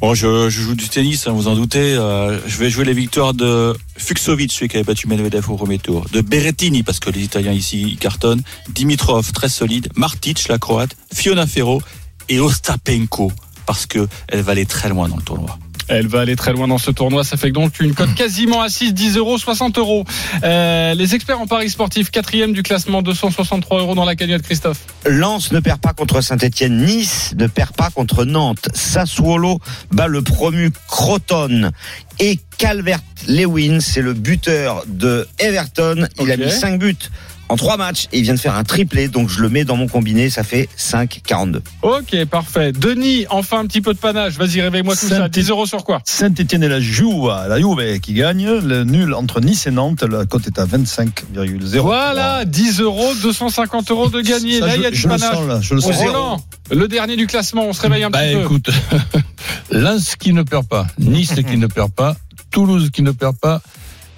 Bon, 0.00 0.14
je, 0.14 0.48
je 0.48 0.62
joue 0.62 0.74
du 0.74 0.88
tennis, 0.88 1.26
hein, 1.26 1.32
vous 1.32 1.46
en 1.46 1.54
doutez. 1.54 1.94
Euh, 1.94 2.38
je 2.46 2.56
vais 2.56 2.70
jouer 2.70 2.86
les 2.86 2.94
victoires 2.94 3.34
de 3.34 3.76
Fuxovic, 3.98 4.50
celui 4.50 4.68
qui 4.68 4.76
avait 4.76 4.84
battu 4.84 5.06
Medvedev 5.08 5.50
au 5.50 5.56
premier 5.56 5.78
tour. 5.78 6.06
De 6.10 6.22
Berrettini, 6.22 6.82
parce 6.82 7.00
que 7.00 7.10
les 7.10 7.20
Italiens 7.20 7.52
ici 7.52 7.82
ils 7.82 7.98
cartonnent. 7.98 8.42
Dimitrov, 8.70 9.30
très 9.32 9.50
solide. 9.50 9.90
Martic, 9.96 10.48
la 10.48 10.56
Croate. 10.56 10.96
Fiona 11.12 11.46
Ferro. 11.46 11.82
Et 12.30 12.40
Ostapenko, 12.40 13.30
parce 13.66 13.84
que 13.84 14.08
elle 14.28 14.40
va 14.40 14.52
aller 14.52 14.64
très 14.64 14.88
loin 14.88 15.06
dans 15.08 15.16
le 15.16 15.22
tournoi. 15.22 15.58
Elle 15.90 16.06
va 16.06 16.20
aller 16.20 16.36
très 16.36 16.52
loin 16.52 16.68
dans 16.68 16.78
ce 16.78 16.92
tournoi. 16.92 17.24
Ça 17.24 17.36
fait 17.36 17.50
donc 17.50 17.80
une 17.80 17.94
cote 17.94 18.14
quasiment 18.14 18.62
assise, 18.62 18.94
10 18.94 19.16
euros, 19.16 19.38
60 19.38 19.76
euros. 19.76 20.04
Euh, 20.44 20.94
les 20.94 21.16
experts 21.16 21.40
en 21.40 21.48
paris 21.48 21.68
sportif, 21.68 22.12
quatrième 22.12 22.52
du 22.52 22.62
classement, 22.62 23.02
263 23.02 23.80
euros 23.80 23.96
dans 23.96 24.04
la 24.04 24.14
cagnotte, 24.14 24.42
Christophe. 24.42 24.78
Lens 25.04 25.50
ne 25.50 25.58
perd 25.58 25.80
pas 25.80 25.92
contre 25.92 26.20
Saint-Etienne. 26.20 26.84
Nice 26.84 27.34
ne 27.36 27.48
perd 27.48 27.72
pas 27.72 27.90
contre 27.90 28.24
Nantes. 28.24 28.68
Sassuolo 28.72 29.58
bat 29.90 30.06
le 30.06 30.22
promu 30.22 30.70
Croton. 30.86 31.72
Et 32.20 32.38
Calvert 32.56 33.00
Lewin, 33.26 33.80
c'est 33.80 34.02
le 34.02 34.14
buteur 34.14 34.84
de 34.86 35.26
Everton. 35.38 36.06
Il 36.20 36.30
a 36.30 36.36
mis 36.36 36.52
5 36.52 36.78
buts 36.78 36.96
en 37.50 37.56
3 37.56 37.76
matchs 37.76 38.06
et 38.12 38.18
il 38.18 38.22
vient 38.22 38.34
de 38.34 38.38
faire 38.40 38.54
un 38.56 38.64
triplé. 38.64 39.08
Donc 39.08 39.28
je 39.28 39.40
le 39.40 39.48
mets 39.48 39.64
dans 39.64 39.76
mon 39.76 39.88
combiné. 39.88 40.30
Ça 40.30 40.44
fait 40.44 40.68
5,42. 40.78 41.60
Ok, 41.82 42.24
parfait. 42.26 42.72
Denis, 42.72 43.26
enfin 43.30 43.58
un 43.60 43.66
petit 43.66 43.80
peu 43.80 43.92
de 43.94 43.98
panache. 43.98 44.34
Vas-y, 44.34 44.60
réveille-moi 44.60 44.94
tout 44.96 45.06
ça. 45.08 45.16
Saint- 45.18 45.28
10 45.28 45.50
euros 45.50 45.66
sur 45.66 45.84
quoi 45.84 46.00
Saint-Etienne 46.04 46.62
et 46.62 46.68
la 46.68 46.80
Juve, 46.80 47.26
la 47.48 47.58
Juve 47.58 48.00
qui 48.00 48.14
gagne. 48.14 48.48
Le 48.50 48.84
nul 48.84 49.14
entre 49.14 49.40
Nice 49.40 49.66
et 49.66 49.70
Nantes, 49.70 50.02
la 50.02 50.24
cote 50.26 50.46
est 50.46 50.58
à 50.58 50.64
25,0. 50.66 51.80
Voilà, 51.80 52.44
10 52.44 52.80
euros, 52.80 53.12
250 53.22 53.90
euros 53.90 54.08
de 54.08 54.20
gagné. 54.20 54.60
Ça, 54.60 54.66
là, 54.66 54.76
il 54.76 54.82
y 54.82 54.86
a 54.86 54.88
je- 54.90 54.94
du 54.94 55.00
je 55.00 55.08
le 55.08 55.14
panache. 55.16 55.34
sens, 55.36 55.46
là, 55.48 55.58
je 55.60 55.74
le 55.74 55.80
sens. 55.80 55.96
Roland, 55.96 56.40
le 56.70 56.88
dernier 56.88 57.16
du 57.16 57.26
classement, 57.26 57.64
on 57.66 57.72
se 57.72 57.82
réveille 57.82 58.04
un 58.04 58.10
Bah 58.10 58.20
petit 58.20 58.34
peu. 58.36 58.40
écoute, 58.42 58.70
Lens 59.70 60.16
qui 60.16 60.32
ne 60.32 60.42
perd 60.42 60.66
pas, 60.66 60.86
Nice 60.98 61.34
qui 61.48 61.56
ne 61.56 61.66
perd 61.66 61.92
pas, 61.92 62.16
Toulouse 62.50 62.90
qui 62.92 63.02
ne 63.02 63.10
perd 63.12 63.36
pas, 63.38 63.60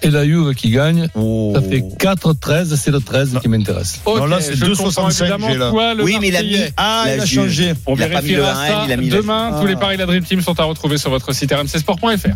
et 0.03 0.09
la 0.11 0.25
Juve 0.25 0.53
qui 0.53 0.69
gagne. 0.69 1.07
Ça 1.13 1.61
fait 1.61 1.83
4-13, 1.99 2.75
c'est 2.75 2.91
le 2.91 2.99
13 2.99 3.39
qui 3.41 3.47
m'intéresse. 3.47 3.99
Ok, 4.05 4.17
Non, 4.19 4.25
là, 4.25 4.39
c'est 4.41 4.55
je 4.55 4.65
2,65 4.65 4.75
comprends 4.83 5.09
évidemment 5.09 5.49
j'ai 5.51 5.57
là. 5.57 5.69
toi, 5.69 5.93
le 5.93 6.03
Oui, 6.03 6.17
mais 6.21 6.27
il 6.29 6.35
a 6.35 6.43
mis-. 6.43 6.57
Ah, 6.77 7.05
il 7.07 7.19
a 7.21 7.25
Juve. 7.25 7.41
changé. 7.43 7.73
On 7.85 7.95
Il 7.95 8.03
a 8.03 8.07
pas 8.07 8.21
mis 8.21 8.29
le 8.31 8.41
vérifiera 8.41 8.51
1, 8.63 8.67
ça 8.67 8.83
il 8.87 8.91
a 8.91 8.97
mis 8.97 9.09
la 9.09 9.17
demain. 9.17 9.57
Tous 9.61 9.67
les 9.67 9.75
paris 9.75 9.95
de 9.95 10.01
la 10.01 10.05
Dream 10.07 10.23
Team 10.23 10.41
sont 10.41 10.59
à 10.59 10.63
retrouver 10.63 10.97
sur 10.97 11.09
votre 11.09 11.33
site 11.33 11.51
rmcsport.fr. 11.53 12.27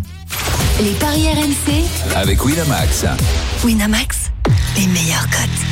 Les 0.83 0.91
paris 0.99 1.25
RMC, 1.27 1.83
Avec 2.15 2.43
Winamax. 2.45 3.05
Winamax, 3.63 4.17
les 4.77 4.87
meilleurs 4.87 5.27
cotes. 5.29 5.65